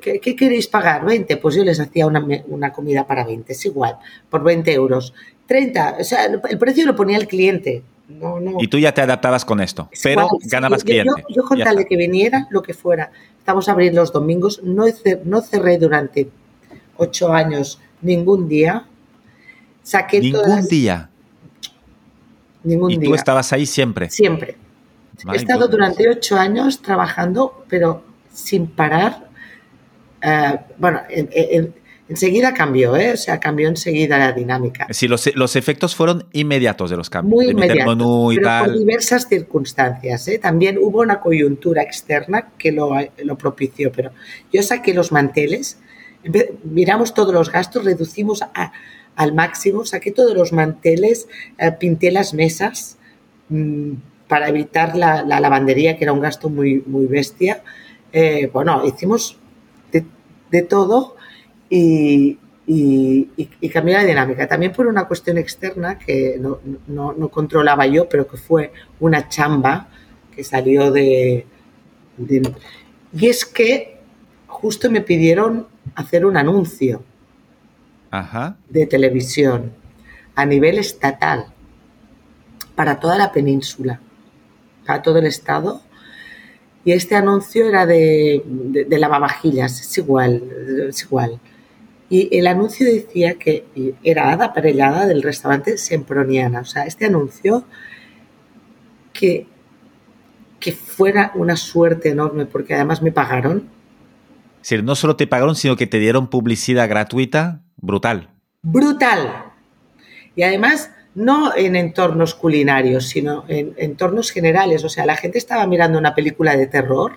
¿qué, 0.00 0.36
queréis 0.36 0.68
pagar? 0.68 1.04
¿20? 1.04 1.38
Pues 1.40 1.54
yo 1.54 1.64
les 1.64 1.78
hacía 1.80 2.06
una, 2.06 2.26
una 2.48 2.72
comida 2.72 3.06
para 3.06 3.24
20, 3.24 3.52
es 3.52 3.66
igual, 3.66 3.98
por 4.30 4.42
20 4.42 4.72
euros. 4.72 5.12
30, 5.46 5.96
o 6.00 6.04
sea, 6.04 6.24
el 6.24 6.58
precio 6.58 6.86
lo 6.86 6.96
ponía 6.96 7.18
el 7.18 7.28
cliente. 7.28 7.82
No, 8.08 8.38
no. 8.40 8.56
Y 8.58 8.68
tú 8.68 8.78
ya 8.78 8.92
te 8.92 9.00
adaptabas 9.00 9.44
con 9.44 9.60
esto, 9.60 9.88
pero 10.02 10.28
ganabas 10.44 10.84
cliente. 10.84 11.24
Yo, 11.28 11.42
con 11.42 11.58
tal 11.58 11.76
de 11.76 11.86
que 11.86 11.96
viniera, 11.96 12.46
lo 12.50 12.62
que 12.62 12.74
fuera. 12.74 13.10
Estamos 13.38 13.68
abriendo 13.68 14.00
los 14.00 14.12
domingos, 14.12 14.62
no, 14.62 14.84
no 15.24 15.40
cerré 15.42 15.78
durante 15.78 16.28
ocho 16.96 17.32
años 17.32 17.80
ningún 18.04 18.48
día. 18.48 18.86
Saqué 19.82 20.20
¿Ningún 20.20 20.66
día? 20.68 21.10
Ningún 22.62 22.90
¿Y 22.92 22.98
tú 22.98 23.14
estabas 23.14 23.52
ahí 23.52 23.66
siempre? 23.66 24.10
Siempre. 24.10 24.56
He 25.32 25.36
estado 25.36 25.68
durante 25.68 26.08
ocho 26.08 26.36
años 26.36 26.80
trabajando, 26.82 27.64
pero 27.68 28.02
sin 28.32 28.66
parar. 28.66 29.28
Eh, 30.22 30.58
bueno, 30.78 31.02
en, 31.08 31.74
Enseguida 32.06 32.52
cambió, 32.52 32.96
¿eh? 32.96 33.12
o 33.14 33.16
sea, 33.16 33.40
cambió 33.40 33.66
enseguida 33.66 34.18
la 34.18 34.32
dinámica. 34.32 34.86
Sí, 34.90 35.08
los, 35.08 35.34
los 35.34 35.56
efectos 35.56 35.94
fueron 35.94 36.26
inmediatos 36.32 36.90
de 36.90 36.98
los 36.98 37.08
cambios. 37.08 37.34
Muy 37.34 37.50
inmediatos, 37.50 37.96
pero 37.96 38.64
por 38.64 38.78
diversas 38.78 39.26
circunstancias. 39.26 40.28
¿eh? 40.28 40.38
También 40.38 40.76
hubo 40.76 41.00
una 41.00 41.20
coyuntura 41.20 41.82
externa 41.82 42.50
que 42.58 42.72
lo, 42.72 42.94
lo 43.22 43.38
propició, 43.38 43.90
pero 43.90 44.10
yo 44.52 44.62
saqué 44.62 44.92
los 44.92 45.12
manteles, 45.12 45.78
miramos 46.64 47.14
todos 47.14 47.32
los 47.32 47.50
gastos, 47.50 47.84
reducimos 47.84 48.42
al 49.16 49.34
máximo, 49.34 49.84
saqué 49.84 50.10
todos 50.10 50.34
los 50.34 50.52
manteles, 50.52 51.28
eh, 51.58 51.72
pinté 51.72 52.10
las 52.10 52.34
mesas 52.34 52.98
mmm, 53.48 53.92
para 54.28 54.48
evitar 54.48 54.96
la, 54.96 55.22
la, 55.22 55.40
lavandería, 55.40 55.96
que 55.96 56.04
era 56.04 56.12
un 56.12 56.20
gasto 56.20 56.48
muy, 56.48 56.82
muy 56.86 57.06
bestia. 57.06 57.62
Eh, 58.12 58.50
bueno, 58.52 58.84
hicimos 58.86 59.38
de, 59.92 60.04
de 60.50 60.62
todo 60.62 61.16
y, 61.68 62.38
y, 62.66 63.28
la 63.72 64.04
dinámica. 64.04 64.46
También 64.46 64.72
por 64.72 64.86
una 64.86 65.06
cuestión 65.06 65.38
externa 65.38 65.98
que 65.98 66.38
no, 66.38 66.60
no, 66.86 67.28
controlaba 67.28 67.86
yo, 67.86 68.08
pero 68.08 68.26
que 68.26 68.36
fue 68.36 68.72
una 69.00 69.28
chamba 69.28 69.88
que 70.34 70.44
salió 70.44 70.90
de, 70.90 71.46
Y 73.12 73.26
es 73.26 73.44
que 73.44 73.98
justo 74.46 74.90
me 74.90 75.00
pidieron 75.00 75.66
hacer 75.94 76.26
un 76.26 76.36
anuncio 76.36 77.02
de 78.68 78.86
televisión 78.86 79.72
a 80.34 80.46
nivel 80.46 80.78
estatal 80.78 81.46
para 82.74 83.00
toda 83.00 83.18
la 83.18 83.32
península, 83.32 84.00
para 84.86 85.02
todo 85.02 85.18
el 85.18 85.26
estado. 85.26 85.82
Y 86.84 86.92
este 86.92 87.16
anuncio 87.16 87.68
era 87.68 87.86
de, 87.86 88.42
de, 88.46 88.84
de 88.84 88.98
lavavajillas, 88.98 89.80
es 89.80 89.98
igual, 89.98 90.42
es 90.88 91.02
igual. 91.02 91.40
Y 92.10 92.36
el 92.36 92.46
anuncio 92.46 92.86
decía 92.86 93.34
que 93.34 93.64
era 94.02 94.30
Ada 94.30 94.52
Parellada 94.52 95.06
del 95.06 95.22
restaurante 95.22 95.78
Semproniana. 95.78 96.60
O 96.60 96.64
sea, 96.64 96.84
este 96.84 97.06
anuncio 97.06 97.64
que, 99.12 99.46
que 100.60 100.72
fuera 100.72 101.32
una 101.34 101.56
suerte 101.56 102.10
enorme 102.10 102.46
porque 102.46 102.74
además 102.74 103.00
me 103.02 103.12
pagaron. 103.12 103.70
Sí, 104.64 104.80
no 104.82 104.94
solo 104.94 105.14
te 105.14 105.26
pagaron, 105.26 105.56
sino 105.56 105.76
que 105.76 105.86
te 105.86 105.98
dieron 105.98 106.30
publicidad 106.30 106.88
gratuita, 106.88 107.60
brutal. 107.76 108.30
Brutal. 108.62 109.44
Y 110.34 110.42
además, 110.42 110.90
no 111.14 111.54
en 111.54 111.76
entornos 111.76 112.34
culinarios, 112.34 113.06
sino 113.10 113.44
en 113.48 113.74
entornos 113.76 114.30
generales. 114.30 114.82
O 114.82 114.88
sea, 114.88 115.04
la 115.04 115.16
gente 115.16 115.36
estaba 115.36 115.66
mirando 115.66 115.98
una 115.98 116.14
película 116.14 116.56
de 116.56 116.66
terror, 116.66 117.16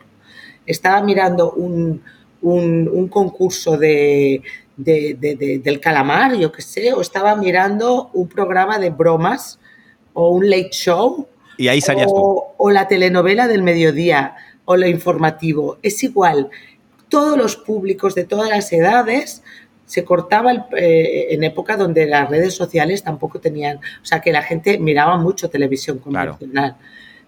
estaba 0.65 1.01
mirando 1.01 1.53
un, 1.53 2.03
un 2.41 3.07
concurso 3.07 3.77
de, 3.77 4.41
de, 4.75 5.61
del 5.63 5.79
calamar, 5.79 6.35
yo 6.35 6.51
qué 6.51 6.61
sé, 6.61 6.91
o 6.91 6.99
estaba 6.99 7.33
mirando 7.37 8.09
un 8.11 8.27
programa 8.27 8.77
de 8.77 8.89
bromas 8.89 9.57
o 10.11 10.31
un 10.31 10.49
late 10.49 10.71
show. 10.73 11.29
Y 11.55 11.69
ahí 11.69 11.79
salías 11.79 12.07
o, 12.09 12.55
o 12.57 12.71
la 12.71 12.89
telenovela 12.89 13.47
del 13.47 13.63
mediodía 13.63 14.35
o 14.65 14.75
lo 14.75 14.85
informativo. 14.85 15.77
Es 15.81 16.03
igual. 16.03 16.49
Todos 17.09 17.37
los 17.37 17.55
públicos 17.55 18.15
de 18.15 18.25
todas 18.25 18.49
las 18.49 18.71
edades 18.73 19.43
se 19.85 20.03
cortaba 20.03 20.67
eh, 20.77 21.27
en 21.29 21.43
época 21.43 21.77
donde 21.77 22.05
las 22.05 22.29
redes 22.29 22.53
sociales 22.53 23.03
tampoco 23.03 23.39
tenían, 23.39 23.77
o 23.77 24.05
sea, 24.05 24.19
que 24.21 24.31
la 24.31 24.43
gente 24.43 24.77
miraba 24.79 25.17
mucho 25.17 25.49
televisión 25.49 25.99
convencional. 25.99 26.75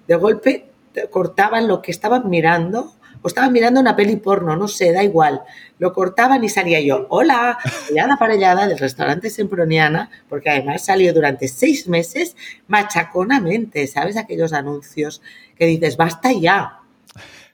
De 0.08 0.16
golpe 0.16 0.66
cortaban 1.10 1.68
lo 1.68 1.82
que 1.82 1.92
estaban 1.92 2.30
mirando 2.30 2.94
o 3.22 3.28
estaba 3.28 3.50
mirando 3.50 3.80
una 3.80 3.96
peli 3.96 4.16
porno, 4.16 4.56
no 4.56 4.68
sé, 4.68 4.92
da 4.94 5.04
igual. 5.04 5.42
Lo 5.78 5.94
cortaban 5.94 6.44
y 6.44 6.50
salía 6.50 6.80
yo, 6.80 7.06
hola, 7.10 7.58
la 7.92 8.18
parellada 8.18 8.68
del 8.68 8.80
restaurante 8.80 9.30
Semproniana, 9.30 10.10
porque 10.30 10.50
además 10.50 10.86
salió 10.86 11.14
durante 11.14 11.48
seis 11.48 11.88
meses 11.88 12.36
machaconamente, 12.68 13.86
¿sabes? 13.88 14.16
Aquellos 14.16 14.54
anuncios 14.54 15.22
que 15.58 15.66
dices, 15.66 15.98
basta 15.98 16.32
ya. 16.32 16.79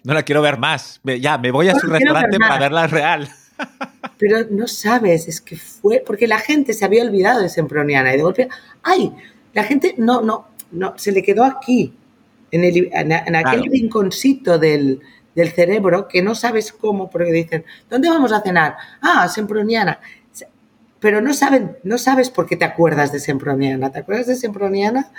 No 0.06 0.14
la 0.14 0.24
quiero 0.24 0.42
ver 0.42 0.58
más, 0.60 1.02
ya, 1.04 1.38
me 1.38 1.52
voy 1.52 1.68
a 1.68 1.76
su 1.76 1.88
restaurante 1.88 2.38
para 2.38 2.60
verla 2.60 2.88
real. 2.88 3.30
Pero 4.18 4.46
no 4.52 4.68
sabes, 4.68 5.28
es 5.28 5.42
que 5.42 5.56
fue, 5.56 6.04
porque 6.06 6.28
la 6.28 6.38
gente 6.40 6.74
se 6.74 6.86
había 6.86 7.04
olvidado 7.04 7.42
de 7.42 7.50
Semproniana 7.50 8.14
y 8.14 8.18
de 8.18 8.24
golpe, 8.24 8.50
ay, 8.84 9.12
la 9.54 9.64
gente 9.64 9.96
no, 9.98 10.22
no, 10.22 10.48
no, 10.72 10.94
se 10.98 11.12
le 11.12 11.24
quedó 11.24 11.44
aquí, 11.44 11.94
en, 12.52 12.64
el, 12.64 12.90
en, 12.94 13.36
aquel 13.36 13.64
rinconcito 13.64 14.60
del, 14.60 15.02
del 15.34 15.50
cerebro 15.50 16.08
que 16.08 16.22
no 16.22 16.36
sabes 16.36 16.72
cómo, 16.72 17.10
porque 17.10 17.32
dicen, 17.32 17.66
¿dónde 17.90 18.10
vamos 18.10 18.32
a 18.32 18.42
cenar? 18.42 18.76
Ah, 19.02 19.28
Semproniana. 19.28 20.00
Pero 21.00 21.20
no, 21.22 21.34
saben, 21.34 21.78
no 21.84 21.98
sabes 21.98 22.30
por 22.30 22.48
qué 22.48 22.56
te 22.56 22.66
acuerdas 22.66 23.12
de 23.12 23.20
Semproniana. 23.20 23.92
¿Te 23.92 24.00
acuerdas 24.00 24.28
de 24.28 24.36
Semproniana? 24.36 25.12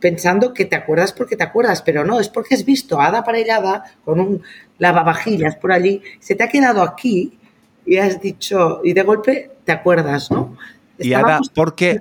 Pensando 0.00 0.52
que 0.52 0.64
te 0.64 0.76
acuerdas 0.76 1.12
porque 1.12 1.36
te 1.36 1.44
acuerdas, 1.44 1.82
pero 1.82 2.04
no, 2.04 2.20
es 2.20 2.28
porque 2.28 2.54
has 2.54 2.64
visto 2.64 3.00
a 3.00 3.06
Ada 3.06 3.24
Parellada 3.24 3.84
con 4.04 4.20
un 4.20 4.42
lavavajillas 4.78 5.56
por 5.56 5.72
allí, 5.72 6.02
se 6.20 6.34
te 6.34 6.44
ha 6.44 6.48
quedado 6.48 6.82
aquí 6.82 7.38
y 7.84 7.96
has 7.98 8.20
dicho, 8.20 8.80
y 8.84 8.92
de 8.92 9.02
golpe 9.02 9.50
te 9.64 9.72
acuerdas, 9.72 10.30
¿no? 10.30 10.56
y 10.98 11.12
Ada, 11.12 11.40
¿por 11.54 11.74
qué, 11.74 12.00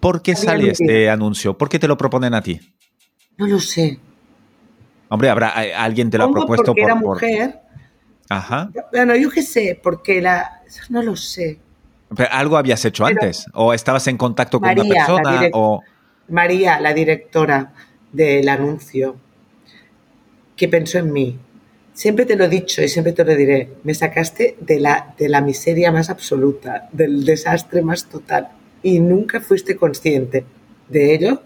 ¿por 0.00 0.22
qué 0.22 0.36
sale 0.36 0.70
este 0.70 1.10
anuncio? 1.10 1.56
¿Por 1.56 1.68
qué 1.68 1.78
te 1.78 1.88
lo 1.88 1.96
proponen 1.96 2.34
a 2.34 2.42
ti? 2.42 2.60
No 3.36 3.46
lo 3.46 3.60
sé. 3.60 3.98
Hombre, 5.08 5.28
habrá 5.28 5.48
alguien 5.76 6.10
te 6.10 6.18
lo 6.18 6.24
ha 6.24 6.32
propuesto 6.32 6.66
porque 6.66 6.82
era 6.82 6.94
mujer. 6.94 7.60
Ajá. 8.28 8.70
Bueno, 8.90 9.14
yo 9.16 9.30
qué 9.30 9.42
sé, 9.42 9.78
porque 9.82 10.20
la 10.20 10.62
no 10.88 11.02
lo 11.02 11.14
sé. 11.14 11.60
¿Algo 12.30 12.56
habías 12.56 12.84
hecho 12.84 13.04
antes? 13.04 13.46
¿O 13.54 13.72
estabas 13.74 14.06
en 14.06 14.16
contacto 14.16 14.60
con 14.60 14.70
una 14.70 14.84
persona? 14.84 15.48
O... 15.52 15.82
María, 16.28 16.80
la 16.80 16.94
directora 16.94 17.74
del 18.12 18.48
anuncio, 18.48 19.16
que 20.56 20.68
pensó 20.68 20.98
en 20.98 21.12
mí. 21.12 21.38
Siempre 21.92 22.26
te 22.26 22.36
lo 22.36 22.44
he 22.44 22.48
dicho 22.48 22.82
y 22.82 22.88
siempre 22.88 23.12
te 23.12 23.24
lo 23.24 23.34
diré. 23.36 23.70
Me 23.84 23.94
sacaste 23.94 24.56
de 24.60 24.80
la, 24.80 25.14
de 25.18 25.28
la 25.28 25.40
miseria 25.40 25.92
más 25.92 26.10
absoluta, 26.10 26.88
del 26.92 27.24
desastre 27.24 27.82
más 27.82 28.08
total. 28.08 28.48
Y 28.82 29.00
nunca 29.00 29.40
fuiste 29.40 29.76
consciente 29.76 30.44
de 30.88 31.14
ello. 31.14 31.42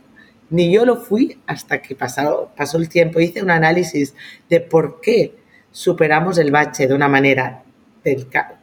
Ni 0.51 0.73
yo 0.73 0.87
lo 0.87 0.97
fui 0.97 1.39
hasta 1.47 1.83
que 1.83 1.95
pasó, 1.95 2.51
pasó 2.57 2.79
el 2.79 2.89
tiempo. 2.89 3.21
Hice 3.21 3.43
un 3.43 3.51
análisis 3.51 4.15
de 4.49 4.61
por 4.61 5.01
qué 5.01 5.35
superamos 5.71 6.39
el 6.39 6.51
bache 6.51 6.87
de 6.87 6.95
una 6.95 7.09
manera 7.09 7.63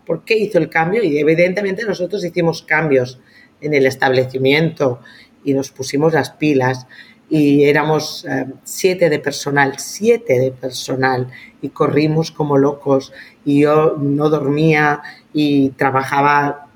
por 0.05 0.23
qué 0.23 0.37
hizo 0.37 0.57
el 0.57 0.69
cambio 0.69 1.03
y 1.03 1.17
evidentemente 1.17 1.85
nosotros 1.85 2.23
hicimos 2.23 2.63
cambios 2.63 3.19
en 3.61 3.73
el 3.73 3.85
establecimiento 3.85 4.99
y 5.45 5.53
nos 5.53 5.71
pusimos 5.71 6.13
las 6.13 6.31
pilas 6.31 6.87
y 7.29 7.63
éramos 7.63 8.25
eh, 8.29 8.45
siete 8.63 9.09
de 9.09 9.19
personal, 9.19 9.75
siete 9.77 10.39
de 10.39 10.51
personal 10.51 11.27
y 11.61 11.69
corrimos 11.69 12.31
como 12.31 12.57
locos 12.57 13.13
y 13.45 13.61
yo 13.61 13.95
no 13.97 14.29
dormía 14.29 15.01
y 15.33 15.69
trabajaba 15.71 16.67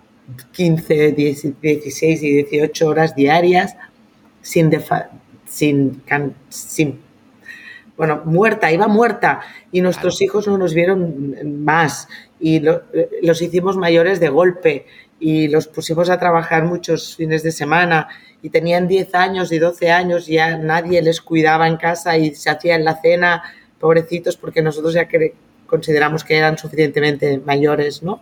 15, 0.51 1.11
16 1.11 2.23
y 2.23 2.33
18 2.43 2.87
horas 2.87 3.15
diarias 3.15 3.75
sin, 4.41 4.71
sin, 5.45 6.01
sin 6.49 6.99
bueno, 7.97 8.21
muerta, 8.23 8.71
iba 8.71 8.87
muerta 8.87 9.41
y 9.71 9.81
nuestros 9.81 10.21
hijos 10.21 10.47
no 10.47 10.57
nos 10.57 10.73
vieron 10.73 11.63
más 11.63 12.07
y 12.39 12.61
los 12.61 13.41
hicimos 13.41 13.75
mayores 13.75 14.19
de 14.19 14.29
golpe 14.29 14.85
y 15.19 15.49
los 15.49 15.67
pusimos 15.67 16.09
a 16.09 16.17
trabajar 16.17 16.63
muchos 16.63 17.17
fines 17.17 17.43
de 17.43 17.51
semana 17.51 18.07
y 18.41 18.49
tenían 18.49 18.87
10 18.87 19.15
años 19.15 19.51
y 19.51 19.59
12 19.59 19.91
años 19.91 20.29
y 20.29 20.33
ya 20.33 20.57
nadie 20.57 21.01
les 21.01 21.21
cuidaba 21.21 21.67
en 21.67 21.77
casa 21.77 22.17
y 22.17 22.35
se 22.35 22.49
hacía 22.49 22.75
en 22.75 22.85
la 22.85 23.01
cena, 23.01 23.43
pobrecitos, 23.79 24.37
porque 24.37 24.61
nosotros 24.61 24.93
ya 24.93 25.07
consideramos 25.67 26.23
que 26.23 26.37
eran 26.37 26.57
suficientemente 26.57 27.39
mayores, 27.39 28.03
¿no? 28.03 28.21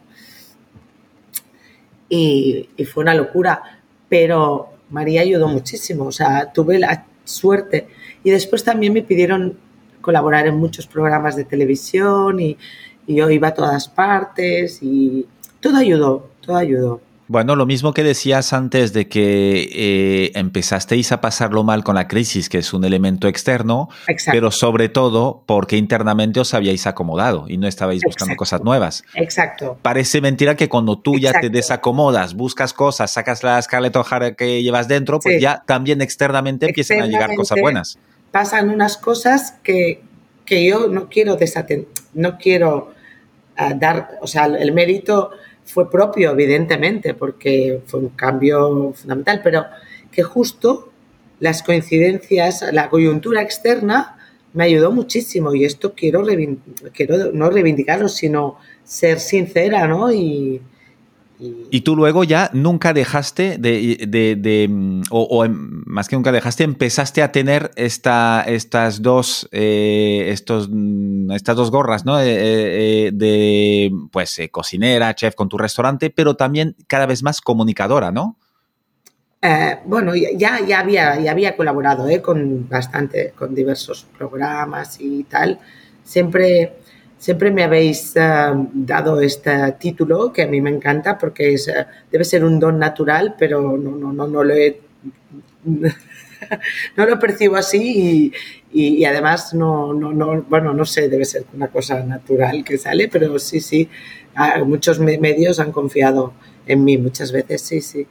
Y, 2.10 2.70
y 2.78 2.86
fue 2.86 3.04
una 3.04 3.14
locura, 3.14 3.82
pero 4.10 4.70
María 4.90 5.22
ayudó 5.22 5.48
muchísimo, 5.48 6.06
o 6.06 6.12
sea, 6.12 6.52
tuve 6.54 6.80
la 6.80 7.06
suerte. 7.26 7.88
Y 8.24 8.32
después 8.32 8.64
también 8.64 8.94
me 8.94 9.04
pidieron 9.04 9.58
colaborar 10.02 10.48
en 10.48 10.56
muchos 10.56 10.88
programas 10.88 11.36
de 11.36 11.44
televisión 11.44 12.40
y, 12.40 12.58
yo 13.10 13.30
iba 13.30 13.50
a 13.50 13.54
todas 13.54 13.88
partes 13.88 14.80
y 14.82 15.26
todo 15.62 15.78
ayudó, 15.78 16.30
todo 16.42 16.58
ayudó. 16.58 17.00
Bueno, 17.30 17.58
lo 17.58 17.66
mismo 17.66 17.94
que 17.94 18.04
decías 18.04 18.54
antes 18.54 18.94
de 18.94 19.10
que 19.10 19.70
eh, 19.74 20.32
empezasteis 20.36 21.12
a 21.12 21.20
pasarlo 21.20 21.64
mal 21.66 21.84
con 21.84 21.96
la 21.96 22.08
crisis, 22.08 22.48
que 22.48 22.60
es 22.60 22.72
un 22.74 22.86
elemento 22.86 23.28
externo, 23.28 23.90
pero 24.32 24.50
sobre 24.50 24.88
todo 24.88 25.44
porque 25.46 25.76
internamente 25.76 26.40
os 26.40 26.54
habíais 26.54 26.88
acomodado 26.88 27.46
y 27.50 27.58
no 27.58 27.68
estabais 27.68 28.02
buscando 28.02 28.38
cosas 28.38 28.64
nuevas. 28.64 29.04
Exacto. 29.14 29.78
Parece 29.82 30.22
mentira 30.22 30.56
que 30.56 30.70
cuando 30.70 31.00
tú 31.00 31.20
ya 31.20 31.34
te 31.34 31.50
desacomodas, 31.50 32.34
buscas 32.34 32.72
cosas, 32.72 33.12
sacas 33.12 33.44
la 33.44 33.62
Scarlett 33.62 33.98
O'Hara 33.98 34.34
que 34.34 34.64
llevas 34.64 34.88
dentro, 34.88 35.20
pues 35.20 35.42
ya 35.42 35.64
también 35.66 36.02
externamente 36.02 36.68
empiezan 36.68 37.02
a 37.02 37.08
llegar 37.08 37.36
cosas 37.36 37.60
buenas. 37.60 38.00
pasan 38.32 38.70
unas 38.70 38.96
cosas 38.96 39.56
que, 39.64 40.02
yo 40.50 40.88
no 40.88 41.10
quiero 41.10 41.38
no 42.14 42.38
quiero 42.38 42.94
ah, 43.58 43.74
dar, 43.74 44.12
o 44.22 44.28
sea, 44.28 44.46
el 44.46 44.72
mérito 44.72 45.32
fue 45.68 45.92
propio, 45.92 46.32
evidentemente, 46.32 47.14
porque 47.14 47.82
fue 47.86 48.00
un 48.00 48.10
cambio 48.10 48.94
fundamental, 48.94 49.42
pero 49.44 49.66
que 50.12 50.24
justo 50.24 50.92
las 51.40 51.62
coincidencias, 51.62 52.66
la 52.72 52.90
coyuntura 52.90 53.42
externa 53.42 54.18
me 54.54 54.64
ayudó 54.64 54.92
muchísimo 54.92 55.54
y 55.54 55.66
esto 55.66 55.94
quiero, 55.94 56.24
quiero 56.94 57.32
no 57.34 57.50
reivindicarlo, 57.52 58.08
sino 58.10 58.58
ser 58.84 59.20
sincera, 59.20 59.88
¿no? 59.88 60.12
Y, 60.12 60.62
y 61.40 61.82
tú 61.82 61.96
luego 61.96 62.24
ya 62.24 62.50
nunca 62.54 62.94
dejaste 62.94 63.58
de, 63.60 64.68
mm, 64.70 65.04
o, 65.12 65.46
em, 65.46 65.84
más 65.86 66.08
que 66.08 66.16
nunca 66.16 66.32
dejaste, 66.32 66.64
empezaste 66.64 67.22
a 67.22 67.32
tener 67.32 67.72
esta, 67.76 68.44
estas, 68.48 69.02
dos, 69.04 69.48
eh, 69.52 70.30
estos, 70.32 70.70
mm, 70.72 71.32
estas 71.32 71.56
dos 71.56 71.70
gorras, 71.70 72.06
¿no? 72.06 72.20
Eh, 72.20 72.26
eh, 72.28 73.12
de, 73.14 73.92
pues, 74.12 74.40
cocinera, 74.52 75.14
chef 75.14 75.36
con 75.36 75.48
tu 75.48 75.58
restaurante, 75.58 76.10
pero 76.10 76.36
también 76.36 76.76
cada 76.88 77.06
vez 77.06 77.22
más 77.22 77.42
comunicadora, 77.42 78.12
¿no? 78.12 78.38
bueno, 79.86 80.14
ya, 80.14 80.60
ya, 80.60 80.80
había, 80.80 81.18
ya 81.22 81.32
había 81.32 81.56
colaborado 81.56 82.06
con 82.22 82.68
bastante, 82.68 83.32
con 83.34 83.56
diversos 83.56 84.06
programas 84.18 84.98
y 85.00 85.24
tal. 85.24 85.58
Siempre 86.04 86.74
siempre 87.18 87.52
me 87.52 87.64
habéis 87.64 88.16
eh, 88.16 88.22
dado 88.74 89.22
este 89.22 89.72
título 89.80 90.32
que 90.32 90.44
a 90.44 90.48
mí 90.48 90.62
me 90.62 90.70
encanta 90.70 91.18
porque 91.18 91.54
es, 91.54 91.68
eh, 91.68 91.86
debe 92.12 92.24
ser 92.24 92.46
un 92.46 92.60
don 92.60 92.80
natural, 92.80 93.36
pero 93.38 93.78
no, 93.78 93.96
no, 93.96 94.14
no, 94.14 94.28
no 94.28 94.44
lo 94.44 94.54
no 96.96 97.06
lo 97.06 97.20
percibo 97.20 97.56
así 97.56 98.32
y, 98.72 99.06
además 99.06 99.54
no, 99.54 99.94
no, 99.94 100.14
no, 100.14 100.44
bueno, 100.44 100.74
no 100.74 100.86
sé, 100.86 101.10
debe 101.10 101.26
ser 101.26 101.46
una 101.54 101.68
cosa 101.68 102.04
natural 102.04 102.64
que 102.64 102.78
sale, 102.78 103.08
pero 103.08 103.40
sí, 103.40 103.60
sí, 103.60 103.90
muchos 104.66 105.00
medios 105.00 105.60
han 105.60 105.72
confiado 105.72 106.34
en 106.68 106.84
mí 106.84 106.98
muchas 106.98 107.32
veces, 107.32 107.62
sí, 107.62 107.82
sí. 107.82 108.08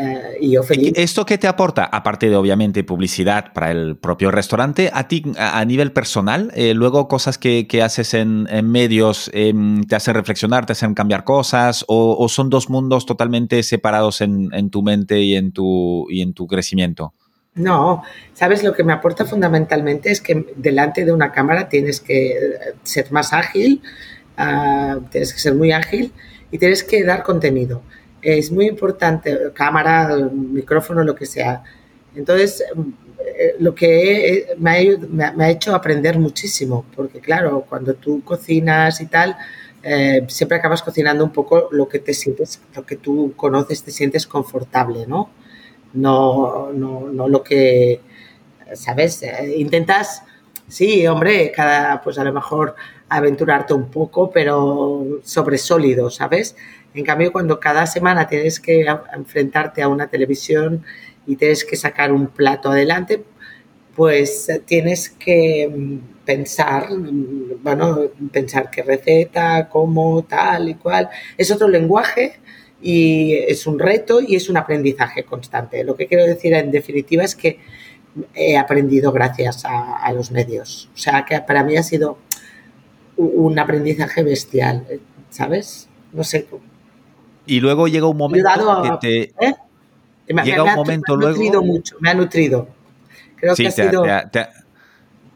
Eh, 0.00 0.38
y 0.42 0.52
yo 0.52 0.62
feliz. 0.62 0.92
¿Esto 0.94 1.26
qué 1.26 1.38
te 1.38 1.48
aporta? 1.48 1.84
Aparte 1.84 2.30
de, 2.30 2.36
obviamente, 2.36 2.84
publicidad 2.84 3.52
para 3.52 3.72
el 3.72 3.96
propio 3.96 4.30
restaurante, 4.30 4.90
a 4.94 5.08
ti, 5.08 5.24
a, 5.36 5.64
nivel 5.64 5.90
personal, 5.90 6.52
eh, 6.54 6.72
luego 6.72 7.08
cosas 7.08 7.36
que, 7.36 7.66
haces 7.82 8.14
en, 8.14 8.46
medios 8.62 9.28
em, 9.34 9.82
te 9.82 9.96
hacen 9.96 10.14
reflexionar, 10.14 10.66
te 10.66 10.72
hacen 10.72 10.94
cambiar 10.94 11.24
cosas, 11.24 11.84
o, 11.88 12.28
son 12.28 12.48
dos 12.48 12.70
mundos 12.70 13.06
totalmente 13.06 13.60
separados 13.64 14.20
en, 14.20 14.70
tu 14.70 14.84
mente 14.84 15.20
y 15.20 15.34
en 15.34 15.50
tu, 15.50 16.06
y 16.08 16.22
en 16.22 16.32
tu 16.32 16.46
crecimiento? 16.46 17.12
No, 17.56 18.04
sabes, 18.34 18.62
lo 18.62 18.74
que 18.74 18.84
me 18.84 18.92
aporta 18.92 19.24
fundamentalmente 19.24 20.12
es 20.12 20.20
que 20.20 20.46
delante 20.54 21.04
de 21.04 21.12
una 21.12 21.32
cámara 21.32 21.68
tienes 21.68 21.98
que 21.98 22.36
ser 22.84 23.10
más 23.10 23.32
ágil, 23.32 23.82
ah, 24.36 24.98
tienes 25.10 25.32
que 25.32 25.40
ser 25.40 25.56
muy 25.56 25.72
ágil 25.72 26.12
y 26.52 26.58
tienes 26.58 26.84
que 26.84 27.02
dar 27.02 27.24
contenido 27.24 27.82
es 28.22 28.50
muy 28.50 28.66
importante, 28.66 29.36
cámara, 29.54 30.16
micrófono, 30.32 31.04
lo 31.04 31.14
que 31.14 31.26
sea. 31.26 31.62
Entonces, 32.14 32.64
eh, 33.40 33.56
lo 33.58 33.74
que 33.74 34.54
me, 34.58 35.24
ha, 35.24 35.50
hecho 35.50 35.74
aprender 35.74 36.18
muchísimo, 36.18 36.84
porque 36.96 37.20
claro, 37.20 37.64
cuando 37.68 37.94
tú 37.94 38.22
cocinas 38.24 39.00
y 39.00 39.06
tal, 39.06 39.36
eh, 39.82 40.24
siempre 40.28 40.58
acabas 40.58 40.82
cocinando 40.82 41.24
un 41.24 41.32
poco 41.32 41.68
lo 41.70 41.88
que 41.88 42.00
te 42.00 42.14
sientes, 42.14 42.60
lo 42.74 42.84
que 42.84 42.96
tú 42.96 43.34
conoces, 43.36 43.82
te 43.82 43.90
sientes 43.92 44.26
confortable, 44.26 45.06
¿no? 45.06 45.30
No, 45.94 46.72
no, 46.72 47.08
no 47.12 47.28
lo 47.28 47.42
que, 47.42 48.00
¿sabes? 48.74 49.22
Eh, 49.22 49.54
intentas, 49.58 50.22
sí, 50.66 51.06
hombre, 51.06 51.52
cada, 51.52 52.00
pues 52.02 52.18
a 52.18 52.24
lo 52.24 52.32
mejor 52.32 52.74
aventurarte 53.08 53.74
un 53.74 53.90
poco, 53.90 54.30
pero 54.30 55.20
sobre 55.22 55.58
sólido, 55.58 56.10
¿sabes? 56.10 56.56
En 56.94 57.04
cambio, 57.04 57.32
cuando 57.32 57.60
cada 57.60 57.86
semana 57.86 58.26
tienes 58.28 58.60
que 58.60 58.86
enfrentarte 59.14 59.82
a 59.82 59.88
una 59.88 60.08
televisión 60.08 60.84
y 61.26 61.36
tienes 61.36 61.64
que 61.64 61.76
sacar 61.76 62.12
un 62.12 62.28
plato 62.28 62.70
adelante, 62.70 63.24
pues 63.94 64.48
tienes 64.64 65.10
que 65.10 65.68
mm, 65.68 66.24
pensar, 66.24 66.90
mm, 66.90 67.62
bueno, 67.62 67.98
pensar 68.32 68.70
qué 68.70 68.82
receta, 68.82 69.68
cómo, 69.68 70.22
tal 70.24 70.68
y 70.68 70.74
cual. 70.74 71.08
Es 71.36 71.50
otro 71.50 71.68
lenguaje 71.68 72.38
y 72.80 73.34
es 73.34 73.66
un 73.66 73.78
reto 73.78 74.20
y 74.20 74.36
es 74.36 74.48
un 74.48 74.56
aprendizaje 74.56 75.24
constante. 75.24 75.84
Lo 75.84 75.96
que 75.96 76.06
quiero 76.06 76.24
decir 76.24 76.54
en 76.54 76.70
definitiva 76.70 77.24
es 77.24 77.34
que 77.34 77.58
he 78.34 78.56
aprendido 78.56 79.12
gracias 79.12 79.64
a, 79.64 80.12
los 80.12 80.30
medios. 80.30 80.90
O 80.94 80.98
sea, 80.98 81.24
que 81.24 81.40
para 81.40 81.64
mí 81.64 81.76
ha 81.76 81.82
sido 81.82 82.18
un 83.16 83.58
aprendizaje 83.58 84.22
bestial, 84.22 84.86
¿sabes? 85.30 85.88
No 86.12 86.24
sé, 86.24 86.46
y 87.48 87.60
luego 87.60 87.88
llega 87.88 88.06
un 88.06 88.16
momento 88.16 88.48
que 88.82 88.90
te... 89.00 89.46
¿eh? 89.46 89.54
Me, 90.28 90.42
llega 90.44 90.62
un 90.62 90.74
momento 90.74 91.16
me 91.16 91.24
ha 91.24 91.28
nutrido 91.30 91.62
mucho, 91.62 91.96
me 92.00 92.10
ha 92.10 92.14
nutrido. 92.14 92.68
Creo 93.36 93.54
que 93.54 93.66
ha 93.66 93.70
sido... 93.70 94.04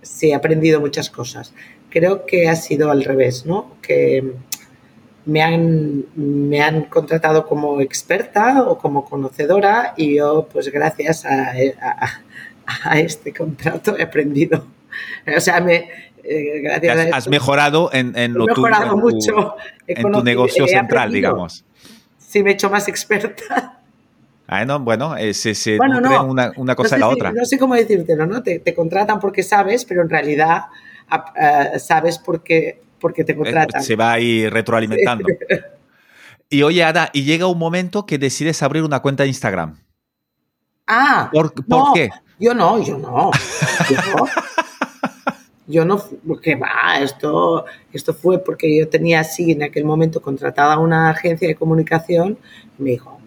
Sí, 0.02 0.30
he 0.30 0.34
aprendido 0.34 0.80
muchas 0.80 1.08
cosas. 1.08 1.54
Creo 1.88 2.26
que 2.26 2.48
ha 2.48 2.56
sido 2.56 2.90
al 2.90 3.04
revés, 3.04 3.46
¿no? 3.46 3.76
Que 3.80 4.34
me 5.24 5.42
han, 5.42 6.04
me 6.16 6.60
han 6.60 6.82
contratado 6.84 7.46
como 7.46 7.80
experta 7.80 8.64
o 8.64 8.76
como 8.78 9.04
conocedora 9.04 9.94
y 9.96 10.16
yo, 10.16 10.48
pues 10.52 10.70
gracias 10.70 11.24
a, 11.24 11.52
a, 12.84 12.98
este 12.98 13.32
contrato 13.32 13.96
he 13.96 14.02
aprendido. 14.02 14.66
O 15.36 15.40
sea, 15.40 15.60
me, 15.60 15.88
eh, 16.24 16.60
gracias 16.62 16.98
has, 16.98 17.12
a 17.12 17.16
has, 17.16 17.28
mejorado 17.28 17.90
en, 17.92 18.16
en 18.16 18.34
lo 18.34 18.46
mejorado 18.46 18.96
mucho. 18.96 19.54
en 19.86 20.10
tu 20.10 20.22
negocio 20.22 20.66
central, 20.66 21.12
digamos. 21.12 21.64
Sí, 22.33 22.43
me 22.43 22.51
he 22.51 22.53
hecho 22.55 22.70
más 22.70 22.89
experta. 22.89 23.78
Ah, 24.47 24.64
no, 24.64 24.80
bueno, 24.80 25.14
se, 25.35 25.55
se 25.55 25.76
bueno, 25.76 26.01
no, 26.01 26.24
una, 26.24 26.53
una, 26.57 26.74
cosa 26.74 26.97
no 26.97 27.07
la 27.07 27.12
otra. 27.12 27.33
No 27.33 27.45
sé 27.45 27.59
cómo 27.59 27.74
decírtelo, 27.74 28.24
¿no? 28.24 28.43
Te, 28.43 28.59
te 28.59 28.74
contratan 28.74 29.20
porque 29.20 29.43
sabes, 29.43 29.85
pero 29.85 30.01
en 30.01 30.09
realidad 30.09 30.62
uh, 31.11 31.78
sabes 31.78 32.18
porque 32.18 32.80
porque 32.99 33.24
te 33.24 33.37
contratan. 33.37 33.83
Se 33.83 33.97
va 33.97 34.12
a 34.12 34.20
ir 34.20 34.51
retroalimentando. 34.51 35.26
Y 36.49 36.62
oye, 36.62 36.83
Ada, 36.85 37.11
y 37.12 37.24
llega 37.24 37.47
un 37.47 37.59
momento 37.59 38.07
que 38.07 38.16
decides 38.16 38.62
abrir 38.62 38.83
una 38.83 39.01
cuenta 39.01 39.24
de 39.24 39.28
Instagram. 39.28 39.78
Ah, 40.87 41.30
¿por, 41.33 41.53
qué? 41.93 42.09
Yo 42.39 42.55
no, 42.55 42.83
yo 42.83 42.97
no. 42.97 43.30
Yo 43.91 43.97
no, 44.16 44.26
porque 46.26 46.56
va, 46.56 46.98
esto, 47.00 47.64
esto 47.92 48.14
fue 48.14 48.38
porque 48.38 48.78
yo 48.78 48.88
tenía 48.88 49.20
así 49.20 49.52
en 49.52 49.62
aquel 49.62 49.84
momento 49.84 50.20
contratada 50.20 50.78
una 50.78 51.10
agencia 51.10 51.48
de 51.48 51.54
comunicación. 51.54 52.38
me 52.78 52.90
dijo, 52.90 53.20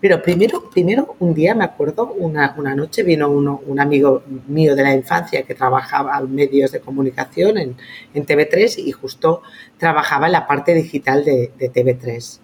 pero 0.00 0.22
primero, 0.22 0.70
primero 0.70 1.16
un 1.18 1.34
día 1.34 1.54
me 1.54 1.64
acuerdo, 1.64 2.12
una, 2.12 2.54
una 2.56 2.74
noche 2.74 3.02
vino 3.02 3.28
uno, 3.30 3.60
un 3.66 3.80
amigo 3.80 4.22
mío 4.46 4.76
de 4.76 4.82
la 4.82 4.94
infancia 4.94 5.42
que 5.42 5.54
trabajaba 5.54 6.18
en 6.18 6.34
medios 6.34 6.72
de 6.72 6.80
comunicación 6.80 7.58
en, 7.58 7.76
en 8.14 8.26
TV3 8.26 8.78
y 8.78 8.92
justo 8.92 9.42
trabajaba 9.78 10.26
en 10.26 10.32
la 10.32 10.46
parte 10.46 10.74
digital 10.74 11.24
de, 11.24 11.52
de 11.58 11.72
TV3. 11.72 12.40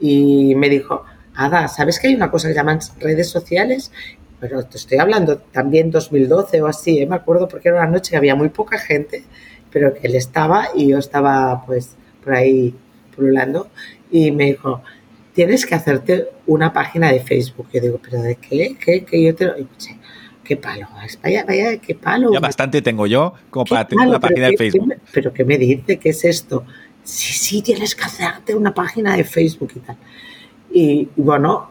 Y 0.00 0.54
me 0.54 0.68
dijo, 0.68 1.04
Ada, 1.34 1.68
¿sabes 1.68 2.00
que 2.00 2.08
hay 2.08 2.16
una 2.16 2.32
cosa 2.32 2.48
que 2.48 2.54
llaman 2.54 2.80
redes 2.98 3.28
sociales? 3.28 3.92
Pero 4.40 4.64
te 4.64 4.76
estoy 4.76 4.98
hablando 4.98 5.38
también 5.38 5.90
2012 5.90 6.62
o 6.62 6.66
así, 6.66 7.00
¿eh? 7.00 7.06
me 7.06 7.16
acuerdo 7.16 7.48
porque 7.48 7.68
era 7.68 7.78
una 7.78 7.90
noche 7.90 8.10
que 8.10 8.16
había 8.16 8.34
muy 8.34 8.50
poca 8.50 8.78
gente, 8.78 9.24
pero 9.70 9.94
que 9.94 10.06
él 10.06 10.14
estaba 10.14 10.68
y 10.74 10.88
yo 10.88 10.98
estaba 10.98 11.64
pues 11.66 11.96
por 12.22 12.34
ahí 12.34 12.74
pululando 13.14 13.68
y 14.10 14.30
me 14.30 14.46
dijo, 14.46 14.82
tienes 15.34 15.66
que 15.66 15.74
hacerte 15.74 16.28
una 16.46 16.72
página 16.72 17.12
de 17.12 17.20
Facebook. 17.20 17.68
Yo 17.72 17.80
digo, 17.80 18.00
¿pero 18.02 18.22
de 18.22 18.36
qué? 18.36 18.76
¿Qué? 18.82 19.04
¿Qué 19.04 19.24
yo 19.24 19.34
te 19.34 19.46
lo... 19.46 19.54
qué 20.42 20.56
palo, 20.56 20.88
vaya, 21.22 21.44
vaya, 21.44 21.76
qué 21.78 21.94
palo. 21.94 22.32
Ya 22.32 22.40
bastante 22.40 22.82
tengo 22.82 23.06
yo 23.06 23.34
como 23.50 23.64
para 23.64 23.86
tener 23.86 24.08
una 24.08 24.20
página 24.20 24.48
de 24.48 24.56
Facebook. 24.56 24.94
¿Pero 25.12 25.32
qué 25.32 25.44
me 25.44 25.58
dice? 25.58 25.98
¿Qué 25.98 26.08
es 26.08 26.24
esto? 26.24 26.64
Sí, 27.04 27.32
sí, 27.32 27.62
tienes 27.62 27.94
que 27.94 28.04
hacerte 28.04 28.54
una 28.54 28.74
página 28.74 29.16
de 29.16 29.24
Facebook 29.24 29.72
y 29.76 29.78
tal. 29.80 29.96
Y, 30.70 31.08
bueno, 31.16 31.70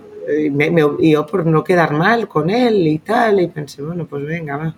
me, 0.52 0.72
yo 1.02 1.26
por 1.26 1.46
no 1.46 1.64
quedar 1.64 1.94
mal 1.94 2.28
con 2.28 2.50
él 2.50 2.88
y 2.88 3.00
tal, 3.00 3.42
y 3.42 3.48
pensé, 3.48 3.82
bueno, 3.82 4.06
pues 4.06 4.26
venga, 4.26 4.58
va 4.58 4.76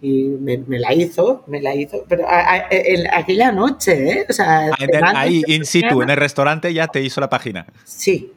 y 0.00 0.24
me, 0.40 0.78
la 0.78 0.92
hizo, 0.92 1.44
me 1.46 1.60
la 1.60 1.74
hizo, 1.74 2.04
pero 2.08 2.26
aquella 2.28 3.50
noche, 3.50 4.10
¿eh? 4.10 4.26
O 4.28 4.32
sea, 4.32 4.70
ahí, 5.14 5.42
in 5.46 5.64
situ, 5.64 6.02
en 6.02 6.10
el 6.10 6.16
restaurante 6.16 6.72
ya 6.72 6.86
te 6.88 7.00
hizo 7.00 7.20
la 7.20 7.28
página. 7.28 7.66
Sí. 7.84 8.32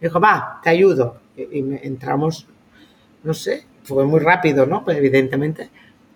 Me 0.00 0.08
dijo, 0.08 0.20
va, 0.20 0.60
te 0.62 0.70
ayudo. 0.70 1.18
Y, 1.36 1.58
entramos, 1.82 2.46
no 3.22 3.32
sé, 3.32 3.64
fue 3.82 4.04
muy 4.04 4.20
rápido, 4.20 4.66
¿no? 4.66 4.84
Pues 4.84 4.98
evidentemente. 4.98 5.70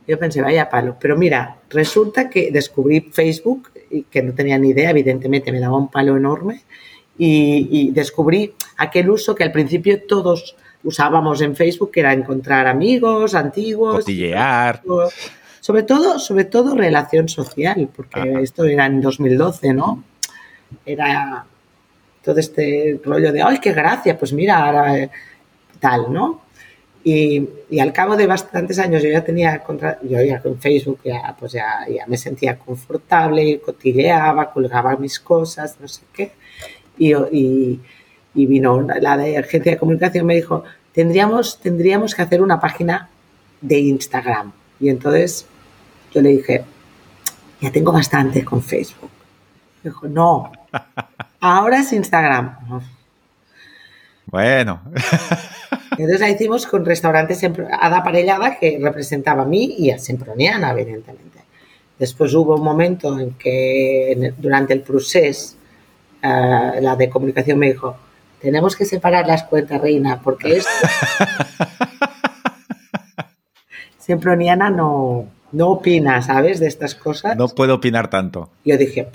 Yo 0.06 0.18
pensé, 0.18 0.40
vaya 0.40 0.70
palo. 0.70 0.96
Pero 0.98 1.16
mira, 1.16 1.56
resulta 1.70 2.30
que 2.30 2.50
descubrí 2.50 3.00
Facebook, 3.12 3.70
y 3.90 4.02
que 4.04 4.22
no 4.22 4.32
tenía 4.32 4.58
ni 4.58 4.70
idea, 4.70 4.90
evidentemente 4.90 5.50
me 5.50 5.60
daba 5.60 5.76
un 5.76 5.88
palo 5.88 6.16
enorme, 6.16 6.62
y, 7.18 7.68
y 7.70 7.90
descubrí 7.90 8.54
aquel 8.76 9.10
uso 9.10 9.34
que 9.34 9.44
al 9.44 9.52
principio 9.52 10.00
todos 10.06 10.56
usábamos 10.84 11.40
en 11.40 11.56
Facebook, 11.56 11.90
que 11.90 12.00
era 12.00 12.12
encontrar 12.12 12.66
amigos 12.66 13.34
antiguos. 13.34 13.96
Cotillear. 13.96 14.82
Sobre 15.60 15.82
todo, 15.82 16.18
sobre 16.18 16.44
todo 16.44 16.74
relación 16.74 17.28
social, 17.28 17.88
porque 17.94 18.42
esto 18.42 18.64
era 18.64 18.86
en 18.86 19.00
2012, 19.00 19.74
¿no? 19.74 20.04
Era 20.86 21.44
todo 22.22 22.38
este 22.38 23.00
rollo 23.04 23.32
de, 23.32 23.42
¡ay, 23.42 23.58
qué 23.58 23.72
gracia! 23.72 24.18
Pues 24.18 24.32
mira, 24.32 24.64
ahora 24.64 24.98
eh, 24.98 25.10
tal, 25.80 26.12
¿no? 26.12 26.42
Y, 27.04 27.48
y, 27.70 27.80
al 27.80 27.92
cabo 27.92 28.16
de 28.16 28.26
bastantes 28.26 28.78
años 28.78 29.02
yo 29.02 29.08
ya 29.08 29.24
tenía, 29.24 29.60
contra, 29.60 29.98
yo 30.02 30.20
ya 30.22 30.40
con 30.40 30.58
Facebook 30.58 31.00
ya, 31.04 31.34
pues 31.38 31.52
ya, 31.52 31.86
ya 31.88 32.06
me 32.06 32.18
sentía 32.18 32.58
confortable, 32.58 33.60
cotilleaba, 33.60 34.52
colgaba 34.52 34.96
mis 34.96 35.18
cosas, 35.20 35.78
no 35.80 35.88
sé 35.88 36.02
qué. 36.12 36.32
Y, 36.98 37.14
y, 37.14 37.80
y 38.34 38.46
vino 38.46 38.82
la 38.82 39.16
de 39.16 39.38
agencia 39.38 39.72
de 39.72 39.78
comunicación 39.78 40.26
me 40.26 40.34
dijo, 40.34 40.64
tendríamos, 40.92 41.58
tendríamos 41.60 42.14
que 42.14 42.22
hacer 42.22 42.42
una 42.42 42.60
página 42.60 43.08
de 43.60 43.78
Instagram. 43.78 44.52
Y 44.80 44.88
entonces 44.88 45.46
yo 46.12 46.20
le 46.20 46.30
dije, 46.30 46.64
ya 47.60 47.72
tengo 47.72 47.92
bastante 47.92 48.44
con 48.44 48.62
Facebook. 48.62 49.10
dijo, 49.82 50.08
no, 50.08 50.52
ahora 51.40 51.80
es 51.80 51.92
Instagram. 51.92 52.56
Bueno. 54.26 54.80
Entonces 55.92 56.20
la 56.20 56.30
hicimos 56.30 56.66
con 56.66 56.84
restaurantes 56.84 57.42
Ada 57.42 58.04
Parellada, 58.04 58.56
que 58.58 58.78
representaba 58.80 59.42
a 59.42 59.46
mí 59.46 59.74
y 59.78 59.90
a 59.90 59.98
Semproniana, 59.98 60.70
evidentemente. 60.70 61.40
Después 61.98 62.32
hubo 62.34 62.54
un 62.54 62.62
momento 62.62 63.18
en 63.18 63.32
que 63.32 64.32
durante 64.38 64.74
el 64.74 64.82
proceso 64.82 65.57
eh, 66.22 66.80
la 66.80 66.96
de 66.96 67.08
comunicación 67.08 67.58
me 67.58 67.66
dijo, 67.66 67.96
tenemos 68.40 68.76
que 68.76 68.84
separar 68.84 69.26
las 69.26 69.44
cuentas, 69.44 69.80
Reina, 69.80 70.20
porque 70.22 70.58
esto... 70.58 70.70
Semproniana 73.98 74.70
no, 74.70 75.26
no 75.52 75.68
opina, 75.68 76.22
¿sabes? 76.22 76.60
De 76.60 76.66
estas 76.66 76.94
cosas. 76.94 77.36
No 77.36 77.48
puedo 77.48 77.74
opinar 77.74 78.08
tanto. 78.08 78.50
Yo 78.64 78.76
dije... 78.76 79.08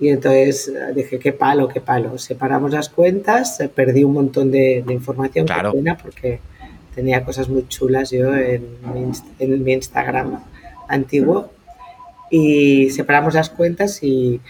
Y 0.00 0.10
entonces 0.10 0.72
dije, 0.94 1.18
qué 1.18 1.32
palo, 1.32 1.66
qué 1.66 1.80
palo. 1.80 2.18
Separamos 2.18 2.70
las 2.70 2.88
cuentas, 2.88 3.58
perdí 3.74 4.04
un 4.04 4.12
montón 4.12 4.52
de, 4.52 4.84
información, 4.90 5.44
claro. 5.44 5.74
porque 6.00 6.38
tenía 6.94 7.24
cosas 7.24 7.48
muy 7.48 7.66
chulas 7.66 8.12
yo 8.12 8.32
en 8.32 8.64
en 9.40 9.64
mi 9.64 9.72
Instagram 9.72 10.38
antiguo. 10.86 11.50
Y 12.30 12.90
separamos 12.90 13.34
las 13.34 13.50
cuentas 13.50 14.00
y, 14.04 14.40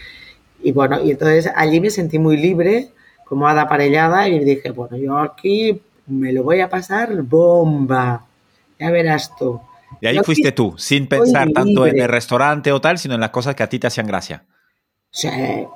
y 0.61 0.71
bueno, 0.71 1.03
y 1.03 1.11
entonces 1.11 1.51
allí 1.55 1.79
me 1.79 1.89
sentí 1.89 2.19
muy 2.19 2.37
libre 2.37 2.89
como 3.25 3.47
hada 3.47 3.63
aparellada 3.63 4.27
y 4.27 4.43
dije, 4.43 4.71
bueno, 4.71 4.97
yo 4.97 5.17
aquí 5.17 5.81
me 6.07 6.33
lo 6.33 6.43
voy 6.43 6.61
a 6.61 6.69
pasar 6.69 7.21
bomba. 7.21 8.25
Ya 8.79 8.89
verás 8.89 9.35
tú. 9.37 9.61
Y 10.01 10.07
ahí 10.07 10.19
fuiste 10.23 10.51
tú, 10.51 10.73
sin 10.77 11.07
pensar 11.07 11.51
tanto 11.51 11.85
en 11.85 11.99
el 11.99 12.07
restaurante 12.07 12.71
o 12.71 12.81
tal, 12.81 12.97
sino 12.97 13.15
en 13.15 13.21
las 13.21 13.29
cosas 13.29 13.55
que 13.55 13.63
a 13.63 13.69
ti 13.69 13.79
te 13.79 13.87
hacían 13.87 14.07
gracia. 14.07 14.43
Sí, 15.11 15.29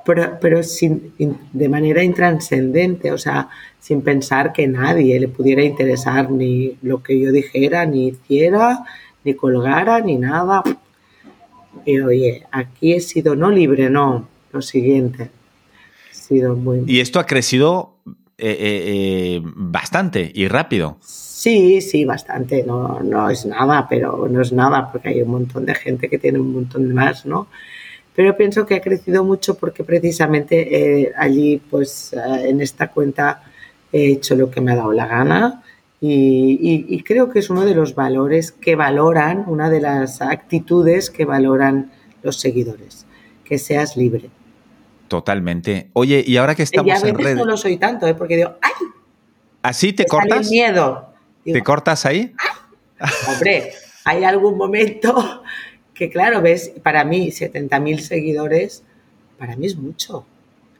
pero, 0.05 0.37
pero 0.39 0.63
sin, 0.63 1.13
de 1.51 1.69
manera 1.69 2.03
intranscendente, 2.03 3.11
o 3.11 3.17
sea, 3.17 3.49
sin 3.79 4.01
pensar 4.01 4.53
que 4.53 4.67
nadie 4.67 5.19
le 5.19 5.27
pudiera 5.27 5.63
interesar 5.63 6.29
ni 6.29 6.77
lo 6.81 7.01
que 7.01 7.19
yo 7.19 7.31
dijera, 7.31 7.85
ni 7.85 8.09
hiciera, 8.09 8.85
ni 9.23 9.33
colgara, 9.33 9.99
ni 9.99 10.17
nada. 10.17 10.63
Y 11.85 11.99
oye, 11.99 12.45
aquí 12.51 12.93
he 12.93 13.01
sido 13.01 13.35
no 13.35 13.49
libre, 13.49 13.89
no, 13.89 14.27
lo 14.53 14.61
siguiente 14.61 15.29
muy... 16.55 16.83
Y 16.87 16.99
esto 16.99 17.19
ha 17.19 17.25
crecido 17.25 17.97
eh, 18.37 18.49
eh, 18.49 18.83
eh, 18.85 19.41
bastante 19.43 20.31
y 20.33 20.47
rápido. 20.47 20.97
Sí, 21.01 21.81
sí, 21.81 22.05
bastante. 22.05 22.63
No, 22.63 22.99
no 23.01 23.29
es 23.29 23.45
nada, 23.45 23.87
pero 23.89 24.27
no 24.29 24.41
es 24.41 24.51
nada 24.51 24.91
porque 24.91 25.09
hay 25.09 25.21
un 25.21 25.31
montón 25.31 25.65
de 25.65 25.75
gente 25.75 26.09
que 26.09 26.17
tiene 26.17 26.39
un 26.39 26.53
montón 26.53 26.87
de 26.87 26.93
más, 26.93 27.25
¿no? 27.25 27.47
Pero 28.15 28.37
pienso 28.37 28.65
que 28.65 28.75
ha 28.75 28.81
crecido 28.81 29.23
mucho 29.23 29.55
porque 29.55 29.83
precisamente 29.83 31.11
allí, 31.17 31.59
pues 31.69 32.13
en 32.13 32.61
esta 32.61 32.89
cuenta 32.89 33.41
he 33.91 34.11
hecho 34.11 34.35
lo 34.35 34.51
que 34.51 34.61
me 34.61 34.71
ha 34.71 34.75
dado 34.75 34.91
la 34.93 35.07
gana 35.07 35.63
y, 35.99 36.85
y 36.87 37.01
creo 37.01 37.31
que 37.31 37.39
es 37.39 37.49
uno 37.49 37.65
de 37.65 37.73
los 37.73 37.95
valores 37.95 38.51
que 38.51 38.75
valoran, 38.75 39.45
una 39.47 39.71
de 39.71 39.81
las 39.81 40.21
actitudes 40.21 41.09
que 41.09 41.25
valoran 41.25 41.91
los 42.21 42.39
seguidores, 42.39 43.07
que 43.45 43.57
seas 43.57 43.97
libre. 43.97 44.29
Totalmente. 45.13 45.91
Oye, 45.93 46.23
y 46.25 46.37
ahora 46.37 46.55
que 46.55 46.63
estamos 46.63 46.87
y 46.87 46.89
a 46.89 46.95
veces 46.95 47.29
en 47.29 47.37
no 47.37 47.45
lo 47.45 47.55
soy 47.55 47.77
tanto, 47.77 48.07
¿eh? 48.07 48.15
porque 48.15 48.35
digo, 48.35 48.55
¡ay! 48.59 48.71
¿Así 49.61 49.93
te 49.93 50.07
cortas? 50.07 50.49
miedo. 50.49 51.13
¿Te 51.45 51.61
cortas 51.61 52.07
ahí? 52.07 52.33
Hombre, 53.27 53.73
hay 54.05 54.23
algún 54.23 54.57
momento 54.57 55.43
que, 55.93 56.09
claro, 56.09 56.41
ves, 56.41 56.71
para 56.81 57.05
mí, 57.05 57.27
70.000 57.29 57.99
seguidores, 57.99 58.81
para 59.37 59.55
mí 59.55 59.67
es 59.67 59.77
mucho. 59.77 60.25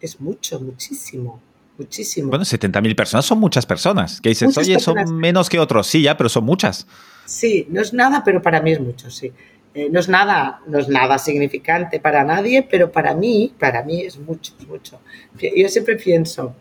Es 0.02 0.20
mucho, 0.20 0.60
muchísimo. 0.60 1.40
muchísimo. 1.78 2.30
Bueno, 2.30 2.44
70.000 2.44 2.96
personas 2.96 3.26
son 3.28 3.40
muchas 3.40 3.68
personas. 3.68 4.20
Que 4.20 4.30
dices, 4.30 4.58
oye, 4.58 4.80
son 4.80 5.16
menos 5.16 5.48
que 5.48 5.60
otros, 5.60 5.86
sí, 5.86 6.02
ya, 6.02 6.18
pero 6.18 6.28
son 6.28 6.44
muchas. 6.44 6.88
Sí, 7.26 7.68
no 7.70 7.82
es 7.82 7.94
nada, 7.94 8.24
pero 8.26 8.42
para 8.42 8.64
mí 8.64 8.72
es 8.72 8.80
mucho, 8.80 9.12
sí. 9.12 9.32
Eh, 9.76 9.90
no 9.90 10.00
es 10.00 10.08
nada, 10.08 10.62
no 10.68 10.78
es 10.78 10.88
nada 10.88 11.18
significante 11.18 12.00
para 12.00 12.24
nadie, 12.24 12.62
pero 12.62 12.92
para 12.92 13.16
mí, 13.16 13.54
para 13.60 13.82
mí 13.82 14.02
es 14.02 14.20
mucho, 14.20 14.54
mucho. 14.68 15.00
Yo 15.40 15.68
siempre 15.68 15.96
pienso, 15.96 16.54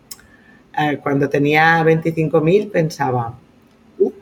eh, 0.78 0.98
cuando 1.02 1.28
tenía 1.28 1.82
25.000 1.82 2.70
pensaba, 2.70 3.38
uh, 3.98 4.12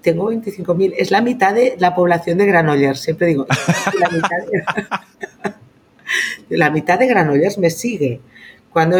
tengo 0.00 0.30
25.000, 0.30 0.94
es 0.96 1.10
la 1.10 1.22
mitad 1.22 1.52
de 1.54 1.74
la 1.80 1.92
población 1.92 2.38
de 2.38 2.46
Granollers, 2.46 3.00
siempre 3.00 3.26
digo, 3.26 3.46
la 3.98 4.08
mitad 4.08 4.36
de, 4.46 5.56
la 6.56 6.70
mitad 6.70 6.98
de 7.00 7.08
Granollers 7.08 7.58
me 7.58 7.70
sigue. 7.70 8.20
Cuando 8.70 8.98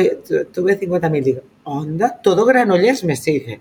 tuve 0.52 0.78
50.000 0.78 1.22
digo, 1.22 1.42
onda, 1.62 2.20
todo 2.20 2.44
Granollers 2.44 3.04
me 3.04 3.14
sigue. 3.14 3.60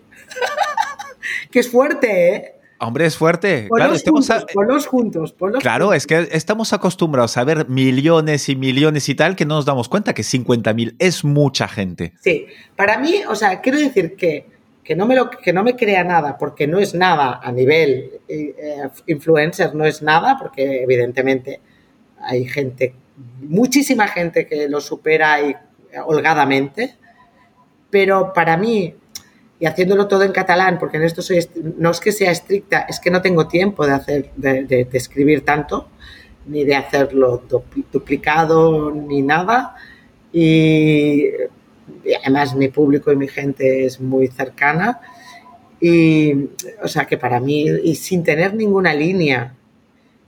que 1.52 1.60
es 1.60 1.70
fuerte, 1.70 2.36
¿eh? 2.36 2.53
Hombre, 2.84 3.06
es 3.06 3.18
fuerte. 3.18 3.68
claro, 3.74 3.94
juntos, 3.94 4.46
los 4.68 4.88
juntos, 4.88 5.36
Claro, 5.60 5.94
es 5.94 6.06
que 6.06 6.28
estamos 6.32 6.74
acostumbrados 6.74 7.38
a 7.38 7.44
ver 7.44 7.70
millones 7.70 8.50
y 8.50 8.56
millones 8.56 9.08
y 9.10 9.16
tal 9.16 9.36
que 9.36 9.46
no 9.46 9.56
nos 9.56 9.66
damos 9.66 9.90
cuenta 9.90 10.14
que 10.14 10.24
50.000 10.24 10.96
es 11.00 11.24
mucha 11.24 11.68
gente. 11.68 12.14
Sí, 12.22 12.48
para 12.76 12.98
mí, 12.98 13.22
o 13.28 13.36
sea, 13.36 13.62
quiero 13.62 13.80
decir 13.80 14.16
que, 14.16 14.46
que, 14.84 14.96
no 14.96 15.06
me 15.06 15.16
lo, 15.16 15.30
que 15.30 15.54
no 15.54 15.64
me 15.64 15.76
crea 15.76 16.04
nada, 16.04 16.38
porque 16.38 16.68
no 16.68 16.80
es 16.80 16.94
nada 16.94 17.40
a 17.42 17.52
nivel 17.52 18.12
eh, 18.28 18.54
influencer, 19.08 19.74
no 19.74 19.86
es 19.86 20.02
nada, 20.02 20.38
porque 20.38 20.84
evidentemente 20.84 21.62
hay 22.20 22.46
gente, 22.46 22.96
muchísima 23.42 24.08
gente 24.08 24.46
que 24.46 24.68
lo 24.68 24.82
supera 24.82 25.42
y, 25.42 25.56
holgadamente, 26.06 26.96
pero 27.90 28.34
para 28.34 28.58
mí 28.58 28.96
y 29.64 29.66
haciéndolo 29.66 30.10
todo 30.10 30.24
en 30.24 30.34
catalán, 30.34 30.78
porque 30.78 30.98
en 30.98 31.04
esto 31.04 31.22
soy, 31.22 31.40
no 31.78 31.92
es 31.92 32.02
que 32.02 32.12
sea 32.12 32.32
estricta, 32.32 32.82
es 32.82 33.00
que 33.00 33.10
no 33.10 33.22
tengo 33.22 33.48
tiempo 33.48 33.88
de, 33.88 33.94
hacer, 33.94 34.30
de, 34.36 34.90
escribir 34.92 35.46
tanto, 35.46 35.88
ni 36.48 36.66
de 36.66 36.76
hacerlo 36.76 37.42
duplicado, 37.90 38.92
ni 38.92 39.22
nada. 39.22 39.78
Y, 40.34 41.30
además 42.26 42.56
mi 42.56 42.68
público 42.68 43.14
y 43.14 43.16
mi 43.16 43.30
gente 43.30 43.86
es 43.86 44.02
muy 44.02 44.28
cercana. 44.28 45.00
Y, 45.80 46.34
o 46.84 46.90
sea, 46.90 47.06
que 47.06 47.18
para 47.18 47.40
mí, 47.40 47.66
y 47.86 47.96
sin 47.96 48.22
tener 48.22 48.54
ninguna 48.56 48.94
línea, 48.94 49.56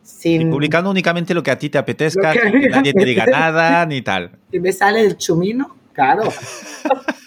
sin... 0.02 0.50
publicando 0.50 0.90
únicamente 0.90 1.34
lo 1.34 1.44
que 1.44 1.52
a 1.52 1.60
ti 1.60 1.70
te 1.70 1.78
apetezca, 1.78 2.32
que, 2.32 2.70
nadie 2.70 2.94
te 2.94 3.04
diga 3.04 3.26
nada, 3.26 3.86
ni 3.86 4.02
tal. 4.02 4.32
Y 4.54 4.62
me 4.62 4.72
sale 4.72 5.02
el 5.02 5.18
chumino, 5.18 5.76
claro. 5.92 6.24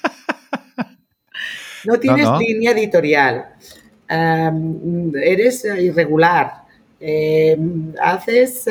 No 1.85 1.99
tienes 1.99 2.29
línea 2.39 2.73
editorial. 2.73 3.47
eres 4.09 5.65
irregular. 5.65 6.69
Em, 7.01 7.95
haces. 8.03 8.65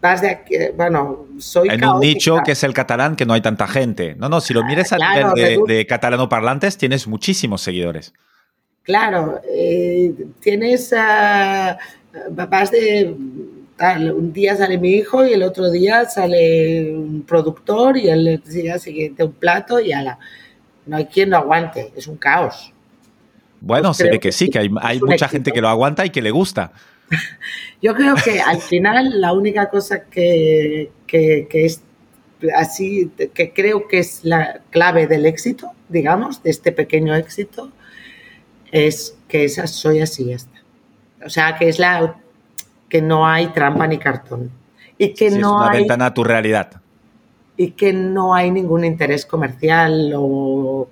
vas 0.00 0.20
de 0.22 0.72
bueno, 0.76 1.26
soy. 1.38 1.68
En 1.68 1.84
un 1.84 2.00
nicho 2.00 2.38
que 2.44 2.52
es 2.52 2.62
el 2.62 2.72
catalán, 2.72 3.16
que 3.16 3.26
no 3.26 3.34
hay 3.34 3.40
tanta 3.40 3.66
gente. 3.66 4.14
No, 4.16 4.28
no, 4.28 4.40
si 4.40 4.54
lo 4.54 4.64
mires 4.64 4.92
a 4.92 4.98
nivel 4.98 5.64
de, 5.66 5.86
catalano 5.86 6.28
parlantes, 6.28 6.76
tienes 6.76 7.06
muchísimos 7.06 7.62
seguidores. 7.62 8.12
Claro, 8.82 9.40
eh, 9.48 10.14
tienes. 10.40 10.94
Ah, 10.96 11.78
vas 12.30 12.70
de. 12.70 13.14
un 14.14 14.32
día 14.32 14.56
sale 14.56 14.78
mi 14.78 14.92
hijo 14.92 15.26
y 15.26 15.32
el 15.32 15.42
otro 15.42 15.70
día 15.70 16.04
sale 16.04 16.94
un 16.94 17.22
productor 17.22 17.96
y 17.96 18.08
el 18.08 18.42
día 18.44 18.78
siguiente 18.78 19.24
un 19.24 19.32
plato 19.32 19.80
y 19.80 19.92
ala 19.92 20.18
no 20.86 20.96
hay 20.96 21.06
quien 21.06 21.30
lo 21.30 21.36
aguante, 21.36 21.92
es 21.96 22.06
un 22.06 22.16
caos. 22.16 22.72
Bueno, 23.60 23.88
pues 23.88 23.98
se 23.98 24.10
ve 24.10 24.20
que, 24.20 24.32
sí, 24.32 24.48
que 24.48 24.58
hay, 24.58 25.00
mucha 25.00 25.28
gente 25.28 25.52
que 25.52 25.60
lo 25.60 25.68
aguanta 25.68 26.06
y 26.06 26.10
que 26.10 26.22
le 26.22 26.30
gusta. 26.30 26.72
Yo 27.82 27.94
creo 27.94 28.14
que 28.16 28.40
al 28.40 28.60
final 28.60 29.20
la 29.20 29.32
única 29.32 29.68
cosa 29.68 30.04
que, 30.04 30.90
es 31.08 31.82
así, 32.54 33.10
que 33.34 33.52
creo 33.52 33.88
que 33.88 33.98
es 33.98 34.24
la 34.24 34.60
clave 34.70 35.06
del 35.06 35.26
éxito, 35.26 35.72
digamos, 35.88 36.42
de 36.42 36.50
este 36.50 36.72
pequeño 36.72 37.14
éxito, 37.14 37.72
es 38.70 39.16
que 39.28 39.44
esa 39.44 39.66
soy 39.66 40.00
así 40.00 40.26
ya 40.26 40.36
está. 40.36 40.62
O 41.24 41.30
sea, 41.30 41.56
que 41.56 41.68
es 41.68 41.78
la 41.78 42.16
que 42.88 43.02
no 43.02 43.26
hay 43.26 43.48
trampa 43.48 43.86
ni 43.86 43.98
cartón. 43.98 44.50
Y 44.98 45.14
que 45.14 45.30
no 45.30 45.36
es 45.36 45.44
una 45.44 45.70
hay, 45.70 45.78
ventana 45.78 46.06
a 46.06 46.14
tu 46.14 46.24
realidad 46.24 46.82
y 47.56 47.72
que 47.72 47.92
no 47.92 48.34
hay 48.34 48.50
ningún 48.50 48.84
interés 48.84 49.24
comercial 49.24 50.12
o, 50.16 50.88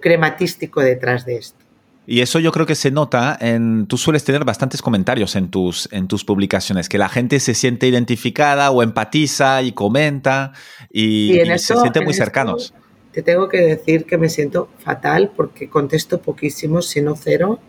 crematístico 0.00 0.80
detrás 0.80 1.24
de 1.24 1.36
esto. 1.36 1.58
Y 2.06 2.20
eso 2.20 2.40
yo 2.40 2.50
creo 2.50 2.66
que 2.66 2.74
se 2.74 2.90
nota 2.90 3.38
en. 3.40 3.86
Tú 3.86 3.96
sueles 3.96 4.24
tener 4.24 4.44
bastantes 4.44 4.82
comentarios 4.82 5.36
en 5.36 5.48
tus, 5.48 5.88
en 5.92 6.08
tus 6.08 6.24
publicaciones, 6.24 6.88
que 6.88 6.98
la 6.98 7.08
gente 7.08 7.38
se 7.38 7.54
siente 7.54 7.86
identificada 7.86 8.70
o 8.72 8.82
empatiza 8.82 9.62
y 9.62 9.72
comenta 9.72 10.52
y, 10.90 11.40
se 11.56 11.76
siente 11.76 12.00
muy 12.00 12.12
cercanos. 12.12 12.74
Te 13.12 13.22
tengo 13.22 13.48
que 13.48 13.60
decir 13.60 14.04
que 14.04 14.18
me 14.18 14.28
siento 14.28 14.68
fatal 14.78 15.30
porque 15.34 15.70
contesto 15.70 16.20
poquísimo, 16.20 16.82
si 16.82 17.00
no 17.00 17.14
cero. 17.14 17.60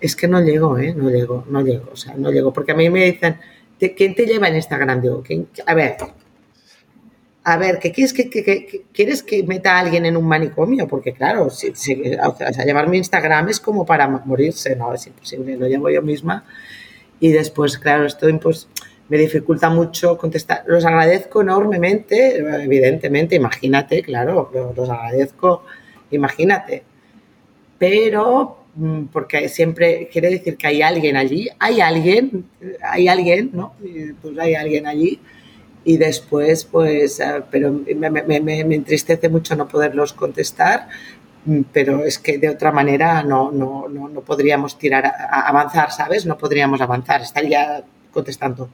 Es 0.00 0.16
que 0.16 0.26
no 0.26 0.40
llego, 0.40 0.76
¿eh? 0.78 0.92
No 0.94 1.08
llego, 1.08 1.46
no 1.48 1.62
llego, 1.62 1.90
o 1.92 1.96
sea, 1.96 2.14
no 2.16 2.32
llego. 2.32 2.52
Porque 2.52 2.72
a 2.72 2.74
mí 2.74 2.90
me 2.90 3.04
dicen, 3.04 3.36
¿quién 3.78 4.14
te 4.16 4.26
lleva 4.26 4.48
en 4.48 4.56
Instagram? 4.56 5.00
Digo, 5.00 5.22
a 5.64 5.74
ver, 5.74 5.96
a 7.44 7.56
ver, 7.56 7.78
¿qué 7.80 7.90
quieres 7.90 8.12
que, 8.12 8.84
quieres 8.92 9.22
que 9.22 9.42
meta 9.42 9.76
a 9.76 9.80
alguien 9.80 10.06
en 10.06 10.16
un 10.16 10.26
manicomio? 10.26 10.86
Porque 10.86 11.12
claro, 11.12 11.50
si, 11.50 11.70
o 11.70 12.36
sea, 12.36 12.64
llevar 12.64 12.88
mi 12.88 12.98
Instagram 12.98 13.48
es 13.48 13.58
como 13.58 13.84
para 13.84 14.06
morirse, 14.06 14.76
no, 14.76 14.94
es 14.94 15.06
imposible, 15.08 15.56
lo 15.56 15.66
llevo 15.66 15.90
yo 15.90 16.02
misma. 16.02 16.44
Y 17.18 17.32
después, 17.32 17.78
claro, 17.78 18.06
esto 18.06 18.28
pues, 18.40 18.68
me 19.08 19.18
dificulta 19.18 19.70
mucho 19.70 20.16
contestar. 20.16 20.62
Los 20.66 20.84
agradezco 20.84 21.42
enormemente, 21.42 22.36
evidentemente, 22.36 23.34
imagínate, 23.34 24.02
claro, 24.02 24.50
los 24.76 24.88
agradezco, 24.88 25.64
imagínate. 26.12 26.84
Pero, 27.76 28.66
mm, 28.76 29.06
porque 29.06 29.48
siempre 29.48 30.08
quiere 30.12 30.30
decir 30.30 30.56
que 30.56 30.68
hay 30.68 30.82
alguien 30.82 31.16
allí, 31.16 31.48
hay 31.58 31.80
alguien, 31.80 32.44
hay 32.82 33.08
alguien, 33.08 33.50
¿no? 33.52 33.74
Pues 34.22 34.38
hay 34.38 34.54
alguien 34.54 34.86
allí 34.86 35.20
y 35.84 35.96
después, 35.96 36.64
pues, 36.64 37.20
ah, 37.20 37.44
pero 37.50 37.72
me, 37.72 38.10
me, 38.10 38.40
me, 38.40 38.60
entristece 38.60 39.28
mucho 39.28 39.56
no 39.56 39.66
poderlos 39.66 40.12
contestar, 40.12 40.88
mm, 41.44 41.62
pero 41.72 42.04
es 42.04 42.18
que 42.18 42.38
de 42.38 42.48
otra 42.48 42.70
manera 42.70 43.22
no, 43.22 43.50
no, 43.50 43.88
no, 43.88 44.08
no 44.08 44.20
podríamos 44.20 44.78
tirar, 44.78 45.06
a, 45.06 45.48
avanzar, 45.48 45.90
¿sabes? 45.90 46.26
No 46.26 46.38
podríamos 46.38 46.80
avanzar, 46.80 47.22
estaría 47.22 47.82
contestando. 48.12 48.68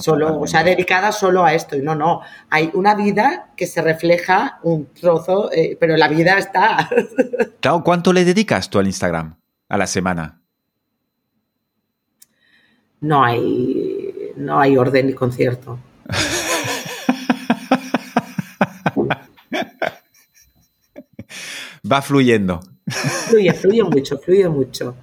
solo, 0.00 0.40
o 0.40 0.46
sea, 0.46 0.62
dedicada 0.62 1.10
solo 1.10 1.44
a 1.44 1.54
esto. 1.54 1.76
Y 1.76 1.80
no, 1.80 1.94
no. 1.94 2.20
Hay 2.50 2.70
una 2.74 2.94
vida 2.94 3.50
que 3.56 3.66
se 3.66 3.82
refleja 3.82 4.60
un 4.62 4.86
trozo, 4.92 5.50
eh, 5.52 5.76
pero 5.80 5.96
la 5.96 6.08
vida 6.08 6.38
está. 6.38 6.88
Claro, 7.60 7.84
¿cuánto 7.84 8.14
le 8.14 8.24
dedicas 8.24 8.70
tú 8.70 8.78
al 8.78 8.86
Instagram 8.86 9.36
a 9.68 9.76
la 9.76 9.86
semana? 9.86 10.40
No 13.02 13.22
hay 13.22 13.79
no 14.40 14.58
hay 14.58 14.76
orden 14.76 15.06
ni 15.06 15.12
concierto. 15.12 15.78
Va 21.90 22.02
fluyendo. 22.02 22.60
Fluye, 23.28 23.52
fluye 23.52 23.82
mucho, 23.82 24.18
fluye 24.18 24.48
mucho. 24.48 24.96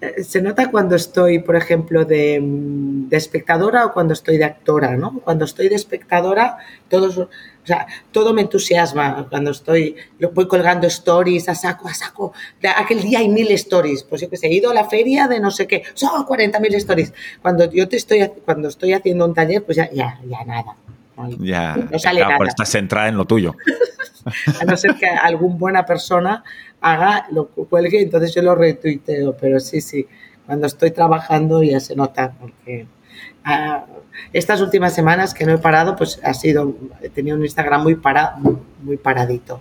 Eh, 0.00 0.24
se 0.24 0.40
nota 0.40 0.70
cuando 0.70 0.96
estoy, 0.96 1.40
por 1.40 1.56
ejemplo, 1.56 2.04
de, 2.04 2.40
de, 2.42 3.16
espectadora 3.16 3.84
o 3.86 3.92
cuando 3.92 4.14
estoy 4.14 4.38
de 4.38 4.44
actora, 4.44 4.96
¿no? 4.96 5.20
Cuando 5.20 5.44
estoy 5.44 5.68
de 5.68 5.74
espectadora, 5.74 6.56
todos, 6.88 7.28
o 7.62 7.66
sea, 7.66 7.86
todo 8.10 8.32
me 8.32 8.42
entusiasma. 8.42 9.26
Cuando 9.28 9.50
estoy, 9.50 9.96
voy 10.32 10.48
colgando 10.48 10.86
stories 10.86 11.48
a 11.48 11.54
saco, 11.54 11.88
a 11.88 11.94
saco. 11.94 12.32
aquel 12.76 13.02
día 13.02 13.18
hay 13.18 13.28
mil 13.28 13.50
stories. 13.52 14.02
Pues 14.04 14.22
yo 14.22 14.30
que 14.30 14.36
sé, 14.36 14.46
he 14.46 14.54
ido 14.54 14.70
a 14.70 14.74
la 14.74 14.84
feria 14.84 15.28
de 15.28 15.40
no 15.40 15.50
sé 15.50 15.66
qué, 15.66 15.82
son 15.94 16.24
40.000 16.24 16.74
stories. 16.76 17.12
Cuando 17.42 17.70
yo 17.70 17.88
te 17.88 17.96
estoy, 17.96 18.30
cuando 18.44 18.68
estoy 18.68 18.92
haciendo 18.92 19.24
un 19.26 19.34
taller, 19.34 19.62
pues 19.62 19.76
ya, 19.76 19.90
ya, 19.92 20.18
ya 20.26 20.44
nada. 20.44 20.76
ya, 21.38 21.76
no 21.76 21.98
sale 21.98 22.20
nada. 22.20 22.38
estás 22.46 22.70
centrada 22.70 23.08
en 23.08 23.16
lo 23.16 23.26
tuyo. 23.26 23.54
a 24.60 24.64
no 24.64 24.76
ser 24.76 24.94
que 24.96 25.06
alguna 25.06 25.56
buena 25.56 25.86
persona 25.86 26.42
haga, 26.80 27.26
lo 27.30 27.48
cuelgue, 27.48 28.00
entonces 28.00 28.34
yo 28.34 28.42
lo 28.42 28.54
retuiteo, 28.54 29.36
pero 29.36 29.60
sí, 29.60 29.80
sí, 29.80 30.06
cuando 30.46 30.66
estoy 30.66 30.90
trabajando 30.90 31.62
ya 31.62 31.78
se 31.78 31.94
nota, 31.94 32.32
porque 32.40 32.86
ah, 33.44 33.86
estas 34.32 34.60
últimas 34.60 34.94
semanas 34.94 35.34
que 35.34 35.44
no 35.44 35.52
he 35.52 35.58
parado, 35.58 35.96
pues 35.96 36.20
ha 36.22 36.34
sido, 36.34 36.74
he 37.02 37.08
tenido 37.08 37.36
un 37.36 37.42
Instagram 37.42 37.82
muy, 37.82 37.96
para, 37.96 38.36
muy 38.82 38.96
paradito. 38.96 39.60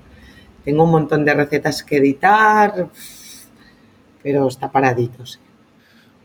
Tengo 0.64 0.84
un 0.84 0.92
montón 0.92 1.26
de 1.26 1.34
recetas 1.34 1.84
que 1.84 1.98
editar, 1.98 2.90
pero 4.22 4.48
está 4.48 4.72
paradito. 4.72 5.24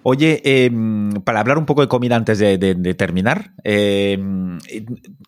Oye, 0.06 0.42
em, 0.44 1.12
para 1.22 1.40
hablar 1.40 1.56
un 1.56 1.64
poco 1.64 1.80
de 1.80 1.88
comida 1.88 2.14
antes 2.14 2.38
de, 2.38 2.94
terminar, 2.94 3.52
em, 3.64 4.58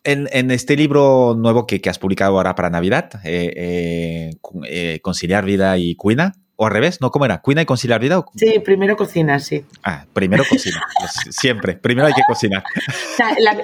en, 0.03 0.51
este 0.51 0.75
libro 0.75 1.35
nuevo 1.35 1.65
que, 1.65 1.81
has 1.89 1.97
publicado 1.97 2.37
ahora 2.37 2.53
para 2.53 2.69
Navidad, 2.69 3.09
eh, 3.23 4.29
eh, 4.69 4.99
Conciliar 5.01 5.45
Vida 5.45 5.79
y 5.79 5.95
Cuina, 5.95 6.33
o 6.57 6.65
al 6.65 6.71
revés, 6.71 6.99
¿no? 6.99 7.11
¿Cómo 7.11 7.23
era? 7.23 7.39
¿Cuina 7.41 7.61
y 7.61 7.65
conciliar 7.65 8.01
vida? 8.01 8.23
Sí, 8.35 8.59
primero 8.59 8.97
cocina, 8.97 9.39
sí. 9.39 9.63
Ah, 9.83 10.05
primero 10.11 10.43
cocina. 10.47 10.81
Pues 10.99 11.35
siempre. 11.35 11.75
Primero 11.75 12.07
hay 12.07 12.13
que 12.13 12.23
cocinar. 12.27 12.63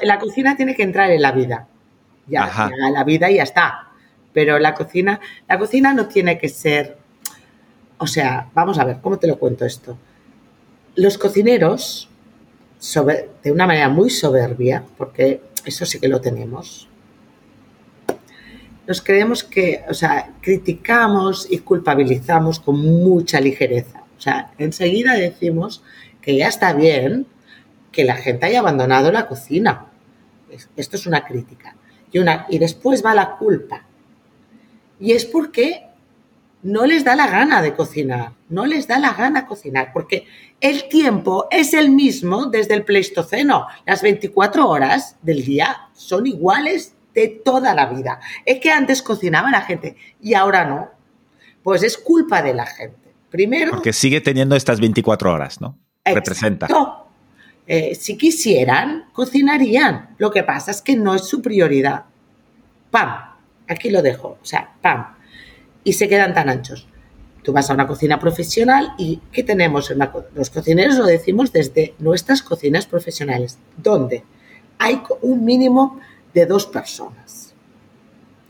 la, 0.04 0.20
cocina 0.20 0.56
tiene 0.56 0.76
que 0.76 0.84
entrar 0.84 1.12
en 1.12 1.22
la 1.22 1.32
vida. 1.32 1.68
Ya, 2.28 2.70
la 2.94 3.04
vida 3.04 3.30
y 3.30 3.36
ya 3.36 3.44
está. 3.44 3.90
Pero 4.32 4.58
la 4.60 4.74
cocina, 4.74 5.20
la 5.48 5.60
cocina 5.60 5.94
no 5.94 6.08
tiene 6.08 6.38
que 6.38 6.48
ser. 6.48 6.98
O 7.98 8.08
sea, 8.08 8.48
vamos 8.54 8.80
a 8.80 8.86
ver, 8.86 9.00
¿cómo 9.02 9.18
te 9.18 9.28
lo 9.28 9.38
cuento 9.38 9.66
esto? 9.66 9.98
los 10.96 11.18
cocineros, 11.18 12.10
de 13.44 13.52
una 13.52 13.66
manera 13.66 13.90
muy 13.90 14.10
soberbia, 14.10 14.84
porque 14.98 15.42
eso 15.66 15.86
sí 15.86 16.00
que 16.00 16.08
lo 16.08 16.22
tenemos, 16.22 16.88
nos 18.88 19.02
creemos 19.02 19.44
que, 19.44 19.84
o 19.90 19.94
sea, 19.94 20.34
criticamos 20.42 21.48
y 21.50 21.60
culpabilizamos 21.60 22.60
con 22.60 22.80
mucha 22.80 23.40
ligereza. 23.40 24.04
O 24.18 24.22
sea, 24.22 24.52
enseguida 24.58 25.14
decimos 25.14 25.84
que 26.22 26.36
ya 26.36 26.48
está 26.48 26.74
bien 26.74 27.28
que 27.92 28.04
la 28.04 28.16
gente 28.16 28.46
haya 28.46 28.60
abandonado 28.60 29.12
la 29.12 29.28
cocina. 29.28 29.88
Esto 30.76 30.98
es 30.98 31.06
una 31.06 31.26
crítica. 31.26 31.76
Y, 32.12 32.20
una, 32.20 32.46
y 32.50 32.58
después 32.60 33.04
va 33.06 33.16
la 33.16 33.38
culpa. 33.38 33.86
Y 35.00 35.14
es 35.14 35.26
porque 35.26 35.84
no 36.62 36.86
les 36.86 37.04
da 37.04 37.16
la 37.16 37.28
gana 37.28 37.62
de 37.62 37.74
cocinar, 37.74 38.34
no 38.50 38.66
les 38.66 38.88
da 38.88 38.98
la 38.98 39.14
gana 39.14 39.46
cocinar, 39.46 39.92
porque 39.92 40.26
el 40.62 40.88
tiempo 40.88 41.48
es 41.52 41.74
el 41.74 41.90
mismo 41.90 42.46
desde 42.46 42.74
el 42.74 42.86
Pleistoceno. 42.86 43.68
Las 43.86 44.02
24 44.02 44.68
horas 44.68 45.18
del 45.22 45.44
día 45.44 45.90
son 45.94 46.26
iguales 46.26 46.96
de 47.14 47.28
toda 47.28 47.74
la 47.74 47.88
vida. 47.88 48.20
Es 48.46 48.60
que 48.60 48.72
antes 48.72 49.02
cocinaba 49.02 49.52
la 49.52 49.62
gente 49.62 49.96
y 50.22 50.34
ahora 50.34 50.66
no. 50.66 50.90
Pues 51.64 51.84
es 51.84 51.98
culpa 51.98 52.42
de 52.42 52.54
la 52.54 52.66
gente. 52.66 53.14
Primero. 53.30 53.72
Porque 53.72 53.94
sigue 53.94 54.22
teniendo 54.22 54.56
estas 54.56 54.80
24 54.80 55.32
horas, 55.34 55.62
¿no? 55.62 55.78
Representa. 56.04 56.68
Eh, 57.66 57.96
si 57.96 58.18
quisieran, 58.18 59.06
cocinarían. 59.14 60.16
Lo 60.18 60.30
que 60.32 60.44
pasa 60.44 60.72
es 60.72 60.82
que 60.82 60.96
no 60.96 61.16
es 61.16 61.26
su 61.26 61.42
prioridad. 61.42 62.06
Pam. 62.92 63.10
Aquí 63.70 63.90
lo 63.90 64.02
dejo. 64.02 64.38
O 64.42 64.46
sea, 64.46 64.74
pam 64.82 65.14
y 65.84 65.94
se 65.94 66.08
quedan 66.08 66.34
tan 66.34 66.50
anchos. 66.50 66.88
Tú 67.44 67.52
vas 67.52 67.70
a 67.70 67.74
una 67.74 67.88
cocina 67.88 68.20
profesional 68.20 68.94
y 68.98 69.20
¿qué 69.32 69.44
tenemos? 69.44 69.92
En 69.92 70.00
los 70.34 70.50
cocineros 70.50 70.98
lo 70.98 71.06
decimos 71.06 71.52
desde 71.52 71.94
nuestras 72.00 72.42
cocinas 72.42 72.86
profesionales, 72.86 73.58
donde 73.78 74.24
hay 74.80 75.02
un 75.22 75.44
mínimo 75.44 76.00
de 76.34 76.46
dos 76.46 76.66
personas 76.66 77.54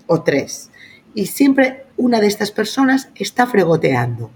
o 0.07 0.21
tres. 0.21 0.71
Y 1.13 1.27
siempre 1.27 1.85
una 1.97 2.19
de 2.19 2.27
estas 2.27 2.51
personas 2.51 3.09
está 3.15 3.47
fregoteando. 3.47 4.31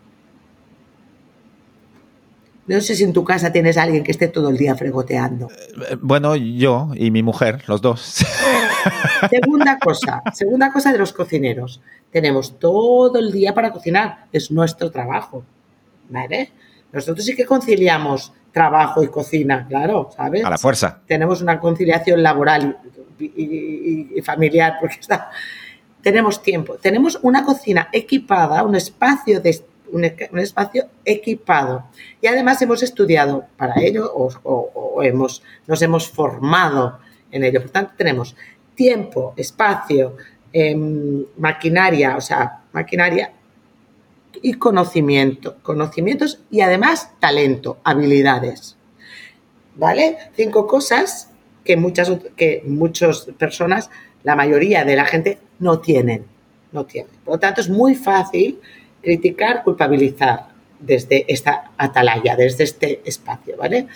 No 2.68 2.82
sé 2.82 2.95
si 2.95 3.04
en 3.06 3.14
tu 3.14 3.24
casa 3.24 3.52
tienes 3.52 3.78
a 3.78 3.84
alguien 3.84 4.04
que 4.04 4.12
esté 4.12 4.28
todo 4.28 4.50
el 4.50 4.58
día 4.58 4.76
fregoteando. 4.76 5.48
Eh, 5.89 5.98
bueno, 6.02 6.36
yo 6.36 6.89
y 6.95 7.12
mi 7.12 7.24
mujer, 7.24 7.64
los 7.68 7.82
dos. 7.82 8.02
Segunda 9.30 9.80
cosa, 9.80 10.22
segunda 10.34 10.72
cosa 10.72 10.91
de 10.93 11.00
los 11.00 11.12
cocineros. 11.12 11.82
Tenemos 12.12 12.58
todo 12.60 13.20
el 13.20 13.32
día 13.32 13.54
para 13.54 13.72
cocinar, 13.72 14.28
es 14.32 14.52
nuestro 14.52 14.91
trabajo. 14.91 15.43
¿Vale? 16.10 16.52
Nosotros 16.92 17.26
sí 17.26 17.36
que 17.36 17.46
conciliamos 17.46 18.34
trabajo 18.52 19.04
y 19.04 19.08
cocina, 19.08 19.66
claro, 19.68 20.10
¿sabes? 20.16 20.44
A 20.44 20.50
la 20.50 20.58
fuerza. 20.58 21.02
Tenemos 21.06 21.42
una 21.42 21.60
conciliación 21.60 22.24
laboral 22.24 22.78
y, 23.20 24.22
familiar, 24.24 24.78
porque 24.80 24.98
está. 25.00 25.30
Tenemos 26.02 26.42
tiempo. 26.42 26.76
Tenemos 26.76 27.20
una 27.22 27.44
cocina 27.44 27.90
equipada, 27.92 28.64
un 28.64 28.76
espacio 28.76 29.42
de 29.42 29.62
un, 29.92 30.04
espacio 30.40 30.88
equipado. 31.06 31.86
Y 32.22 32.28
además 32.28 32.62
hemos 32.62 32.84
estudiado 32.84 33.46
para 33.58 33.80
ello 33.82 34.12
o, 34.14 35.04
hemos, 35.04 35.44
nos 35.66 35.82
hemos 35.82 36.10
formado 36.10 37.00
en 37.32 37.44
ello. 37.44 37.62
Por 37.62 37.72
tanto, 37.72 37.94
tenemos 37.98 38.36
tiempo, 38.76 39.34
espacio, 39.38 40.16
em, 40.54 41.26
maquinaria, 41.38 42.16
o 42.16 42.22
sea, 42.22 42.62
maquinaria 42.72 43.34
y 44.42 44.54
conocimiento, 44.54 45.58
conocimientos 45.62 46.40
y 46.52 46.62
además 46.62 47.12
talento, 47.20 47.80
habilidades. 47.84 48.78
¿Vale? 49.76 50.18
Cinco 50.36 50.66
cosas 50.68 51.30
que 51.64 51.78
muchas, 51.78 52.12
que 52.36 52.64
muchas 52.66 53.28
personas, 53.38 53.90
la 54.24 54.36
mayoría 54.36 54.86
de 54.86 54.96
la 54.96 55.06
gente, 55.06 55.38
no 55.60 55.80
tienen. 55.80 56.26
No 56.72 56.86
tienen. 56.86 57.12
Por 57.24 57.36
lo 57.36 57.40
tanto, 57.40 57.62
es 57.62 57.70
muy 57.70 57.96
fácil 57.96 58.60
criticar, 59.02 59.64
culpabilizar 59.64 60.48
desde 60.80 61.26
esta 61.32 61.72
atalaya, 61.78 62.36
desde 62.36 62.64
este 62.64 63.02
espacio, 63.06 63.58
¿vale? 63.58 63.88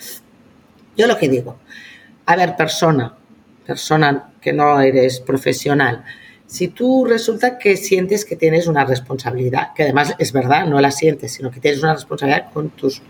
Yo 0.96 1.06
lo 1.06 1.16
que 1.16 1.28
digo, 1.28 1.58
a 2.26 2.36
ver, 2.36 2.56
persona, 2.56 3.16
persona 3.66 4.32
que 4.40 4.52
no 4.52 4.80
eres 4.80 5.20
profesional, 5.20 6.04
si 6.52 6.68
tú 6.68 7.06
resulta 7.06 7.56
que 7.56 7.78
sientes 7.78 8.26
que 8.26 8.36
tienes 8.36 8.66
una 8.66 8.84
responsabilidad, 8.84 9.72
que 9.74 9.84
además 9.84 10.14
es 10.18 10.34
verdad, 10.34 10.66
no 10.66 10.82
la 10.82 10.90
sientes, 10.90 11.32
sino 11.32 11.50
que 11.50 11.60
tienes 11.60 11.82
una 11.82 11.94
responsabilidad 11.94 12.52
con 12.52 12.68
tus 12.68 13.00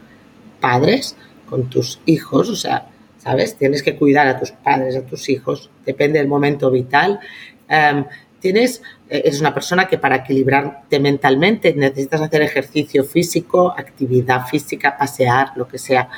padres, 0.60 1.16
con 1.50 1.68
tus 1.68 2.00
hijos, 2.06 2.48
o 2.48 2.54
sea, 2.54 2.86
¿sabes? 3.18 3.56
Tienes 3.56 3.82
que 3.82 3.96
cuidar 3.96 4.28
a 4.28 4.38
tus 4.38 4.52
padres, 4.52 4.94
a 4.94 5.04
tus 5.04 5.28
hijos, 5.28 5.70
depende 5.84 6.20
del 6.20 6.28
momento 6.28 6.70
vital. 6.70 7.18
Em, 7.66 8.04
tienes, 8.38 8.80
eh, 9.10 9.22
eres 9.24 9.40
una 9.40 9.52
persona 9.52 9.88
que 9.88 9.98
para 9.98 10.18
equilibrarte 10.18 11.00
mentalmente 11.00 11.74
necesitas 11.74 12.20
hacer 12.20 12.42
ejercicio 12.42 13.02
físico, 13.02 13.74
actividad 13.76 14.46
física, 14.46 14.96
pasear, 14.96 15.48
lo 15.56 15.66
que 15.66 15.78
sea 15.78 16.08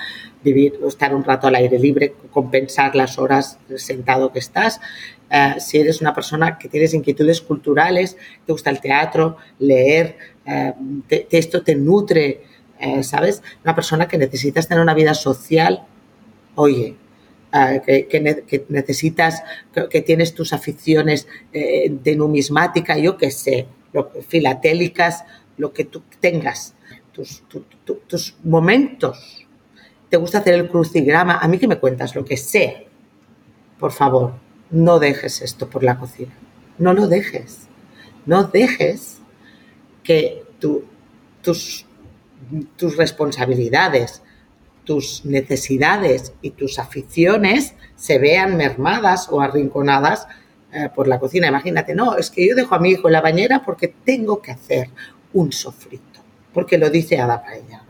vivir 0.44 0.78
estar 0.86 1.14
un 1.14 1.24
rato 1.24 1.46
al 1.46 1.54
aire 1.56 1.78
libre, 1.78 2.14
compensar 2.30 2.94
las 2.94 3.18
horas 3.18 3.58
sentado 3.76 4.30
que 4.30 4.38
estás. 4.38 4.80
Eh, 5.30 5.54
si 5.58 5.78
eres 5.78 6.00
una 6.00 6.14
persona 6.14 6.58
que 6.58 6.68
tienes 6.68 6.94
inquietudes 6.94 7.40
culturales, 7.40 8.16
te 8.46 8.52
gusta 8.52 8.70
el 8.70 8.80
teatro, 8.80 9.36
leer, 9.58 10.16
eh, 10.46 10.72
esto 11.30 11.62
te 11.62 11.74
nutre, 11.74 12.42
eh, 12.78 13.02
¿sabes? 13.02 13.42
Una 13.64 13.74
persona 13.74 14.06
que 14.06 14.18
necesitas 14.18 14.68
tener 14.68 14.82
una 14.82 14.94
vida 14.94 15.14
social, 15.14 15.84
oye, 16.54 16.96
que, 17.86 18.64
necesitas, 18.68 19.44
que, 19.88 20.02
tienes 20.02 20.34
tus 20.34 20.52
aficiones 20.52 21.28
de 21.52 22.16
numismática, 22.16 22.98
yo 22.98 23.16
qué 23.16 23.30
sé, 23.30 23.68
filatélicas, 24.26 25.24
lo 25.56 25.72
que 25.72 25.84
tú 25.84 26.02
tengas, 26.18 26.74
tus 27.12 28.36
momentos. 28.42 29.46
Te 30.08 30.16
gusta 30.16 30.38
hacer 30.38 30.54
el 30.54 30.68
crucigrama, 30.68 31.38
a 31.38 31.46
mí 31.46 31.58
que 31.58 31.68
me 31.68 31.78
cuentas 31.78 32.16
lo 32.16 32.24
que 32.24 32.36
sé, 32.36 32.88
por 33.78 33.92
favor, 33.92 34.34
no 34.70 34.98
dejes 34.98 35.42
esto 35.42 35.68
por 35.68 35.82
la 35.82 35.98
cocina. 35.98 36.32
No 36.78 36.92
lo 36.92 37.06
dejes. 37.06 37.68
No 38.26 38.44
dejes 38.44 39.18
que 40.02 40.44
tus, 41.42 41.86
tus 42.76 42.96
responsabilidades, 42.96 44.22
tus 44.84 45.24
necesidades 45.24 46.32
y 46.42 46.50
tus 46.50 46.78
aficiones 46.78 47.74
se 47.96 48.18
vean 48.18 48.56
mermadas 48.56 49.28
o 49.30 49.40
arrinconadas 49.40 50.26
eh, 50.72 50.88
por 50.94 51.06
la 51.08 51.18
cocina. 51.18 51.48
Imagínate, 51.48 51.94
no, 51.94 52.16
es 52.16 52.30
que 52.30 52.48
yo 52.48 52.54
dejo 52.54 52.74
a 52.74 52.80
mi 52.80 52.90
hijo 52.90 53.08
en 53.08 53.12
la 53.12 53.20
bañera 53.20 53.62
porque 53.64 53.88
tengo 53.88 54.42
que 54.42 54.52
hacer 54.52 54.88
un 55.32 55.52
sofrito, 55.52 56.20
porque 56.52 56.78
lo 56.78 56.90
dice 56.90 57.18
Ada 57.18 57.42
Paella 57.42 57.84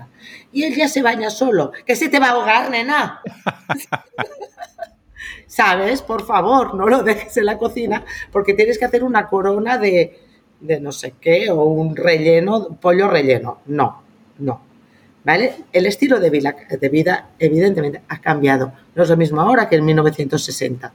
y 0.55 0.63
él 0.63 0.75
ya 0.75 0.89
se 0.89 1.03
baña 1.03 1.31
solo. 1.31 1.73
Que 1.85 1.97
se 1.97 2.09
te 2.09 2.21
va 2.21 2.29
a 2.29 2.31
ahogar, 2.31 2.71
nena. 2.71 3.21
¿Sabes? 5.55 6.03
Por 6.03 6.27
favor, 6.27 6.75
no 6.75 6.89
lo 6.89 7.05
dejes 7.05 7.37
en 7.37 7.47
la 7.47 7.59
cocina 7.59 8.05
porque 8.33 8.55
tienes 8.55 8.77
que 8.77 8.87
hacer 8.87 9.05
una 9.05 9.29
corona 9.29 9.79
de, 9.79 10.19
de 10.59 10.81
no 10.81 10.91
sé 10.91 11.15
qué 11.21 11.49
o 11.49 11.63
un 11.63 11.95
relleno, 11.95 12.77
pollo 12.81 13.07
relleno. 13.07 13.61
No, 13.67 14.03
no. 14.39 14.61
¿Vale? 15.23 15.55
El 15.73 15.87
estilo 15.87 16.19
de 16.19 16.31
vida, 16.31 16.57
de 16.69 16.89
vida 16.89 17.29
evidentemente 17.39 18.03
ha 18.09 18.21
cambiado. 18.21 18.73
No 18.97 19.05
es 19.05 19.09
lo 19.09 19.17
mismo 19.17 19.41
ahora 19.41 19.69
que 19.69 19.77
en 19.77 19.85
1960 19.85 20.93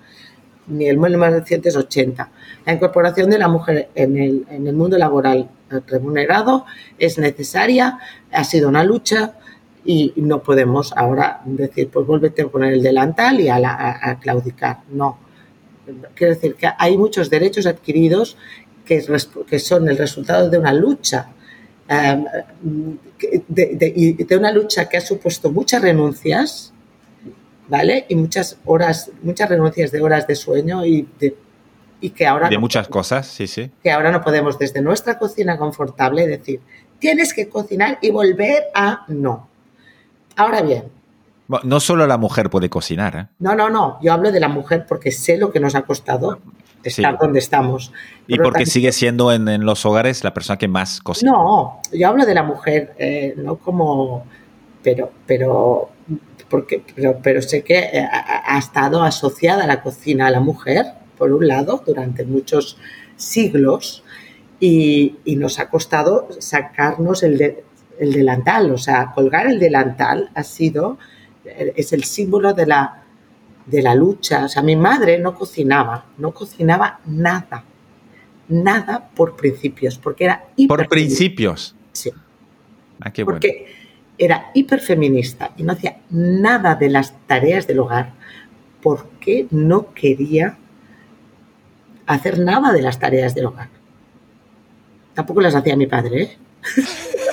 ni 0.68 0.90
en 0.90 1.00
1980. 1.00 2.32
La 2.66 2.74
incorporación 2.74 3.30
de 3.30 3.40
la 3.40 3.48
mujer 3.48 3.90
en 3.96 4.18
el, 4.18 4.46
en 4.50 4.68
el 4.68 4.76
mundo 4.76 4.98
laboral 4.98 5.50
remunerado 5.88 6.66
es 6.98 7.18
necesaria, 7.18 7.98
ha 8.32 8.44
sido 8.44 8.68
una 8.68 8.84
lucha, 8.84 9.39
y 9.86 10.14
no 10.18 10.44
podemos 10.44 10.94
ahora 10.96 11.42
decir, 11.46 11.90
pues 11.90 12.06
vuélvete 12.06 12.44
a 12.44 12.48
poner 12.48 12.74
el 12.74 12.84
delantal 12.84 13.40
y 13.40 13.50
a, 13.50 14.18
claudicar. 14.22 14.80
No. 14.92 15.18
Quiero 16.14 16.36
decir 16.36 16.56
que 16.56 16.70
hay 16.78 16.98
muchos 16.98 17.30
derechos 17.30 17.66
adquiridos 17.66 18.38
que, 18.86 19.04
que 19.48 19.60
son 19.60 19.90
el 19.90 19.98
resultado 19.98 20.50
de 20.50 20.58
una 20.58 20.74
lucha 20.74 21.30
em, 21.88 22.26
de, 23.48 24.16
de, 24.28 24.38
una 24.38 24.52
lucha 24.52 24.88
que 24.88 24.98
ha 24.98 25.02
supuesto 25.02 25.52
muchas 25.52 25.82
renuncias, 25.82 26.74
¿vale? 27.68 28.06
Y 28.10 28.16
muchas 28.16 28.58
horas, 28.66 29.12
muchas 29.24 29.50
renuncias 29.50 29.92
de 29.92 30.02
horas 30.02 30.28
de 30.28 30.36
sueño 30.36 30.86
y 30.86 31.08
de 31.20 31.36
y 32.02 32.12
que 32.12 32.26
ahora... 32.26 32.50
De 32.50 32.58
muchas 32.58 32.88
cosas, 32.88 33.28
sí, 33.28 33.48
sí. 33.48 33.70
Que 33.84 33.92
ahora 33.92 34.12
no 34.12 34.22
podemos 34.22 34.58
desde 34.58 34.82
nuestra 34.82 35.20
cocina 35.20 35.58
confortable 35.58 36.28
decir, 36.28 36.62
tienes 37.00 37.34
que 37.34 37.50
cocinar 37.50 38.00
y 38.02 38.12
volver 38.12 38.66
a 38.74 39.06
no. 39.08 39.50
Ahora 40.40 40.62
bien. 40.62 40.86
no 41.64 41.80
solo 41.80 42.08
la 42.08 42.18
mujer 42.18 42.50
puede 42.50 42.70
cocinar. 42.70 43.16
¿eh? 43.16 43.28
No, 43.40 43.56
no, 43.56 43.70
no. 43.70 44.00
Yo 44.02 44.14
hablo 44.14 44.32
de 44.32 44.40
la 44.40 44.48
mujer 44.48 44.86
porque 44.88 45.12
sé 45.12 45.38
lo 45.38 45.52
que 45.52 45.60
nos 45.60 45.76
ha 45.76 45.82
costado 45.82 46.40
estar 46.84 47.18
donde 47.18 47.40
estamos. 47.40 47.92
y 48.26 48.38
porque 48.38 48.66
sigue 48.66 48.92
siendo 48.92 49.34
en, 49.34 49.66
los 49.66 49.86
hogares 49.86 50.24
la 50.24 50.34
persona 50.34 50.58
que 50.58 50.68
más 50.68 51.02
cocina. 51.02 51.32
No, 51.32 51.82
yo 51.92 52.08
hablo 52.08 52.26
de 52.26 52.34
la 52.34 52.44
mujer, 52.44 52.96
eh, 52.98 53.34
no 53.38 53.58
como... 53.58 54.26
Pero, 54.82 55.12
pero, 55.26 55.90
porque, 56.50 56.82
pero, 56.96 57.20
pero 57.22 57.42
sé 57.42 57.66
que 57.66 57.80
eh, 57.80 58.00
ha, 58.10 58.56
ha 58.56 58.58
estado 58.58 59.04
asociada 59.04 59.68
la 59.68 59.82
cocina 59.82 60.28
a 60.28 60.32
la 60.32 60.40
mujer 60.40 60.86
por 61.18 61.34
un 61.34 61.48
lado, 61.48 61.84
durante 61.86 62.24
muchos 62.24 62.78
siglos 63.18 64.04
y, 64.60 65.16
nos 65.38 65.60
ha 65.60 65.70
costado 65.70 66.28
sacarnos 66.40 67.24
el, 67.24 67.58
el, 68.00 68.14
delantal, 68.14 68.72
o 68.72 68.78
sea, 68.78 69.12
colgar 69.14 69.48
el 69.48 69.60
delantal 69.60 70.32
ha 70.34 70.44
sido, 70.44 70.98
es 71.44 71.94
el 71.94 72.04
símbolo 72.04 72.54
de 72.54 72.66
la, 72.66 73.04
de 73.66 73.82
la 73.82 73.96
lucha. 73.96 74.46
O 74.46 74.50
sea, 74.50 74.62
mi 74.62 74.76
madre 74.76 75.20
no 75.20 75.36
cocinaba, 75.36 76.06
no 76.18 76.34
cocinaba 76.34 77.00
nada, 77.06 77.64
nada 78.48 79.10
por 79.16 79.36
principios, 79.36 79.98
porque 79.98 80.26
era 80.26 80.46
¿Por 80.68 80.88
principios? 80.88 81.76
Sí. 81.92 82.12
Ah, 83.00 83.12
qué 83.12 83.24
bueno. 83.24 83.36
Porque 83.36 83.66
era 84.18 84.52
hiperfeminista 84.54 85.54
y 85.56 85.64
no 85.64 85.74
hacía 85.74 85.98
nada 86.10 86.76
de 86.76 86.90
las 86.90 87.16
tareas 87.26 87.68
del 87.68 87.80
hogar 87.80 88.14
porque 88.82 89.48
no 89.50 89.94
quería 89.94 90.58
hacer 92.06 92.40
nada 92.40 92.74
de 92.74 92.82
las 92.82 93.00
tareas 93.00 93.36
del 93.36 93.46
hogar. 93.46 93.70
Tampoco 95.14 95.42
las 95.42 95.56
hacía 95.56 95.76
mi 95.76 95.88
padre, 95.88 96.24
¿eh? 96.24 96.38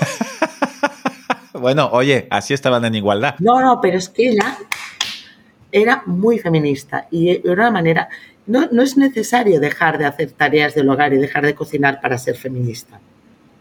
bueno, 1.61 1.89
oye, 1.93 2.27
así 2.31 2.55
estaban 2.55 2.85
en 2.85 2.95
igualdad. 2.95 3.35
No, 3.39 3.61
no, 3.61 3.81
pero 3.81 3.99
es 3.99 4.09
que 4.09 4.31
ella 4.31 4.59
era 5.73 6.03
muy 6.07 6.39
feminista 6.39 7.07
y 7.11 7.39
de 7.39 7.51
una 7.51 7.71
manera, 7.71 8.09
no, 8.47 8.69
no 8.71 8.83
es 8.83 8.97
necesario 8.97 9.61
dejar 9.61 9.99
de 9.99 10.07
hacer 10.07 10.33
tareas 10.33 10.75
del 10.75 10.89
hogar 10.89 11.13
y 11.13 11.19
dejar 11.19 11.45
de 11.45 11.55
cocinar 11.55 12.01
para 12.01 12.19
ser 12.19 12.37
feminista. 12.37 13.01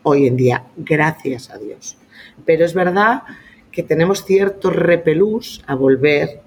Hoy 0.04 0.28
en 0.28 0.36
día, 0.36 0.64
gracias 0.78 1.50
a 1.50 1.58
Dios. 1.58 1.98
Pero 2.46 2.66
es 2.66 2.74
verdad 2.74 3.24
que 3.72 3.84
tenemos 3.84 4.24
cierto 4.24 4.70
repelús 4.70 5.64
a 5.68 5.76
volver 5.76 6.42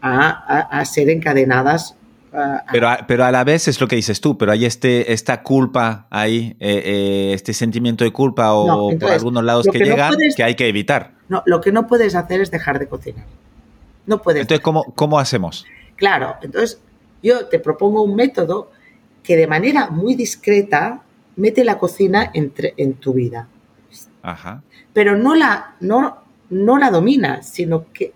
a 0.00 0.84
ser 0.84 1.10
encadenadas 1.10 1.96
pero, 2.72 2.88
a, 2.88 3.06
pero 3.06 3.24
a 3.24 3.30
la 3.30 3.44
vez 3.44 3.68
es 3.68 3.80
lo 3.80 3.88
que 3.88 3.96
dices 3.96 4.20
tú, 4.20 4.36
pero 4.36 4.52
hay 4.52 4.64
este, 4.64 5.12
esta 5.12 5.42
culpa 5.42 6.06
ahí, 6.10 6.56
eh, 6.60 6.82
eh, 6.84 7.32
este 7.34 7.52
sentimiento 7.52 8.04
de 8.04 8.12
culpa 8.12 8.52
o 8.52 8.96
por 8.98 9.10
algunos 9.10 9.44
lados 9.44 9.66
que, 9.70 9.78
llegan 9.78 10.14
que 10.36 10.42
hay 10.42 10.54
que 10.54 10.68
evitar. 10.68 11.12
No, 11.28 11.42
lo 11.46 11.60
que 11.60 11.72
no 11.72 11.86
puedes 11.86 12.14
hacer 12.14 12.40
es 12.40 12.50
dejar 12.50 12.78
de 12.78 12.88
cocinar. 12.88 13.24
No 14.06 14.20
puedes. 14.22 14.42
Entonces, 14.42 14.62
¿cómo, 14.62 14.84
cómo 14.94 15.18
hacemos? 15.18 15.66
Claro, 15.96 16.36
entonces 16.42 16.80
yo 17.22 17.46
te 17.46 17.58
propongo 17.58 18.02
un 18.02 18.14
método 18.14 18.70
que 19.22 19.36
de 19.36 19.46
manera 19.46 19.90
muy 19.90 20.14
discreta 20.14 21.02
mete 21.36 21.64
la 21.64 21.78
cocina 21.78 22.30
entre, 22.34 22.74
en 22.76 22.94
tu 22.94 23.12
vida. 23.12 23.48
Ajá. 24.22 24.62
Pero 24.92 25.16
no 25.16 25.34
la, 25.34 25.76
no, 25.80 26.18
no 26.50 26.78
la 26.78 26.90
domina, 26.90 27.42
sino 27.42 27.86
que 27.92 28.12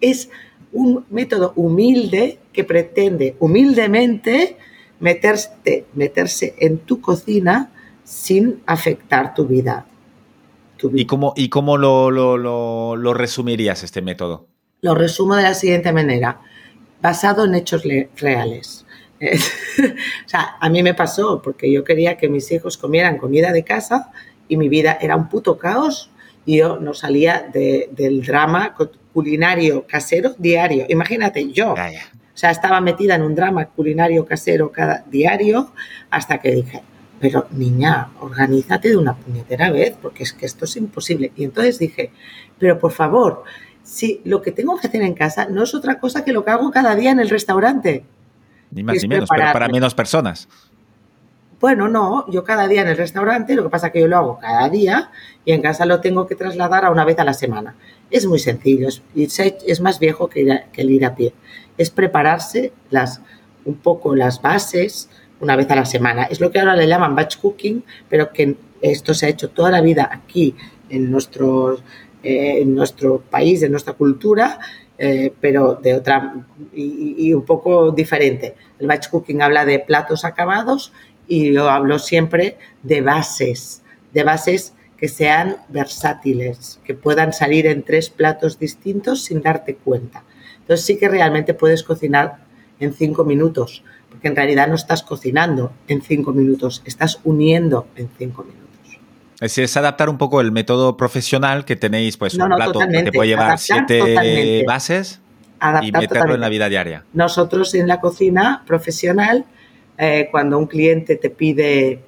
es 0.00 0.30
un 0.72 1.04
método 1.10 1.52
humilde 1.56 2.39
que 2.52 2.64
pretende 2.64 3.36
humildemente 3.38 4.56
meterse, 4.98 5.86
meterse 5.94 6.54
en 6.58 6.78
tu 6.78 7.00
cocina 7.00 7.70
sin 8.04 8.62
afectar 8.66 9.34
tu 9.34 9.46
vida. 9.46 9.86
¿Y 10.94 11.04
cómo, 11.04 11.34
y 11.36 11.48
cómo 11.48 11.76
lo, 11.76 12.10
lo, 12.10 13.14
resumirías 13.14 13.82
este 13.82 14.00
método? 14.02 14.46
Lo 14.80 14.94
resumo 14.94 15.36
de 15.36 15.42
la 15.42 15.54
siguiente 15.54 15.92
manera, 15.92 16.40
basado 17.02 17.44
en 17.44 17.54
hechos 17.54 17.82
reales. 18.16 18.86
o 19.20 20.28
sea, 20.28 20.56
a 20.58 20.68
mí 20.70 20.82
me 20.82 20.94
pasó 20.94 21.42
porque 21.42 21.70
yo 21.70 21.84
quería 21.84 22.16
que 22.16 22.28
mis 22.30 22.50
hijos 22.50 22.78
comieran 22.78 23.18
comida 23.18 23.52
de 23.52 23.64
casa 23.64 24.10
y 24.48 24.56
mi 24.56 24.70
vida 24.70 24.96
era 25.00 25.16
un 25.16 25.28
puto 25.28 25.58
caos 25.58 26.10
y 26.46 26.58
yo 26.58 26.78
no 26.78 26.94
salía 26.94 27.50
del 27.52 28.22
drama 28.22 28.74
culinario 29.12 29.86
casero 29.86 30.34
diario. 30.38 30.86
Imagínate, 30.88 31.50
yo. 31.52 31.74
O 31.74 31.76
sea, 32.40 32.50
estaba 32.50 32.80
metida 32.80 33.16
en 33.16 33.22
un 33.22 33.34
drama 33.34 33.66
culinario 33.66 34.24
casero 34.24 34.72
cada 34.72 35.04
diario 35.10 35.72
hasta 36.08 36.38
que 36.38 36.52
dije, 36.52 36.82
pero 37.20 37.46
niña, 37.50 38.08
organízate 38.18 38.88
de 38.88 38.96
una 38.96 39.14
puñetera 39.14 39.70
vez, 39.70 39.94
porque 40.00 40.22
es 40.22 40.32
que 40.32 40.46
esto 40.46 40.64
es 40.64 40.74
imposible. 40.76 41.32
Y 41.36 41.44
entonces 41.44 41.78
dije, 41.78 42.12
pero 42.58 42.78
por 42.78 42.92
favor, 42.92 43.44
si 43.82 44.22
lo 44.24 44.40
que 44.40 44.52
tengo 44.52 44.78
que 44.80 44.86
hacer 44.86 45.02
en 45.02 45.12
casa 45.12 45.48
no 45.50 45.64
es 45.64 45.74
otra 45.74 46.00
cosa 46.00 46.24
que 46.24 46.32
lo 46.32 46.42
que 46.42 46.50
hago 46.50 46.70
cada 46.70 46.96
día 46.96 47.10
en 47.10 47.20
el 47.20 47.28
restaurante. 47.28 48.04
Ni 48.70 48.82
más 48.82 49.02
ni 49.02 49.08
menos, 49.08 49.28
pero 49.28 49.52
para 49.52 49.68
menos 49.68 49.94
personas. 49.94 50.48
Bueno, 51.60 51.88
no, 51.88 52.24
yo 52.30 52.42
cada 52.42 52.66
día 52.68 52.80
en 52.80 52.88
el 52.88 52.96
restaurante, 52.96 53.54
lo 53.54 53.64
que 53.64 53.68
pasa 53.68 53.88
es 53.88 53.92
que 53.92 54.00
yo 54.00 54.08
lo 54.08 54.16
hago 54.16 54.38
cada 54.38 54.66
día 54.70 55.10
y 55.44 55.52
en 55.52 55.60
casa 55.60 55.84
lo 55.84 56.00
tengo 56.00 56.26
que 56.26 56.34
trasladar 56.34 56.86
a 56.86 56.90
una 56.90 57.04
vez 57.04 57.18
a 57.18 57.24
la 57.24 57.34
semana. 57.34 57.76
Es 58.10 58.26
muy 58.26 58.38
sencillo, 58.38 58.88
es, 58.88 59.02
es 59.14 59.80
más 59.82 59.98
viejo 59.98 60.28
que, 60.28 60.62
el 60.74 60.90
ir 60.90 61.04
a 61.04 61.14
pie. 61.14 61.34
Es 61.76 61.90
prepararse 61.90 62.72
las, 62.88 63.20
un 63.66 63.74
poco 63.74 64.16
las 64.16 64.40
bases 64.40 65.10
una 65.38 65.54
vez 65.54 65.70
a 65.70 65.76
la 65.76 65.84
semana. 65.84 66.24
Es 66.24 66.40
lo 66.40 66.50
que 66.50 66.60
ahora 66.60 66.74
le 66.74 66.88
llaman 66.88 67.14
batch 67.14 67.36
cooking, 67.36 67.84
pero 68.08 68.32
que 68.32 68.56
esto 68.80 69.12
se 69.12 69.26
ha 69.26 69.28
hecho 69.28 69.50
toda 69.50 69.70
la 69.70 69.82
vida 69.82 70.08
aquí 70.10 70.54
en 70.88 71.10
nuestro, 71.10 71.78
eh, 72.22 72.66
país, 73.28 73.62
en 73.62 73.70
nuestra 73.70 73.92
cultura, 73.92 74.60
eh, 74.96 75.32
pero 75.40 75.74
de 75.74 75.94
otra 75.94 76.34
y, 76.74 77.16
y, 77.18 77.34
un 77.34 77.44
poco 77.44 77.90
diferente. 77.90 78.54
El 78.78 78.86
batch 78.86 79.08
cooking 79.08 79.42
habla 79.42 79.64
de 79.66 79.78
platos 79.78 80.24
acabados 80.24 80.92
y 81.30 81.52
yo 81.52 81.70
hablo 81.70 82.00
siempre 82.00 82.58
de 82.82 83.02
bases, 83.02 83.82
de 84.12 84.24
bases 84.24 84.74
que 84.98 85.06
sean 85.06 85.58
versátiles, 85.68 86.80
que 86.84 86.94
puedan 86.94 87.32
salir 87.32 87.68
en 87.68 87.84
tres 87.84 88.10
platos 88.10 88.58
distintos 88.58 89.22
sin 89.22 89.40
darte 89.40 89.76
cuenta. 89.76 90.24
Entonces 90.58 90.84
sí 90.84 90.98
que 90.98 91.08
realmente 91.08 91.54
puedes 91.54 91.84
cocinar 91.84 92.38
en 92.80 92.92
cinco 92.92 93.24
minutos, 93.24 93.84
porque 94.10 94.26
en 94.26 94.34
realidad 94.34 94.66
no 94.66 94.74
estás 94.74 95.04
cocinando 95.04 95.72
en 95.86 96.02
cinco 96.02 96.32
minutos, 96.32 96.82
estás 96.84 97.20
uniendo 97.22 97.86
en 97.94 98.10
cinco 98.18 98.42
minutos. 98.42 98.98
Es, 99.40 99.56
es 99.56 99.76
adaptar 99.76 100.10
un 100.10 100.18
poco 100.18 100.40
el 100.40 100.50
método 100.50 100.96
profesional 100.96 101.64
que 101.64 101.76
tenéis, 101.76 102.16
pues 102.16 102.34
un 102.34 102.48
plato 102.48 102.80
que 102.80 103.04
te 103.04 103.12
puede 103.12 103.28
llevar 103.28 103.56
siete 103.56 104.64
bases 104.66 105.20
y 105.80 105.92
meterlo 105.92 106.34
en 106.34 106.40
la 106.40 106.48
vida 106.48 106.68
diaria. 106.68 107.04
Nosotros 107.12 107.72
en 107.74 107.86
la 107.86 108.00
cocina 108.00 108.64
profesional 108.66 109.46
eh, 110.02 110.28
cuando 110.30 110.56
un 110.56 110.66
cliente 110.66 111.16
te 111.16 111.28
pide 111.28 112.00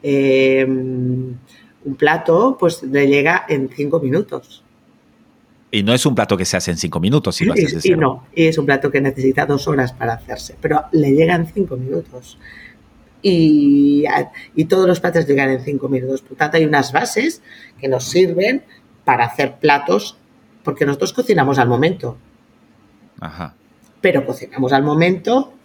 eh, 0.00 0.64
un 0.64 1.96
plato, 1.98 2.56
pues 2.58 2.84
le 2.84 3.08
llega 3.08 3.46
en 3.48 3.68
cinco 3.68 3.98
minutos. 3.98 4.62
Y 5.72 5.82
no 5.82 5.92
es 5.92 6.06
un 6.06 6.14
plato 6.14 6.36
que 6.36 6.44
se 6.44 6.56
hace 6.56 6.70
en 6.70 6.76
cinco 6.76 7.00
minutos, 7.00 7.34
si 7.34 7.44
lo 7.44 7.54
haces 7.54 7.84
Y 7.84 7.96
no, 7.96 8.28
y 8.32 8.46
es 8.46 8.56
un 8.58 8.66
plato 8.66 8.92
que 8.92 9.00
necesita 9.00 9.44
dos 9.44 9.66
horas 9.66 9.92
para 9.92 10.12
hacerse, 10.12 10.54
pero 10.60 10.84
le 10.92 11.10
llega 11.10 11.34
en 11.34 11.46
cinco 11.46 11.76
minutos. 11.76 12.38
Y, 13.22 14.04
y, 14.54 14.64
todos 14.66 14.86
los 14.86 15.00
platos 15.00 15.26
llegan 15.26 15.50
en 15.50 15.64
cinco 15.64 15.88
minutos. 15.88 16.22
Por 16.22 16.36
tanto, 16.36 16.58
hay 16.58 16.64
unas 16.64 16.92
bases 16.92 17.42
que 17.80 17.88
nos 17.88 18.04
sirven 18.04 18.62
para 19.04 19.24
hacer 19.24 19.56
platos, 19.56 20.16
porque 20.62 20.86
nosotros 20.86 21.12
cocinamos 21.12 21.58
al 21.58 21.66
momento. 21.66 22.18
Ajá. 23.18 23.56
Pero 24.00 24.24
cocinamos 24.24 24.72
al 24.72 24.84
momento 24.84 25.56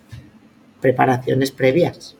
preparaciones 0.81 1.51
previas. 1.51 2.15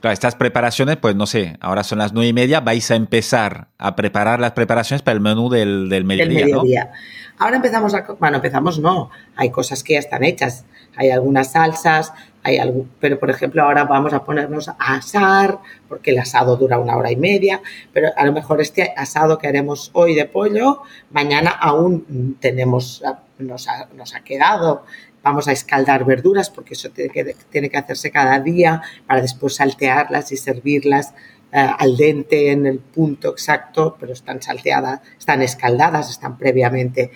Claro, 0.00 0.12
estas 0.12 0.34
preparaciones, 0.34 0.98
pues 0.98 1.16
no 1.16 1.26
sé, 1.26 1.56
ahora 1.60 1.82
son 1.82 1.98
las 1.98 2.12
nueve 2.12 2.28
y 2.28 2.32
media, 2.32 2.60
vais 2.60 2.90
a 2.90 2.96
empezar 2.96 3.68
a 3.78 3.96
preparar 3.96 4.40
las 4.40 4.52
preparaciones 4.52 5.02
para 5.02 5.14
el 5.14 5.20
menú 5.20 5.48
del, 5.48 5.88
del 5.88 6.04
mediodía, 6.04 6.92
Ahora 7.38 7.56
empezamos 7.56 7.94
a, 7.94 8.06
bueno, 8.18 8.36
empezamos 8.36 8.78
no, 8.78 9.10
hay 9.36 9.50
cosas 9.50 9.82
que 9.82 9.92
ya 9.94 9.98
están 9.98 10.24
hechas, 10.24 10.64
hay 10.96 11.10
algunas 11.10 11.52
salsas, 11.52 12.14
hay 12.42 12.56
algo, 12.56 12.86
pero 12.98 13.18
por 13.18 13.28
ejemplo 13.28 13.62
ahora 13.62 13.84
vamos 13.84 14.14
a 14.14 14.24
ponernos 14.24 14.68
a 14.68 14.76
asar, 14.78 15.58
porque 15.88 16.12
el 16.12 16.18
asado 16.18 16.56
dura 16.56 16.78
una 16.78 16.96
hora 16.96 17.10
y 17.10 17.16
media, 17.16 17.60
pero 17.92 18.08
a 18.16 18.24
lo 18.24 18.32
mejor 18.32 18.62
este 18.62 18.94
asado 18.96 19.36
que 19.36 19.48
haremos 19.48 19.90
hoy 19.92 20.14
de 20.14 20.24
pollo, 20.24 20.82
mañana 21.10 21.50
aún 21.50 22.36
tenemos, 22.40 23.02
nos 23.38 23.68
ha, 23.68 23.88
nos 23.94 24.14
ha 24.14 24.20
quedado 24.20 24.84
vamos 25.26 25.48
a 25.48 25.52
escaldar 25.52 26.04
verduras 26.04 26.50
porque 26.50 26.74
eso 26.74 26.90
tiene 26.90 27.10
que, 27.10 27.34
tiene 27.50 27.68
que 27.68 27.76
hacerse 27.76 28.12
cada 28.12 28.38
día 28.38 28.80
para 29.08 29.20
después 29.20 29.56
saltearlas 29.56 30.30
y 30.30 30.36
servirlas 30.36 31.14
eh, 31.52 31.68
al 31.78 31.96
dente 31.96 32.52
en 32.52 32.64
el 32.64 32.78
punto 32.78 33.30
exacto, 33.30 33.96
pero 33.98 34.12
están 34.12 34.40
salteadas, 34.40 35.00
están 35.18 35.42
escaldadas, 35.42 36.10
están 36.10 36.38
previamente 36.38 37.10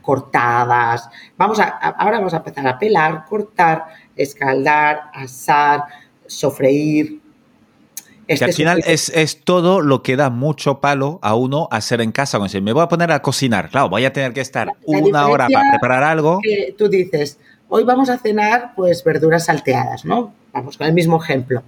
cortadas. 0.00 1.10
Vamos 1.36 1.60
a, 1.60 1.64
ahora 1.66 2.16
vamos 2.16 2.32
a 2.32 2.38
empezar 2.38 2.66
a 2.66 2.78
pelar, 2.78 3.26
cortar, 3.28 3.84
escaldar, 4.16 5.10
asar, 5.12 5.84
sofreír. 6.26 7.20
Este 8.26 8.44
al 8.44 8.52
final 8.52 8.82
es, 8.86 9.08
es, 9.08 9.42
todo 9.42 9.80
lo 9.80 10.04
que 10.04 10.14
da 10.14 10.30
mucho 10.30 10.78
palo 10.78 11.18
a 11.20 11.34
uno 11.34 11.66
hacer 11.72 12.00
en 12.00 12.12
casa. 12.12 12.38
Me 12.38 12.72
voy 12.72 12.82
a 12.82 12.86
poner 12.86 13.10
a 13.10 13.20
cocinar, 13.22 13.70
claro, 13.70 13.88
voy 13.88 14.04
a 14.04 14.12
tener 14.12 14.32
que 14.32 14.40
estar 14.40 14.70
una 14.84 15.26
hora 15.26 15.48
para 15.52 15.68
preparar 15.72 16.04
algo. 16.04 16.38
Que 16.40 16.72
tú 16.78 16.88
dices, 16.88 17.40
hoy 17.70 17.84
vamos 17.84 18.10
a 18.10 18.18
cenar 18.18 18.72
pues 18.76 19.02
verduras 19.02 19.46
salteadas, 19.46 20.04
¿no? 20.04 20.34
Vamos 20.52 20.76
con 20.76 20.86
el 20.86 20.92
mismo 20.92 21.22
ejemplo. 21.22 21.62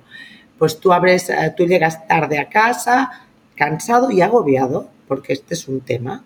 Pues 0.59 0.78
tú 0.78 0.92
abres, 0.92 1.30
eh, 1.30 1.55
tú 1.57 1.64
llegas 1.64 2.07
tarde 2.07 2.38
a 2.38 2.48
casa, 2.48 3.26
cansado 3.55 4.11
y 4.11 4.20
agobiado, 4.20 4.88
porque 5.09 5.32
este 5.32 5.55
es 5.55 5.68
un 5.68 5.80
tema 5.80 6.24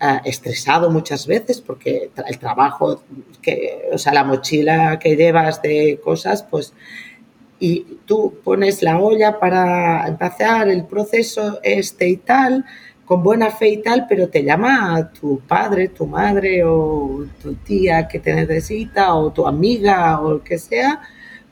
eh, 0.00 0.20
estresado 0.24 0.90
muchas 0.90 1.26
veces 1.26 1.60
porque 1.60 2.10
el 2.26 2.38
trabajo, 2.38 3.02
que, 3.40 3.88
o 3.92 3.98
sea, 3.98 4.12
la 4.12 4.24
mochila 4.24 4.98
que 4.98 5.16
llevas 5.16 5.62
de 5.62 6.00
cosas, 6.02 6.42
pues, 6.42 6.74
y 7.60 8.00
tú 8.06 8.40
pones 8.42 8.82
la 8.82 8.98
olla 8.98 9.38
para 9.38 10.08
empezar 10.08 10.68
el 10.68 10.84
proceso 10.84 11.60
este 11.62 12.08
y 12.08 12.16
tal, 12.16 12.64
con 13.12 13.22
buena 13.22 13.50
fe 13.50 13.68
y 13.68 13.76
tal, 13.82 14.06
pero 14.08 14.30
te 14.30 14.42
llama 14.42 15.12
tu 15.12 15.40
padre, 15.40 15.88
tu 15.88 16.06
madre 16.06 16.64
o 16.64 17.26
tu 17.42 17.56
tía 17.56 18.08
que 18.08 18.20
te 18.20 18.32
necesita 18.32 19.12
o 19.12 19.30
tu 19.30 19.46
amiga 19.46 20.18
o 20.18 20.30
lo 20.30 20.42
que 20.42 20.56
sea, 20.56 21.02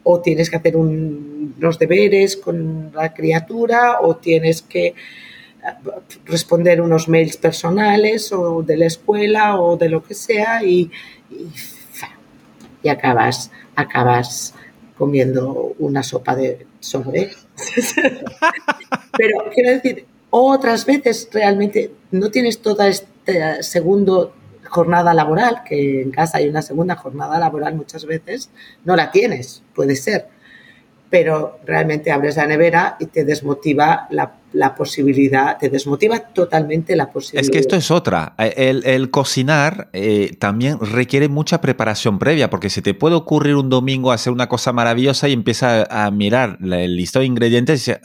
o 0.02 0.20
tienes 0.22 0.48
que 0.48 0.56
hacer 0.56 0.74
unos 0.74 1.78
deberes 1.78 2.38
con 2.38 2.90
la 2.94 3.12
criatura 3.12 4.00
o 4.00 4.16
tienes 4.16 4.62
que 4.62 4.94
responder 6.24 6.80
unos 6.80 7.11
mails 7.11 7.36
personales 7.36 8.32
o 8.32 8.62
de 8.62 8.78
la 8.78 8.86
escuela 8.86 9.61
o 9.61 9.76
de 9.76 9.90
lo 9.90 10.02
que 10.02 10.14
sea 10.14 10.64
y, 10.64 10.90
y, 12.82 12.88
acabas, 12.88 13.50
acabas 13.76 14.54
comiendo 14.96 15.74
una 15.78 16.02
sopa 16.02 16.34
de 16.34 16.66
sobre. 16.78 17.32
Pero 19.18 19.44
quiero 19.52 19.70
decir, 19.72 20.06
otras 20.31 20.87
veces 20.87 21.28
realmente 21.33 21.93
no 22.11 22.31
tienes 22.31 22.61
toda 22.61 22.89
esta 22.89 23.62
segunda 23.62 24.31
jornada 24.68 25.12
laboral, 25.14 25.62
que 25.68 26.03
en 26.03 26.11
casa 26.11 26.39
hay 26.39 26.49
una 26.49 26.62
segunda 26.62 26.97
jornada 26.97 27.39
laboral 27.39 27.74
muchas 27.74 28.07
veces, 28.07 28.51
no 28.85 28.97
la 28.97 29.11
tienes, 29.11 29.62
puede 29.74 29.97
ser 29.97 30.28
pero 31.11 31.59
realmente 31.66 32.12
abres 32.12 32.37
la 32.37 32.47
nevera 32.47 32.97
y 33.01 33.07
te 33.07 33.24
desmotiva 33.24 34.07
la, 34.11 34.74
posibilidad, 34.76 35.59
te 35.59 35.68
desmotiva 35.68 36.20
totalmente 36.20 36.95
la 36.95 37.11
posibilidad. 37.11 37.43
Es 37.43 37.51
que 37.51 37.59
esto 37.59 37.74
es 37.74 37.91
otra. 37.91 38.35
El, 38.39 39.11
cocinar 39.11 39.91
eh, 39.93 40.37
también 40.39 40.78
requiere 40.81 41.28
mucha 41.28 41.61
preparación 41.61 42.20
previa, 42.20 42.49
porque 42.49 42.70
se 42.70 42.81
te 42.81 42.95
puede 42.95 43.16
ocurrir 43.16 43.57
un 43.57 43.68
domingo 43.68 44.12
hacer 44.12 44.33
una 44.33 44.49
cosa 44.49 44.72
maravillosa 44.72 45.28
y 45.28 45.33
empieza 45.33 45.83
a 45.91 46.11
mirar 46.12 46.59
el 46.62 46.97
listado 46.97 47.22
de 47.22 47.26
ingredientes 47.26 47.89
y 47.89 47.91
dice, 47.91 48.01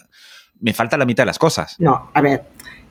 me 0.62 0.74
falta 0.74 0.98
la 0.98 1.06
mitad 1.06 1.24
de 1.24 1.28
las 1.28 1.40
cosas. 1.40 1.76
No, 1.80 2.10
a 2.14 2.22
ver, 2.22 2.44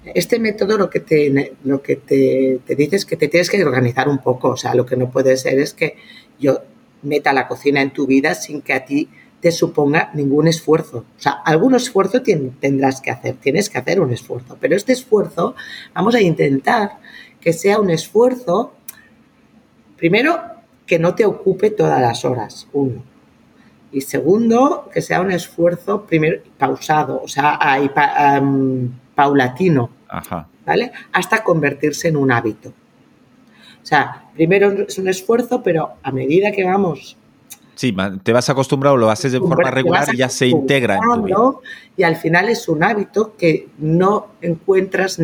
este 0.04 0.38
método 0.38 0.76
lo 0.76 0.90
que 0.90 1.00
te, 1.00 1.54
lo 1.64 1.82
que 1.82 1.96
te, 1.96 2.60
te 2.66 2.74
dice 2.74 2.96
es 2.96 3.06
que 3.06 3.16
te 3.16 3.28
tienes 3.28 3.50
que 3.50 3.64
organizar 3.64 4.08
un 4.08 4.18
poco. 4.18 4.50
O 4.50 4.56
sea, 4.56 4.74
lo 4.74 4.84
que 4.84 4.96
no 4.96 5.10
puede 5.10 5.36
ser 5.36 5.58
es 5.58 5.72
que 5.72 5.96
yo 6.38 6.62
meta 7.02 7.32
la 7.32 7.48
cocina 7.48 7.80
en 7.80 7.92
tu 7.92 8.06
vida 8.06 8.34
sin 8.34 8.62
que 8.62 8.72
a 8.72 8.84
ti 8.84 9.08
te 9.40 9.52
suponga 9.52 10.10
ningún 10.14 10.48
esfuerzo. 10.48 11.04
O 11.18 11.20
sea, 11.20 11.32
algún 11.32 11.74
esfuerzo 11.74 12.22
tendrás 12.22 13.00
que 13.02 13.10
hacer, 13.10 13.36
tienes 13.36 13.68
que 13.68 13.76
hacer 13.76 14.00
un 14.00 14.10
esfuerzo, 14.10 14.56
pero 14.58 14.74
este 14.74 14.94
esfuerzo 14.94 15.54
vamos 15.94 16.14
a 16.14 16.20
intentar 16.22 16.98
que 17.40 17.52
sea 17.52 17.78
un 17.78 17.90
esfuerzo, 17.90 18.72
primero, 19.98 20.40
que 20.86 20.98
no 20.98 21.14
te 21.14 21.26
ocupe 21.26 21.70
todas 21.70 22.00
las 22.00 22.24
horas, 22.24 22.68
uno. 22.72 23.02
Y 23.95 24.01
segundo, 24.01 24.90
que 24.92 25.01
sea 25.01 25.20
un 25.20 25.30
esfuerzo 25.30 26.05
primero 26.05 26.42
pausado, 26.59 27.22
o 27.22 27.28
sea, 27.28 27.59
paulatino, 29.14 29.90
¿vale? 30.66 30.92
Hasta 31.12 31.42
convertirse 31.42 32.09
en 32.09 32.16
un 32.16 32.32
hábito. 32.32 32.70
O 32.70 33.86
sea, 33.86 34.24
primero 34.34 34.70
es 34.86 34.99
un 34.99 35.09
esfuerzo, 35.09 35.62
pero 35.62 35.92
a 36.03 36.11
medida 36.11 36.51
que 36.51 36.64
vamos 36.64 37.16
Sí, 37.74 37.95
te 38.22 38.32
vas 38.32 38.49
acostumbrado, 38.51 38.97
lo 38.97 39.11
haces 39.11 39.32
de 39.32 39.40
forma 39.40 39.70
regular 39.70 40.07
y 40.12 40.18
ya 40.18 40.28
se 40.28 40.47
integra 40.47 40.95
en 40.95 41.01
tu 41.01 41.22
vida. 41.24 41.36
Y 41.97 42.03
al 42.05 42.16
final 42.16 42.49
es 42.49 42.68
un 42.68 42.84
hábito 42.84 43.34
que 43.36 43.68
no 43.78 44.28
encuentras 44.40 45.20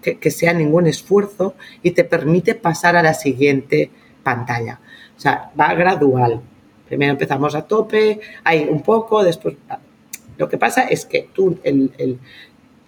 que, 0.00 0.30
sea 0.30 0.52
ningún 0.52 0.86
esfuerzo 0.86 1.54
y 1.82 1.90
te 1.92 2.04
permite 2.04 2.54
pasar 2.54 2.96
a 2.96 3.02
la 3.02 3.14
siguiente 3.14 3.90
pantalla. 4.22 4.80
O 5.16 5.20
sea, 5.20 5.50
va 5.58 5.74
gradual. 5.74 6.40
Primero 6.88 7.12
empezamos 7.12 7.54
a 7.54 7.62
tope, 7.62 8.20
hay 8.44 8.66
un 8.68 8.82
poco, 8.82 9.22
después... 9.22 9.56
Lo 10.36 10.48
que 10.48 10.56
pasa 10.56 10.82
es 10.82 11.04
que 11.04 11.28
tú, 11.32 11.58
el, 11.64 11.90
el 11.98 12.18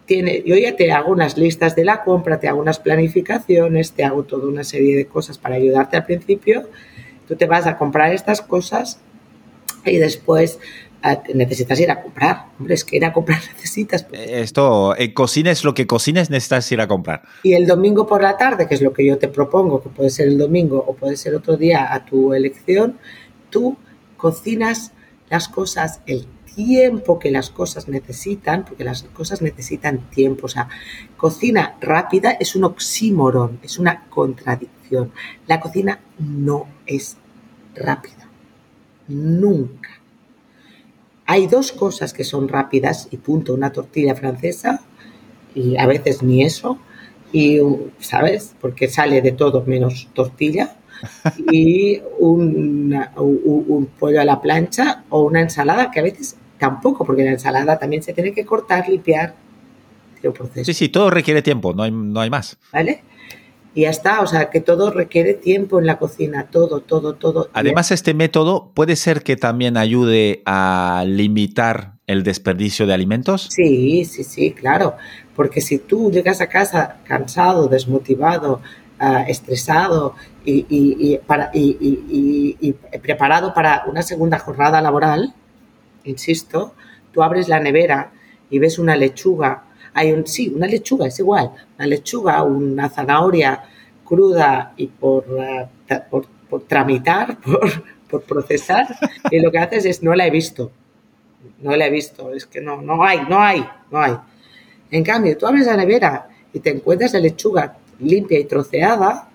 tiene, 0.06 0.42
yo 0.46 0.56
ya 0.56 0.76
te 0.76 0.90
hago 0.92 1.10
unas 1.10 1.36
listas 1.36 1.74
de 1.74 1.84
la 1.84 2.02
compra, 2.02 2.38
te 2.38 2.48
hago 2.48 2.60
unas 2.60 2.78
planificaciones, 2.78 3.92
te 3.92 4.04
hago 4.04 4.22
toda 4.22 4.48
una 4.48 4.64
serie 4.64 4.96
de 4.96 5.06
cosas 5.06 5.38
para 5.38 5.56
ayudarte 5.56 5.96
al 5.96 6.04
principio 6.04 6.68
Tú 7.30 7.36
te 7.36 7.46
vas 7.46 7.64
a 7.68 7.78
comprar 7.78 8.12
estas 8.12 8.42
cosas 8.42 8.98
y 9.84 9.98
después 9.98 10.58
ah, 11.00 11.22
necesitas 11.32 11.78
ir 11.78 11.88
a 11.88 12.02
comprar. 12.02 12.46
Hombre, 12.58 12.74
es 12.74 12.84
que 12.84 12.96
ir 12.96 13.04
a 13.04 13.12
comprar 13.12 13.38
necesitas. 13.54 14.04
Eh, 14.10 14.40
esto, 14.40 14.96
en 14.98 15.14
cocines 15.14 15.62
lo 15.62 15.72
que 15.72 15.86
cocines 15.86 16.28
necesitas 16.28 16.72
ir 16.72 16.80
a 16.80 16.88
comprar. 16.88 17.22
Y 17.44 17.52
el 17.52 17.68
domingo 17.68 18.04
por 18.04 18.20
la 18.20 18.36
tarde, 18.36 18.66
que 18.66 18.74
es 18.74 18.82
lo 18.82 18.92
que 18.92 19.06
yo 19.06 19.16
te 19.16 19.28
propongo, 19.28 19.80
que 19.80 19.90
puede 19.90 20.10
ser 20.10 20.26
el 20.26 20.38
domingo 20.38 20.84
o 20.84 20.96
puede 20.96 21.16
ser 21.16 21.36
otro 21.36 21.56
día 21.56 21.94
a 21.94 22.04
tu 22.04 22.34
elección, 22.34 22.98
tú 23.48 23.76
cocinas 24.20 24.92
las 25.28 25.48
cosas 25.48 26.00
el 26.06 26.26
tiempo 26.54 27.18
que 27.18 27.30
las 27.30 27.50
cosas 27.50 27.88
necesitan, 27.88 28.64
porque 28.64 28.84
las 28.84 29.04
cosas 29.04 29.40
necesitan 29.42 30.10
tiempo. 30.10 30.46
O 30.46 30.48
sea, 30.48 30.68
cocina 31.16 31.76
rápida 31.80 32.32
es 32.32 32.54
un 32.54 32.64
oxímoron, 32.64 33.58
es 33.62 33.78
una 33.78 34.04
contradicción. 34.08 35.12
La 35.46 35.60
cocina 35.60 36.00
no 36.18 36.66
es 36.86 37.16
rápida. 37.74 38.28
Nunca. 39.08 39.90
Hay 41.26 41.46
dos 41.46 41.72
cosas 41.72 42.12
que 42.12 42.24
son 42.24 42.48
rápidas 42.48 43.08
y 43.10 43.16
punto, 43.16 43.54
una 43.54 43.72
tortilla 43.72 44.16
francesa 44.16 44.82
y 45.54 45.76
a 45.78 45.86
veces 45.86 46.22
ni 46.22 46.42
eso, 46.42 46.78
y, 47.32 47.60
¿sabes? 48.00 48.56
Porque 48.60 48.88
sale 48.88 49.22
de 49.22 49.32
todo 49.32 49.64
menos 49.64 50.08
tortilla 50.12 50.76
y 51.52 52.00
un, 52.18 52.94
un, 53.16 53.86
pollo 53.98 54.20
a 54.20 54.24
la 54.24 54.40
plancha 54.40 55.04
o 55.08 55.22
una 55.22 55.40
ensalada 55.40 55.90
que 55.90 56.00
a 56.00 56.02
veces 56.02 56.36
tampoco, 56.58 57.04
porque 57.04 57.24
la 57.24 57.32
ensalada 57.32 57.78
también 57.78 58.02
se 58.02 58.12
tiene 58.12 58.32
que 58.32 58.44
cortar, 58.44 58.88
limpiar. 58.88 59.34
Sí, 60.64 60.74
sí, 60.74 60.88
todo 60.90 61.08
requiere 61.10 61.40
tiempo, 61.40 61.72
no 61.72 61.82
hay, 61.82 61.90
no 61.90 62.20
hay 62.20 62.28
más. 62.28 62.58
¿Vale? 62.72 63.02
y 63.74 63.82
ya 63.82 63.90
está, 63.90 64.20
o 64.20 64.26
sea, 64.26 64.50
que 64.50 64.60
todo 64.60 64.90
requiere 64.90 65.34
tiempo 65.34 65.78
en 65.78 65.86
la 65.86 65.98
cocina, 65.98 66.48
todo, 66.50 66.80
todo, 66.80 67.14
todo. 67.14 67.50
Además, 67.52 67.92
este 67.92 68.14
método 68.14 68.72
puede 68.74 68.96
ser 68.96 69.22
que 69.22 69.36
también 69.36 69.76
ayude 69.76 70.42
a 70.44 71.04
limitar 71.06 71.94
el 72.06 72.24
desperdicio 72.24 72.86
de 72.86 72.94
alimentos. 72.94 73.48
Sí, 73.50 74.04
sí, 74.04 74.24
sí, 74.24 74.52
claro, 74.52 74.96
porque 75.36 75.60
si 75.60 75.78
tú 75.78 76.10
llegas 76.10 76.40
a 76.40 76.48
casa 76.48 76.98
cansado, 77.04 77.68
desmotivado, 77.68 78.60
ah, 79.00 79.24
estresado 79.26 80.14
y, 80.44 81.18
para, 81.26 81.50
y 81.52 82.72
preparado 83.02 83.52
para 83.52 83.84
una 83.86 84.02
segunda 84.02 84.38
jornada 84.38 84.80
laboral, 84.80 85.34
insisto, 86.04 86.74
tú 87.12 87.22
abres 87.22 87.48
la 87.48 87.58
nevera 87.58 88.12
y 88.50 88.58
ves 88.58 88.78
una 88.78 88.94
lechuga 88.94 89.64
hay 89.94 90.12
un, 90.12 90.26
sí, 90.26 90.52
una 90.54 90.66
lechuga, 90.66 91.06
es 91.06 91.18
igual, 91.18 91.50
una 91.76 91.86
lechuga, 91.86 92.42
una 92.42 92.88
zanahoria 92.88 93.62
cruda 94.04 94.72
y 94.76 94.86
por, 94.86 95.24
por, 96.48 96.62
tramitar, 96.66 97.38
por, 97.44 97.82
por, 98.08 98.22
procesar, 98.22 98.86
y 99.30 99.40
lo 99.40 99.50
que 99.50 99.58
haces 99.58 99.84
es 99.84 100.02
no 100.02 100.14
la 100.14 100.26
he 100.26 100.30
visto, 100.30 100.70
no 101.60 101.76
la 101.76 101.86
he 101.86 101.90
visto, 101.90 102.32
es 102.32 102.46
que 102.46 102.60
no, 102.60 102.80
no 102.82 103.04
hay, 103.04 103.20
no 103.28 103.40
hay, 103.40 103.64
no 103.90 104.00
hay. 104.00 104.16
En 104.90 105.04
cambio, 105.04 105.36
tú 105.36 105.46
abres 105.46 105.66
la 105.66 105.76
nevera 105.76 106.28
y 106.52 106.60
te 106.60 106.70
encuentras 106.70 107.12
la 107.12 107.20
lechuga 107.20 107.76
limpia 108.00 108.38
y 108.38 108.44
troceada, 108.44 109.28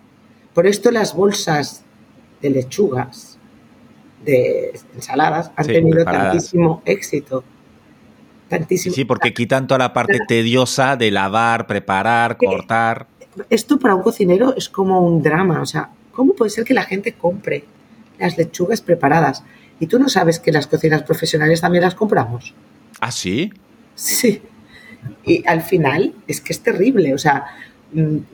por 0.53 0.67
esto 0.67 0.91
las 0.91 1.15
bolsas 1.15 1.83
de 2.41 2.49
lechugas, 2.49 3.37
de 4.23 4.79
ensaladas, 4.95 5.51
han 5.55 5.67
tenido 5.67 6.03
tantísimo 6.03 6.81
éxito 6.85 7.43
Sí, 8.77 9.05
porque 9.05 9.33
quitan 9.33 9.67
toda 9.67 9.79
la 9.79 9.93
parte 9.93 10.19
tediosa 10.27 10.95
de 10.95 11.09
lavar, 11.11 11.65
preparar, 11.65 12.37
cortar. 12.37 13.07
Esto 13.49 13.79
para 13.79 13.95
un 13.95 14.03
cocinero 14.03 14.55
es 14.55 14.69
como 14.69 15.01
un 15.01 15.21
drama. 15.23 15.61
O 15.61 15.65
sea, 15.65 15.89
¿cómo 16.11 16.33
puede 16.33 16.51
ser 16.51 16.63
que 16.63 16.73
la 16.73 16.83
gente 16.83 17.13
compre 17.13 17.65
las 18.19 18.37
lechugas 18.37 18.81
preparadas? 18.81 19.43
Y 19.79 19.87
tú 19.87 19.99
no 19.99 20.09
sabes 20.09 20.39
que 20.39 20.51
las 20.51 20.67
cocinas 20.67 21.03
profesionales 21.03 21.61
también 21.61 21.83
las 21.83 21.95
compramos. 21.95 22.53
¿Ah, 23.01 23.11
sí? 23.11 23.51
Sí. 23.95 24.41
Y 25.25 25.45
al 25.47 25.61
final 25.61 26.13
es 26.27 26.39
que 26.39 26.53
es 26.53 26.61
terrible, 26.61 27.13
o 27.13 27.17
sea, 27.17 27.45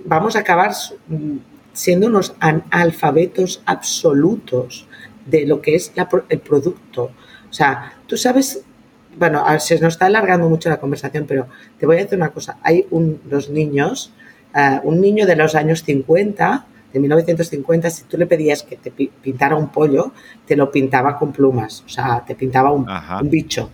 vamos 0.06 0.36
a 0.36 0.40
acabar 0.40 0.72
mm, 1.08 1.38
siendo 1.74 2.08
unos 2.08 2.36
analfabetos 2.40 3.62
absolutos 3.66 4.88
de 5.26 5.46
lo 5.46 5.62
que 5.62 5.76
es 5.76 5.94
el 6.30 6.40
producto. 6.40 7.12
O 7.50 7.54
sea, 7.54 7.94
tú 8.08 8.18
sabes, 8.18 8.64
bueno, 9.18 9.44
se 9.60 9.80
nos 9.80 9.94
está 9.94 10.08
alargando 10.08 10.50
mucho 10.50 10.70
la 10.70 10.80
conversación, 10.80 11.26
pero 11.28 11.48
te 11.78 11.86
voy 11.86 11.98
a 11.98 12.00
decir 12.00 12.18
una 12.18 12.30
cosa. 12.30 12.58
Hay 12.64 12.88
unos 12.90 13.50
niños, 13.50 14.14
eh, 14.56 14.80
un 14.84 15.00
niño 15.00 15.26
de 15.26 15.36
los 15.36 15.56
años 15.56 15.84
50, 15.84 16.66
de 16.94 17.00
1950, 17.00 17.90
si 17.90 18.04
tú 18.04 18.18
le 18.18 18.26
pedías 18.26 18.64
que 18.64 18.76
te 18.76 18.92
pintara 18.92 19.56
un 19.56 19.70
pollo, 19.70 20.12
te 20.46 20.56
lo 20.56 20.72
pintaba 20.72 21.18
con 21.18 21.32
plumas, 21.32 21.84
o 21.86 21.90
sea, 21.90 22.24
te 22.26 22.36
pintaba 22.36 22.72
un, 22.72 22.86
bicho. 23.30 23.70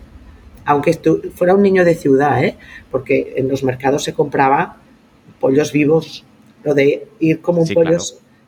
Aunque 0.64 0.92
fuera 1.34 1.54
un 1.54 1.62
niño 1.62 1.84
de 1.84 1.94
ciudad, 1.94 2.44
¿eh? 2.44 2.56
porque 2.90 3.34
en 3.36 3.48
los 3.48 3.64
mercados 3.64 4.04
se 4.04 4.12
compraba 4.12 4.76
pollos 5.40 5.72
vivos, 5.72 6.24
lo 6.64 6.74
de 6.74 7.08
ir 7.20 7.40
como 7.40 7.62
un 7.62 7.68
pollo, 7.68 7.98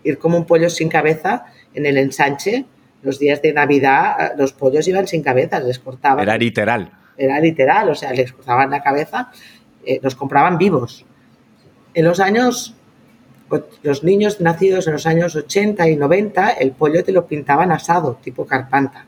ir 0.05 0.19
como 0.19 0.37
un 0.37 0.45
pollo 0.45 0.71
sin 0.71 0.89
cabeza 0.89 1.47
en 1.75 1.87
el 1.87 1.97
ensanche, 1.99 2.67
los 3.03 3.19
días 3.19 3.41
de 3.43 3.53
Navidad 3.53 4.33
los 4.37 4.53
pollos 4.53 4.87
iban 4.89 5.07
sin 5.07 5.23
cabeza, 5.23 5.61
les 5.61 5.79
cortaban. 5.79 6.21
Era 6.21 6.37
literal. 6.37 6.93
Era 7.17 7.41
literal, 7.41 7.91
o 7.91 7.95
sea, 7.95 8.13
les 8.13 8.33
cortaban 8.33 8.71
la 8.71 8.83
cabeza, 8.83 9.31
eh, 9.85 10.01
los 10.03 10.15
compraban 10.15 10.59
vivos. 10.59 11.05
En 11.95 12.05
los 12.05 12.21
años, 12.21 12.75
los 13.83 14.05
niños 14.05 14.41
nacidos 14.41 14.87
en 14.87 14.95
los 14.95 15.07
años 15.07 15.35
80 15.37 15.89
y 15.89 15.97
90, 15.97 16.51
el 16.51 16.73
pollo 16.73 17.05
te 17.05 17.13
lo 17.13 17.27
pintaban 17.27 17.73
asado, 17.73 18.19
tipo 18.23 18.47
carpanta. 18.47 19.07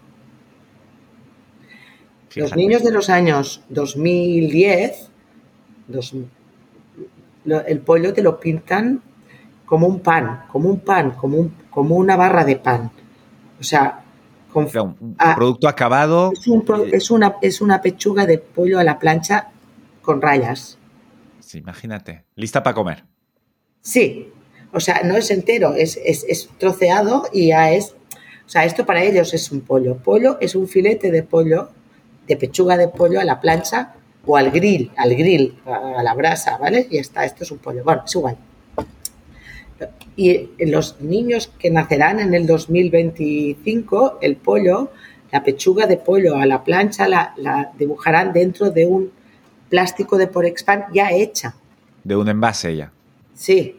Los 2.34 2.56
niños 2.56 2.82
de 2.82 2.90
los 2.90 3.10
años 3.10 3.62
2010, 3.68 5.10
el 7.44 7.80
pollo 7.80 8.12
te 8.12 8.22
lo 8.22 8.38
pintan 8.38 9.02
como 9.66 9.86
un 9.86 10.00
pan, 10.00 10.44
como 10.50 10.68
un 10.68 10.80
pan, 10.80 11.12
como, 11.12 11.38
un, 11.38 11.54
como 11.70 11.96
una 11.96 12.16
barra 12.16 12.44
de 12.44 12.56
pan. 12.56 12.90
O 13.58 13.62
sea, 13.62 14.04
con, 14.52 14.68
un 15.00 15.16
producto 15.34 15.68
acabado. 15.68 16.32
Eh, 16.32 16.90
es, 16.92 17.10
una, 17.10 17.36
es 17.40 17.60
una 17.60 17.80
pechuga 17.80 18.26
de 18.26 18.38
pollo 18.38 18.78
a 18.78 18.84
la 18.84 18.98
plancha 18.98 19.48
con 20.02 20.20
rayas. 20.20 20.78
Sí, 21.40 21.58
imagínate. 21.58 22.24
Lista 22.36 22.62
para 22.62 22.74
comer. 22.74 23.04
Sí. 23.80 24.30
O 24.72 24.80
sea, 24.80 25.02
no 25.04 25.16
es 25.16 25.30
entero, 25.30 25.74
es, 25.74 25.98
es, 26.04 26.48
troceado 26.58 27.24
y 27.32 27.48
ya 27.48 27.72
es. 27.72 27.94
O 28.46 28.48
sea, 28.48 28.64
esto 28.64 28.86
para 28.86 29.02
ellos 29.02 29.34
es 29.34 29.50
un 29.52 29.60
pollo. 29.60 29.96
Pollo 29.96 30.38
es 30.40 30.54
un 30.54 30.66
filete 30.66 31.10
de 31.10 31.22
pollo, 31.22 31.70
de 32.26 32.36
pechuga 32.36 32.76
de 32.76 32.88
pollo 32.88 33.20
a 33.20 33.24
la 33.24 33.40
plancha 33.40 33.94
o 34.26 34.36
al 34.36 34.50
grill, 34.50 34.90
al 34.96 35.14
grill, 35.14 35.58
a 35.66 36.02
la 36.02 36.14
brasa, 36.14 36.56
¿vale? 36.58 36.86
Y 36.90 36.98
está, 36.98 37.24
esto 37.24 37.44
es 37.44 37.50
un 37.50 37.58
pollo. 37.58 37.82
Bueno, 37.84 38.02
es 38.06 38.14
igual 38.14 38.36
y 40.16 40.50
los 40.58 41.00
niños 41.00 41.50
que 41.58 41.70
nacerán 41.70 42.20
en 42.20 42.34
el 42.34 42.46
2025, 42.46 44.18
el 44.20 44.36
pollo, 44.36 44.90
la 45.30 45.42
pechuga 45.42 45.86
de 45.86 45.96
pollo 45.96 46.36
a 46.36 46.46
la 46.46 46.64
plancha 46.64 47.08
la, 47.08 47.72
dibujarán 47.78 48.32
dentro 48.32 48.70
de 48.70 48.86
un 48.86 49.10
plástico 49.68 50.18
de 50.18 50.26
Porexpan 50.26 50.84
ya 50.92 51.10
hecha. 51.10 51.54
De 52.04 52.16
un 52.16 52.28
envase 52.28 52.76
ya. 52.76 52.92
Sí. 53.34 53.76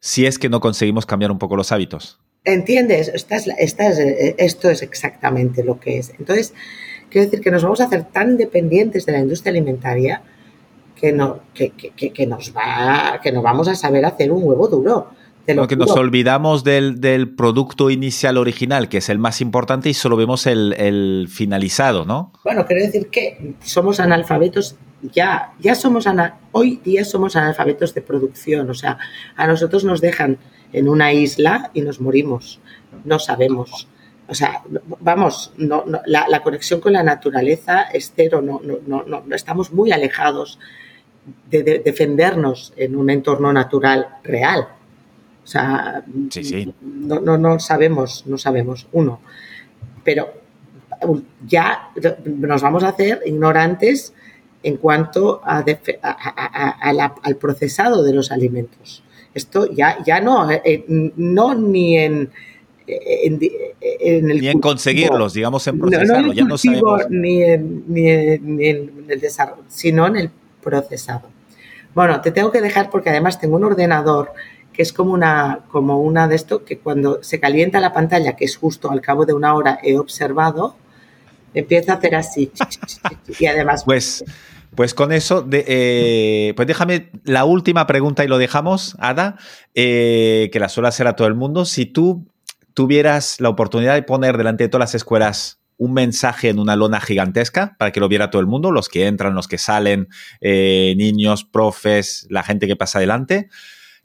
Si 0.00 0.26
es 0.26 0.38
que 0.38 0.48
no 0.48 0.60
conseguimos 0.60 1.04
cambiar 1.04 1.30
un 1.30 1.38
poco 1.38 1.56
los 1.56 1.72
hábitos. 1.72 2.18
¿Entiendes? 2.44 3.08
esto 3.08 4.70
es 4.70 4.82
exactamente 4.82 5.64
lo 5.64 5.80
que 5.80 5.98
es. 5.98 6.12
Entonces, 6.18 6.54
quiero 7.14 7.30
decir 7.30 7.44
que 7.44 7.52
nos 7.52 7.62
vamos 7.62 7.80
a 7.80 7.84
hacer 7.84 8.06
tan 8.10 8.36
dependientes 8.36 9.06
de 9.06 9.12
la 9.12 9.20
industria 9.20 9.52
alimentaria 9.52 10.20
que, 10.96 11.12
no, 11.12 11.42
que, 11.54 11.70
que, 11.70 12.26
nos 12.26 12.52
va, 12.56 13.20
que 13.22 13.30
no 13.30 13.40
vamos 13.40 13.68
a 13.68 13.76
saber 13.76 14.04
hacer 14.04 14.32
un 14.32 14.42
huevo 14.42 14.66
duro. 14.66 15.10
que 15.46 15.76
nos 15.76 15.92
olvidamos 15.92 16.64
del, 16.64 17.32
producto 17.36 17.90
inicial 17.90 18.36
original, 18.36 18.88
que 18.88 18.98
es 18.98 19.08
el 19.10 19.20
más 19.20 19.40
importante, 19.40 19.88
y 19.88 19.94
solo 19.94 20.16
vemos 20.16 20.48
el, 20.48 21.28
finalizado, 21.30 22.04
¿no? 22.04 22.32
Bueno, 22.42 22.66
quiero 22.66 22.82
decir 22.82 23.06
que 23.10 23.54
somos 23.62 24.00
analfabetos, 24.00 24.74
ya, 25.12 25.52
ya 25.60 25.76
somos, 25.76 26.06
hoy 26.50 26.80
día 26.82 27.04
somos 27.04 27.36
analfabetos 27.36 27.94
de 27.94 28.02
producción, 28.02 28.68
o 28.68 28.74
sea, 28.74 28.98
a 29.36 29.46
nosotros 29.46 29.84
nos 29.84 30.00
dejan 30.00 30.38
en 30.72 30.88
una 30.88 31.12
isla 31.12 31.70
y 31.74 31.82
nos 31.82 32.00
morimos, 32.00 32.58
no 33.04 33.20
sabemos. 33.20 33.86
O 34.26 34.34
sea, 34.34 34.62
vamos, 35.00 35.52
no, 35.58 35.84
la, 36.06 36.26
la, 36.28 36.42
conexión 36.42 36.80
con 36.80 36.94
la 36.94 37.02
naturaleza 37.02 37.82
es 37.82 38.12
cero, 38.16 38.40
no, 38.40 38.60
no, 38.86 39.02
no, 39.04 39.34
estamos 39.34 39.72
muy 39.72 39.92
alejados 39.92 40.58
de, 41.50 41.62
defendernos 41.84 42.72
en 42.76 42.96
un 42.96 43.10
entorno 43.10 43.52
natural 43.52 44.16
real. 44.22 44.68
O 45.42 45.46
sea, 45.46 46.02
No, 46.80 47.20
no, 47.20 47.36
no 47.36 47.58
sabemos, 47.58 48.26
no 48.26 48.38
sabemos, 48.38 48.88
uno. 48.92 49.20
Pero 50.02 50.32
ya 51.46 51.90
nos 52.24 52.62
vamos 52.62 52.82
a 52.82 52.88
hacer 52.88 53.20
ignorantes 53.26 54.14
en 54.62 54.78
cuanto 54.78 55.42
a, 55.44 55.62
al 57.22 57.36
procesado 57.36 58.02
de 58.02 58.14
los 58.14 58.32
alimentos. 58.32 59.02
Esto 59.34 59.70
ya, 59.70 59.98
ya 60.04 60.20
no, 60.20 60.50
eh, 60.50 60.84
no 60.88 61.54
ni 61.54 61.98
en, 61.98 62.30
en, 62.86 63.40
el 64.30 64.40
ni 64.40 64.48
en 64.48 64.60
conseguirlos, 64.60 65.34
digamos, 65.34 65.66
en 65.66 65.78
procesarlo. 65.78 66.32
ya 66.32 66.44
no. 66.44 66.56
Ni 67.10 67.42
en, 67.42 67.84
ni, 67.86 68.02
ni 68.38 68.66
en 68.68 69.06
el 69.08 69.20
desarrollo, 69.20 69.62
sino 69.68 70.06
en 70.06 70.16
el 70.16 70.30
procesado. 70.62 71.28
Bueno, 71.94 72.20
te 72.20 72.32
tengo 72.32 72.50
que 72.50 72.60
dejar 72.60 72.90
porque 72.90 73.10
además 73.10 73.40
tengo 73.40 73.56
un 73.56 73.64
ordenador 73.64 74.32
que 74.72 74.82
es 74.82 74.92
como 74.92 75.12
una, 75.12 75.60
como 75.68 76.00
una 76.00 76.26
de 76.28 76.34
esto 76.34 76.64
que 76.64 76.78
cuando 76.78 77.22
se 77.22 77.38
calienta 77.38 77.80
la 77.80 77.92
pantalla, 77.92 78.34
que 78.34 78.44
es 78.44 78.56
justo 78.56 78.90
al 78.90 79.00
cabo 79.00 79.24
de 79.24 79.32
una 79.32 79.54
hora 79.54 79.78
he 79.82 79.96
observado, 79.96 80.76
empieza 81.54 81.92
a 81.92 81.96
hacer 81.96 82.16
así. 82.16 82.50
y 83.38 83.46
además... 83.46 83.84
Pues, 83.94 84.24
pues 84.74 84.92
con 84.92 85.12
eso, 85.12 85.46
eh, 85.52 86.52
pues 86.56 86.66
déjame 86.66 87.10
la 87.22 87.44
última 87.44 87.86
pregunta 87.86 88.24
y 88.24 88.28
lo 88.28 88.38
dejamos, 88.38 88.96
Ada, 88.98 89.36
eh, 89.72 90.50
que 90.52 90.58
la 90.58 90.68
suele 90.68 90.88
hacer 90.88 91.06
a 91.06 91.14
todo 91.14 91.28
el 91.28 91.34
mundo. 91.34 91.64
Si 91.64 91.86
tú 91.86 92.26
tuvieras 92.74 93.40
la 93.40 93.48
oportunidad 93.48 93.94
de 93.94 94.02
poner 94.02 94.36
delante 94.36 94.64
de 94.64 94.68
todas 94.68 94.90
las 94.90 94.94
escuelas 94.94 95.60
un 95.76 95.92
mensaje 95.92 96.50
en 96.50 96.58
una 96.58 96.76
lona 96.76 97.00
gigantesca 97.00 97.76
para 97.78 97.92
que 97.92 98.00
lo 98.00 98.08
viera 98.08 98.30
todo 98.30 98.40
el 98.40 98.46
mundo, 98.46 98.70
los 98.70 98.88
que 98.88 99.06
entran, 99.06 99.34
los 99.34 99.48
que 99.48 99.58
salen, 99.58 100.08
eh, 100.40 100.94
niños, 100.96 101.44
profes, 101.44 102.26
la 102.30 102.42
gente 102.42 102.66
que 102.66 102.76
pasa 102.76 102.98
adelante. 102.98 103.48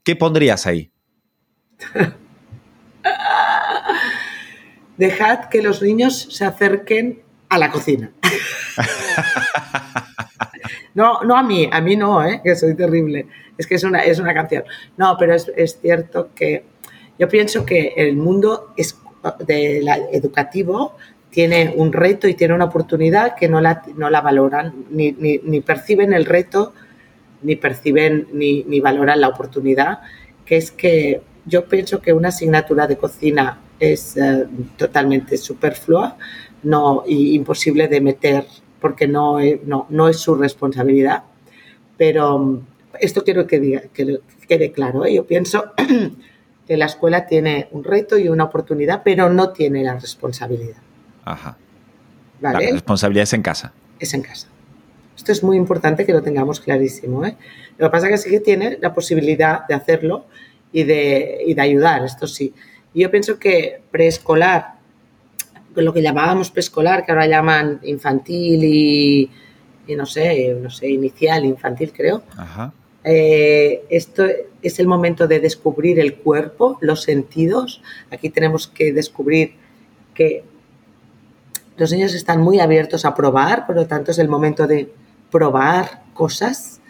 ¿Qué 0.04 0.16
pondrías 0.16 0.66
ahí? 0.66 0.92
Dejad 4.98 5.50
que 5.50 5.62
los 5.62 5.82
niños 5.82 6.28
se 6.32 6.46
acerquen 6.46 7.22
a 7.50 7.58
la 7.58 7.72
cocina. 7.72 8.12
no, 10.94 11.22
no 11.24 11.38
a 11.38 11.44
mí, 11.44 11.70
a 11.72 11.82
mí 11.82 11.96
no, 11.96 12.26
¿eh? 12.26 12.42
que 12.44 12.56
soy 12.56 12.76
terrible. 12.76 13.28
Es 13.58 13.68
que 13.68 13.76
es 13.76 13.84
una, 13.84 14.02
es 14.02 14.20
una 14.20 14.34
canción. 14.34 14.64
No, 14.98 15.16
pero 15.18 15.36
es, 15.36 15.52
es 15.56 15.80
cierto 15.80 16.32
que 16.36 16.66
yo 17.20 17.28
pienso 17.28 17.66
que 17.66 17.94
el 17.98 18.16
mundo 18.16 18.74
educativo 20.12 20.96
tiene 21.30 21.74
un 21.76 21.92
reto 21.92 22.28
y 22.28 22.34
tiene 22.34 22.54
una 22.54 22.66
oportunidad 22.66 23.36
que 23.36 23.50
no 23.50 23.60
la, 23.62 24.22
valoran, 24.22 24.86
ni, 24.90 25.12
perciben 25.62 26.14
el 26.14 26.26
reto, 26.26 26.74
ni 27.42 27.58
perciben 27.58 28.28
ni, 28.34 28.64
ni, 28.64 28.80
valoran 28.80 29.22
la 29.22 29.28
oportunidad, 29.28 30.00
que 30.46 30.58
es 30.58 30.72
que 30.72 31.22
yo 31.46 31.66
pienso 31.66 32.02
que 32.02 32.14
una 32.14 32.30
asignatura 32.30 32.88
de 32.88 32.98
cocina 32.98 33.60
es 33.80 34.18
eh, 34.18 34.46
totalmente 34.78 35.38
superflua 35.38 36.18
no, 36.64 37.04
y 37.06 37.36
imposible 37.36 37.88
de 37.88 38.02
meter 38.02 38.46
porque 38.80 39.08
no, 39.08 39.38
no, 39.66 39.88
no 39.90 40.10
es 40.10 40.18
su 40.18 40.36
responsabilidad. 40.36 41.24
Pero 41.98 42.40
mm, 42.40 42.62
esto 43.00 43.24
quiero 43.24 43.46
que, 43.46 43.60
diga, 43.60 43.82
que 43.94 44.20
quede 44.48 44.72
claro. 44.72 45.06
¿eh? 45.06 45.14
Yo 45.14 45.26
pienso 45.26 45.74
que 46.70 46.78
la 46.78 46.86
escuela 46.86 47.26
tiene 47.26 47.68
un 47.72 47.84
reto 47.84 48.16
y 48.20 48.30
una 48.30 48.44
oportunidad, 48.44 49.02
pero 49.04 49.28
no 49.28 49.50
tiene 49.50 49.84
la 49.84 49.96
responsabilidad. 49.96 50.78
Ajá. 51.26 51.58
La 52.42 52.54
responsabilidad 52.54 53.24
es 53.24 53.34
en 53.34 53.42
casa. 53.42 53.74
Es 54.00 54.14
en 54.14 54.22
casa. 54.22 54.48
Esto 55.18 55.32
es 55.32 55.42
muy 55.42 55.58
importante 55.58 56.06
que 56.06 56.14
lo 56.14 56.22
tengamos 56.22 56.60
clarísimo. 56.60 57.26
¿eh? 57.26 57.36
Lo 57.80 57.88
que 57.88 57.92
pasa 57.92 58.08
es 58.08 58.12
que 58.12 58.18
sí 58.20 58.30
que 58.30 58.40
tiene 58.42 58.78
la 58.80 58.94
posibilidad 58.94 59.66
de 59.68 59.74
hacerlo 59.74 60.26
y 60.72 60.84
de, 60.84 61.40
y 61.48 61.56
de 61.56 61.62
ayudar, 61.64 62.06
esto 62.06 62.28
sí. 62.28 62.54
Yo 62.94 63.10
pienso 63.10 63.40
que 63.40 63.82
preescolar, 63.90 64.76
lo 65.74 65.92
que 65.92 66.04
llamábamos 66.04 66.52
preescolar, 66.52 67.04
que 67.04 67.12
ahora 67.12 67.26
llaman 67.26 67.80
infantil 67.82 68.64
y, 68.64 69.32
y 69.88 69.96
no 69.96 70.06
sé, 70.06 70.56
no 70.62 70.70
sé, 70.70 70.88
inicial, 70.88 71.46
infantil 71.46 71.92
creo. 71.92 72.22
Ajá. 72.38 72.74
Eh, 73.04 73.84
esto 73.90 74.26
es 74.62 74.80
el 74.80 74.88
momento 74.88 75.28
de 75.28 75.40
descubrir 75.40 76.00
el 76.00 76.16
cuerpo, 76.16 76.78
los 76.82 77.04
sentidos. 77.04 77.82
Aquí 78.12 78.30
tenemos 78.30 78.68
que 78.68 78.92
descubrir 78.94 79.54
que 80.14 80.44
los 81.78 81.92
niños 81.94 82.14
están 82.14 82.42
muy 82.42 82.60
abiertos 82.60 83.06
a 83.06 83.16
probar, 83.16 83.66
por 83.66 83.76
lo 83.76 83.88
tanto 83.88 84.12
es 84.12 84.20
el 84.20 84.28
momento 84.28 84.68
de 84.68 84.92
probar 85.32 86.04
cosas 86.14 86.82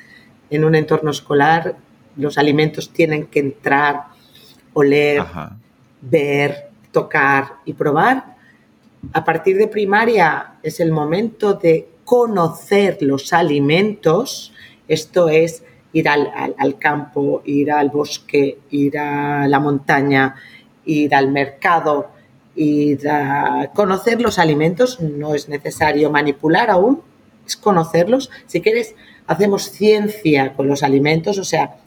en 0.50 0.66
un 0.66 0.74
entorno 0.74 1.12
escolar. 1.12 1.76
Los 2.16 2.40
alimentos 2.40 2.92
tienen 2.92 3.28
que 3.28 3.40
entrar, 3.40 4.06
oler, 4.74 5.24
ver, 6.02 6.70
tocar 6.92 7.58
y 7.66 7.74
probar. 7.74 8.36
A 9.14 9.24
partir 9.24 9.58
de 9.58 9.68
primaria 9.68 10.56
es 10.64 10.80
el 10.80 10.92
momento 10.92 11.54
de 11.54 11.88
conocer 12.04 12.98
los 13.02 13.32
alimentos. 13.32 14.52
Esto 14.88 15.30
es 15.30 15.64
ir 15.94 16.08
al, 16.08 16.78
campo, 16.78 17.42
ir 17.46 17.72
al 17.72 17.90
bosque, 17.90 18.60
ir 18.72 18.98
a 18.98 19.48
la 19.48 19.60
montaña, 19.60 20.36
ir 20.86 21.14
al 21.16 21.32
mercado, 21.32 22.12
ir 22.56 23.08
a 23.10 23.72
conocer 23.74 24.22
los 24.22 24.40
alimentos. 24.40 25.00
No 25.00 25.34
es 25.34 25.50
necesario 25.50 26.12
manipular 26.12 26.70
aún, 26.70 27.02
es 27.46 27.58
conocerlos. 27.58 28.30
Si 28.46 28.62
quieres, 28.62 28.96
hacemos 29.28 29.72
ciencia 29.72 30.54
con 30.54 30.68
los 30.68 30.84
alimentos, 30.84 31.38
o 31.40 31.44
sea, 31.44 31.78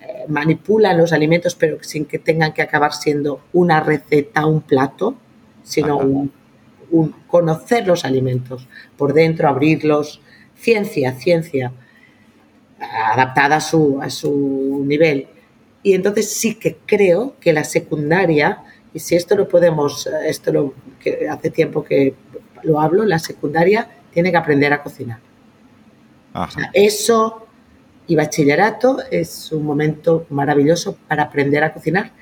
eh, 0.00 0.24
manipulan 0.28 0.98
los 0.98 1.12
alimentos, 1.12 1.54
pero 1.54 1.78
sin 1.82 2.04
que 2.04 2.18
tengan 2.18 2.52
que 2.52 2.62
acabar 2.62 2.92
siendo 2.92 3.42
una 3.52 3.80
receta, 3.80 4.46
un 4.46 4.62
plato, 4.62 5.16
sino 5.62 5.98
un, 5.98 6.32
conocer 7.26 7.86
los 7.86 8.04
alimentos 8.04 8.68
por 8.96 9.12
dentro, 9.12 9.48
abrirlos. 9.48 10.20
Ciencia, 10.58 11.12
ciencia 11.12 11.72
adaptada 12.80 13.56
a 13.56 13.60
su, 13.60 14.00
a 14.00 14.10
su 14.10 14.84
nivel. 14.86 15.28
Y 15.82 15.94
entonces 15.94 16.32
sí 16.32 16.56
que 16.56 16.78
creo 16.84 17.36
que 17.40 17.52
la 17.52 17.64
secundaria, 17.64 18.62
y 18.92 18.98
si 18.98 19.14
esto 19.14 19.36
lo 19.36 19.48
podemos, 19.48 20.08
esto 20.26 20.52
lo, 20.52 20.74
que 21.00 21.28
hace 21.28 21.50
tiempo 21.50 21.84
que 21.84 22.14
lo 22.62 22.80
hablo, 22.80 23.04
la 23.04 23.18
secundaria 23.18 23.88
tiene 24.12 24.30
que 24.30 24.36
aprender 24.36 24.72
a 24.72 24.82
cocinar. 24.82 25.20
eso 26.72 27.46
y 28.08 28.14
bachillerato 28.14 28.98
es 29.10 29.50
un 29.52 29.64
momento 29.64 30.26
maravilloso 30.30 30.96
para 31.08 31.24
aprender 31.24 31.64
a 31.64 31.72
cocinar 31.72 32.12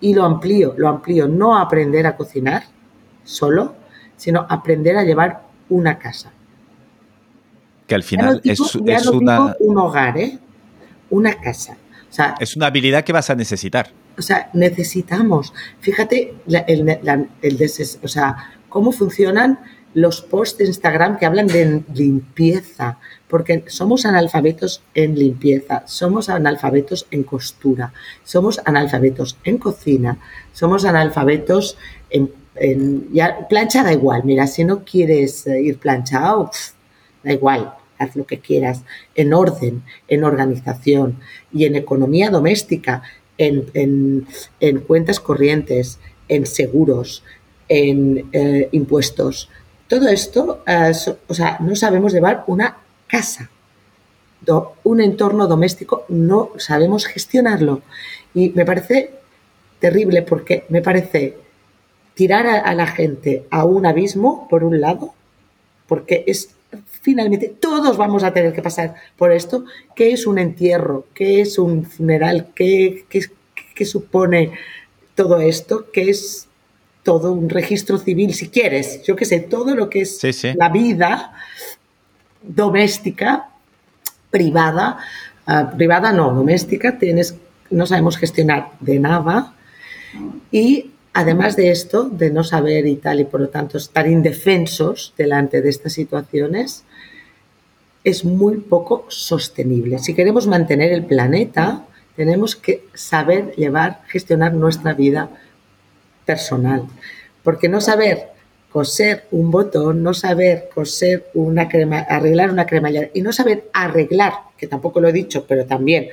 y 0.00 0.14
lo 0.14 0.24
amplío, 0.24 0.74
lo 0.76 0.88
amplío, 0.88 1.28
no 1.28 1.56
aprender 1.56 2.06
a 2.06 2.16
cocinar 2.16 2.64
solo, 3.24 3.74
sino 4.16 4.46
aprender 4.48 4.96
a 4.96 5.04
llevar 5.04 5.42
una 5.68 5.98
casa 5.98 6.33
que 7.86 7.94
al 7.94 8.02
final 8.02 8.40
es, 8.44 8.60
una... 9.06 9.54
un 9.60 9.78
hogar, 9.78 10.18
¿eh? 10.18 10.38
Una 11.10 11.34
casa. 11.40 11.76
O 12.10 12.12
sea, 12.14 12.34
es 12.38 12.56
una 12.56 12.66
habilidad 12.66 13.04
que 13.04 13.12
vas 13.12 13.28
a 13.30 13.34
necesitar. 13.34 13.90
O 14.16 14.22
sea, 14.22 14.48
necesitamos. 14.52 15.52
Fíjate 15.80 16.34
el, 16.46 17.68
o 18.02 18.08
sea, 18.08 18.36
cómo 18.68 18.92
funcionan 18.92 19.58
los 19.94 20.20
posts 20.20 20.58
de 20.58 20.66
Instagram 20.66 21.18
que 21.18 21.26
hablan 21.26 21.46
de 21.46 21.82
limpieza, 21.94 22.98
porque 23.28 23.64
somos 23.68 24.04
analfabetos 24.04 24.82
en 24.94 25.16
limpieza, 25.16 25.84
somos 25.86 26.28
analfabetos 26.28 27.06
en 27.10 27.22
costura, 27.22 27.92
somos 28.24 28.60
analfabetos 28.64 29.38
en 29.44 29.58
cocina, 29.58 30.18
somos 30.52 30.84
analfabetos 30.84 31.78
en, 32.10 32.32
ya, 33.12 33.48
plancha 33.48 33.82
da 33.82 33.92
igual, 33.92 34.22
mira, 34.24 34.46
si 34.46 34.64
no 34.64 34.84
quieres 34.84 35.46
eh, 35.46 35.60
ir 35.60 35.78
planchado, 35.78 36.50
da 37.24 37.32
igual, 37.32 37.74
haz 37.98 38.14
lo 38.16 38.26
que 38.26 38.38
quieras, 38.38 38.82
en 39.14 39.32
orden, 39.32 39.82
en 40.08 40.24
organización 40.24 41.20
y 41.52 41.64
en 41.64 41.76
economía 41.76 42.30
doméstica, 42.30 43.02
en, 43.38 44.26
cuentas 44.86 45.20
corrientes, 45.20 45.98
en 46.28 46.46
seguros, 46.46 47.24
en 47.68 48.28
eh, 48.32 48.68
impuestos. 48.72 49.48
Todo 49.88 50.08
esto, 50.08 50.62
eh, 50.66 50.92
o 51.26 51.34
sea, 51.34 51.58
no 51.60 51.74
sabemos 51.74 52.12
llevar 52.12 52.44
una 52.46 52.76
casa, 53.06 53.50
un 54.82 55.00
entorno 55.00 55.46
doméstico, 55.46 56.04
no 56.08 56.50
sabemos 56.58 57.06
gestionarlo. 57.06 57.82
Y 58.34 58.50
me 58.50 58.64
parece 58.64 59.10
terrible 59.78 60.22
porque 60.22 60.64
me 60.68 60.82
parece 60.82 61.38
tirar 62.14 62.46
a 62.46 62.74
la 62.74 62.86
gente 62.86 63.46
a 63.50 63.64
un 63.64 63.86
abismo, 63.86 64.46
por 64.48 64.64
un 64.64 64.80
lado, 64.80 65.14
porque 65.86 66.24
es 66.26 66.54
finalmente 67.02 67.48
todos 67.48 67.96
vamos 67.96 68.22
a 68.24 68.32
tener 68.32 68.52
que 68.52 68.62
pasar 68.62 68.94
por 69.16 69.32
esto. 69.32 69.64
¿Qué 69.94 70.12
es 70.12 70.26
un 70.26 70.38
entierro? 70.38 71.06
¿Qué 71.14 71.40
es 71.40 71.58
un 71.58 71.84
funeral? 71.84 72.48
¿Qué, 72.54 73.04
supone 73.84 74.52
todo 75.14 75.40
esto? 75.40 75.86
¿Qué 75.92 76.10
es 76.10 76.48
todo 77.02 77.32
un 77.32 77.50
registro 77.50 77.98
civil, 77.98 78.34
si 78.34 78.48
quieres? 78.48 79.02
Yo 79.04 79.16
qué 79.16 79.24
sé, 79.24 79.40
todo 79.40 79.74
lo 79.74 79.90
que 79.90 80.02
es 80.02 80.20
la 80.56 80.68
vida 80.68 81.32
doméstica, 82.42 83.48
privada, 84.30 84.98
ah, 85.46 85.72
privada 85.76 86.12
no, 86.12 86.32
doméstica, 86.32 86.98
tienes, 86.98 87.36
no 87.70 87.86
sabemos 87.86 88.16
gestionar 88.16 88.72
de 88.80 88.98
nada. 88.98 89.54
Y 90.50 90.90
Además 91.16 91.54
de 91.54 91.70
esto, 91.70 92.08
de 92.10 92.30
no 92.30 92.42
saber 92.42 92.86
y 92.86 92.96
tal, 92.96 93.20
y 93.20 93.24
por 93.24 93.40
lo 93.40 93.48
tanto 93.48 93.78
estar 93.78 94.08
indefensos 94.08 95.14
delante 95.16 95.62
de 95.62 95.70
estas 95.70 95.92
situaciones, 95.92 96.84
es 98.02 98.24
muy 98.24 98.56
poco 98.56 99.06
sostenible. 99.08 100.00
Si 100.00 100.12
queremos 100.12 100.48
mantener 100.48 100.92
el 100.92 101.04
planeta, 101.04 101.86
tenemos 102.16 102.56
que 102.56 102.84
saber 102.94 103.54
llevar, 103.54 104.02
gestionar 104.08 104.54
nuestra 104.54 104.92
vida 104.92 105.30
personal. 106.26 106.82
Porque 107.44 107.68
no 107.68 107.80
saber 107.80 108.30
coser 108.70 109.26
un 109.30 109.52
botón, 109.52 110.02
no 110.02 110.14
saber 110.14 110.68
coser 110.74 111.30
una 111.34 111.68
crema, 111.68 112.00
arreglar 112.00 112.50
una 112.50 112.66
cremallera 112.66 113.10
y 113.14 113.22
no 113.22 113.32
saber 113.32 113.70
arreglar, 113.72 114.32
que 114.58 114.66
tampoco 114.66 115.00
lo 115.00 115.06
he 115.06 115.12
dicho, 115.12 115.46
pero 115.46 115.64
también 115.64 116.08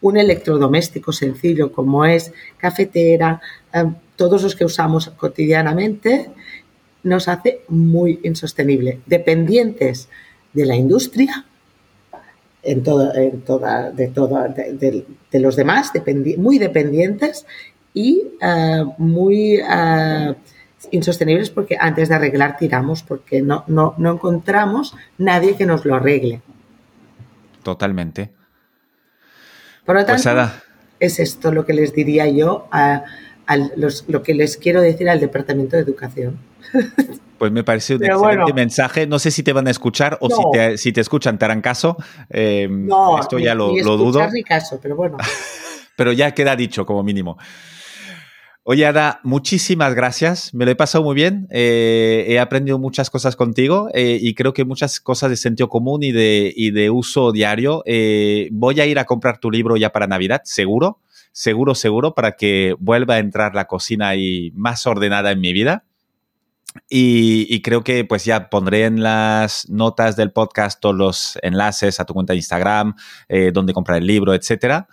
un 0.00 0.16
electrodoméstico 0.16 1.12
sencillo 1.12 1.72
como 1.72 2.04
es 2.04 2.32
cafetera, 2.58 3.40
eh, 3.72 3.84
todos 4.16 4.42
los 4.42 4.54
que 4.54 4.64
usamos 4.64 5.08
cotidianamente, 5.10 6.30
nos 7.02 7.28
hace 7.28 7.60
muy 7.68 8.20
insostenible, 8.24 9.00
dependientes 9.06 10.08
de 10.52 10.66
la 10.66 10.74
industria, 10.74 11.46
en 12.62 12.82
todo, 12.82 13.14
en 13.14 13.42
toda, 13.42 13.92
de, 13.92 14.08
toda, 14.08 14.48
de, 14.48 15.06
los 15.40 15.54
demás, 15.54 15.92
muy 16.36 16.58
dependientes 16.58 17.46
y 17.94 18.24
eh, 18.40 18.84
muy 18.98 19.60
eh, 19.60 20.34
insostenibles 20.90 21.50
porque 21.50 21.76
antes 21.78 22.08
de 22.08 22.16
arreglar 22.16 22.56
tiramos, 22.56 23.02
porque 23.02 23.40
no, 23.40 23.62
no, 23.68 23.94
no 23.98 24.14
encontramos 24.14 24.94
nadie 25.16 25.54
que 25.54 25.64
nos 25.64 25.84
lo 25.84 25.94
arregle. 25.94 26.42
Totalmente. 27.62 28.35
Por 29.86 29.96
lo 29.96 30.04
pues 30.04 30.22
tanto, 30.24 30.52
es 31.00 31.20
esto 31.20 31.52
lo 31.52 31.64
que 31.64 31.72
les 31.72 31.94
diría 31.94 32.28
yo 32.28 32.68
a 32.70 33.04
lo 34.08 34.22
que 34.22 34.34
les 34.34 34.56
quiero 34.56 34.82
decir 34.82 35.08
al 35.08 35.20
Departamento 35.20 35.76
de 35.76 35.82
Educación. 35.82 36.38
Pues 37.38 37.52
me 37.52 37.62
parece 37.62 37.96
un 37.96 38.02
excelente 38.02 38.54
mensaje. 38.54 39.06
No 39.06 39.18
sé 39.18 39.30
si 39.30 39.42
te 39.42 39.52
van 39.52 39.66
a 39.66 39.70
escuchar 39.70 40.16
o 40.22 40.30
si, 40.30 40.42
te, 40.54 40.78
si, 40.78 40.90
te, 40.90 41.02
escuchan, 41.02 41.38
te 41.38 41.44
harán 41.44 41.60
caso. 41.60 41.98
Em, 42.30 42.86
no, 42.86 43.20
esto 43.20 43.38
ya 43.38 43.54
lo, 43.54 43.76
lo 43.76 43.98
dudo. 43.98 44.26
Ni 44.32 44.42
caso, 44.42 44.80
pero 44.82 44.96
bueno. 44.96 45.18
pero 45.96 46.12
ya 46.12 46.32
queda 46.32 46.56
dicho 46.56 46.86
como 46.86 47.02
mínimo. 47.02 47.36
Oye, 48.68 48.84
Ada, 48.84 49.20
muchísimas 49.22 49.94
gracias. 49.94 50.52
Me 50.52 50.64
lo 50.64 50.72
he 50.72 50.74
pasado 50.74 51.04
muy 51.04 51.14
bien. 51.14 51.46
Eh, 51.52 52.24
he 52.28 52.40
aprendido 52.40 52.80
muchas 52.80 53.10
cosas 53.10 53.36
contigo 53.36 53.88
eh, 53.94 54.18
y 54.20 54.34
creo 54.34 54.52
que 54.52 54.64
muchas 54.64 54.98
cosas 54.98 55.30
de 55.30 55.36
sentido 55.36 55.68
común 55.68 56.02
y 56.02 56.10
de, 56.10 56.52
y 56.56 56.88
uso 56.88 57.30
diario. 57.30 57.84
Eh, 57.86 58.48
voy 58.50 58.80
a 58.80 58.86
ir 58.86 58.98
a 58.98 59.04
comprar 59.04 59.38
tu 59.38 59.52
libro 59.52 59.76
ya 59.76 59.90
para 59.92 60.08
Navidad, 60.08 60.40
seguro 60.44 60.98
seguro, 61.30 61.74
seguro, 61.76 62.14
para 62.14 62.32
que 62.32 62.74
vuelva 62.80 63.14
a 63.14 63.18
entrar 63.18 63.54
la 63.54 63.66
cocina 63.66 64.08
ahí 64.08 64.50
más 64.54 64.84
ordenada 64.86 65.30
en 65.30 65.40
mi 65.40 65.52
vida. 65.52 65.84
Y, 66.88 67.62
creo 67.62 67.84
que 67.84 68.04
pues 68.04 68.24
ya 68.24 68.48
pondré 68.48 68.84
en 68.84 69.02
las 69.02 69.68
notas 69.68 70.16
del 70.16 70.32
podcast 70.32 70.80
todos 70.80 70.94
los 70.94 71.38
enlaces 71.42 72.00
a 72.00 72.04
tu 72.04 72.14
cuenta 72.14 72.32
de 72.32 72.38
Instagram, 72.38 72.94
eh, 73.28 73.50
donde 73.52 73.72
comprar 73.72 73.98
el 73.98 74.06
libro, 74.06 74.34
etcétera. 74.34 74.88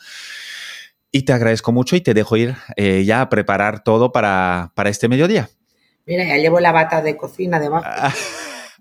Y 1.16 1.24
te 1.26 1.32
agradezco 1.32 1.72
mucho 1.72 1.96
y 1.96 2.02
te 2.02 2.16
dejo 2.16 2.36
ir 2.38 2.56
eh, 2.76 3.06
ya 3.06 3.22
a 3.22 3.30
preparar 3.30 3.84
todo 3.84 4.12
para, 4.12 4.72
para, 4.74 4.90
este 4.90 5.08
mediodía. 5.08 5.48
Mira, 6.08 6.24
ya 6.24 6.38
llevo 6.38 6.60
la 6.60 6.72
bata 6.72 7.04
de 7.04 7.16
cocina 7.16 7.60
debajo. 7.60 7.88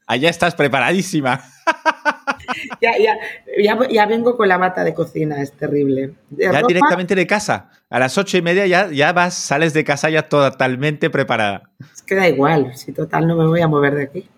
allá 0.07 0.31
estás 0.31 0.55
preparadísima. 0.55 1.45
ya, 2.81 2.93
ya, 2.97 3.79
ya, 3.91 4.07
vengo 4.07 4.39
con 4.39 4.49
la 4.49 4.57
bata 4.57 4.83
de 4.83 4.95
cocina, 4.95 5.43
es 5.43 5.53
terrible. 5.53 6.15
ya 6.31 6.63
directamente 6.67 7.15
de 7.15 7.27
casa. 7.27 7.69
A 7.91 7.99
las 7.99 8.17
ocho 8.17 8.39
y 8.39 8.43
media 8.43 8.67
ya, 8.67 8.91
ya 8.91 9.13
vas, 9.13 9.35
sales 9.35 9.75
de 9.75 9.85
casa 9.85 10.09
ya 10.09 10.27
totalmente 10.31 11.11
preparada. 11.11 11.65
Es 11.93 12.01
que 12.01 12.15
da 12.15 12.27
igual, 12.27 12.75
si 12.75 12.93
total 12.93 13.27
no 13.27 13.37
me 13.37 13.47
voy 13.47 13.61
a 13.61 13.69
mover 13.69 13.95
de 13.95 14.05
aquí. 14.05 14.29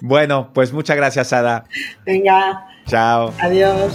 Bueno, 0.00 0.50
pues 0.52 0.72
muchas 0.72 0.96
gracias, 0.96 1.32
Ada. 1.32 1.64
Venga. 2.04 2.66
Chao. 2.88 3.32
Adiós. 3.38 3.94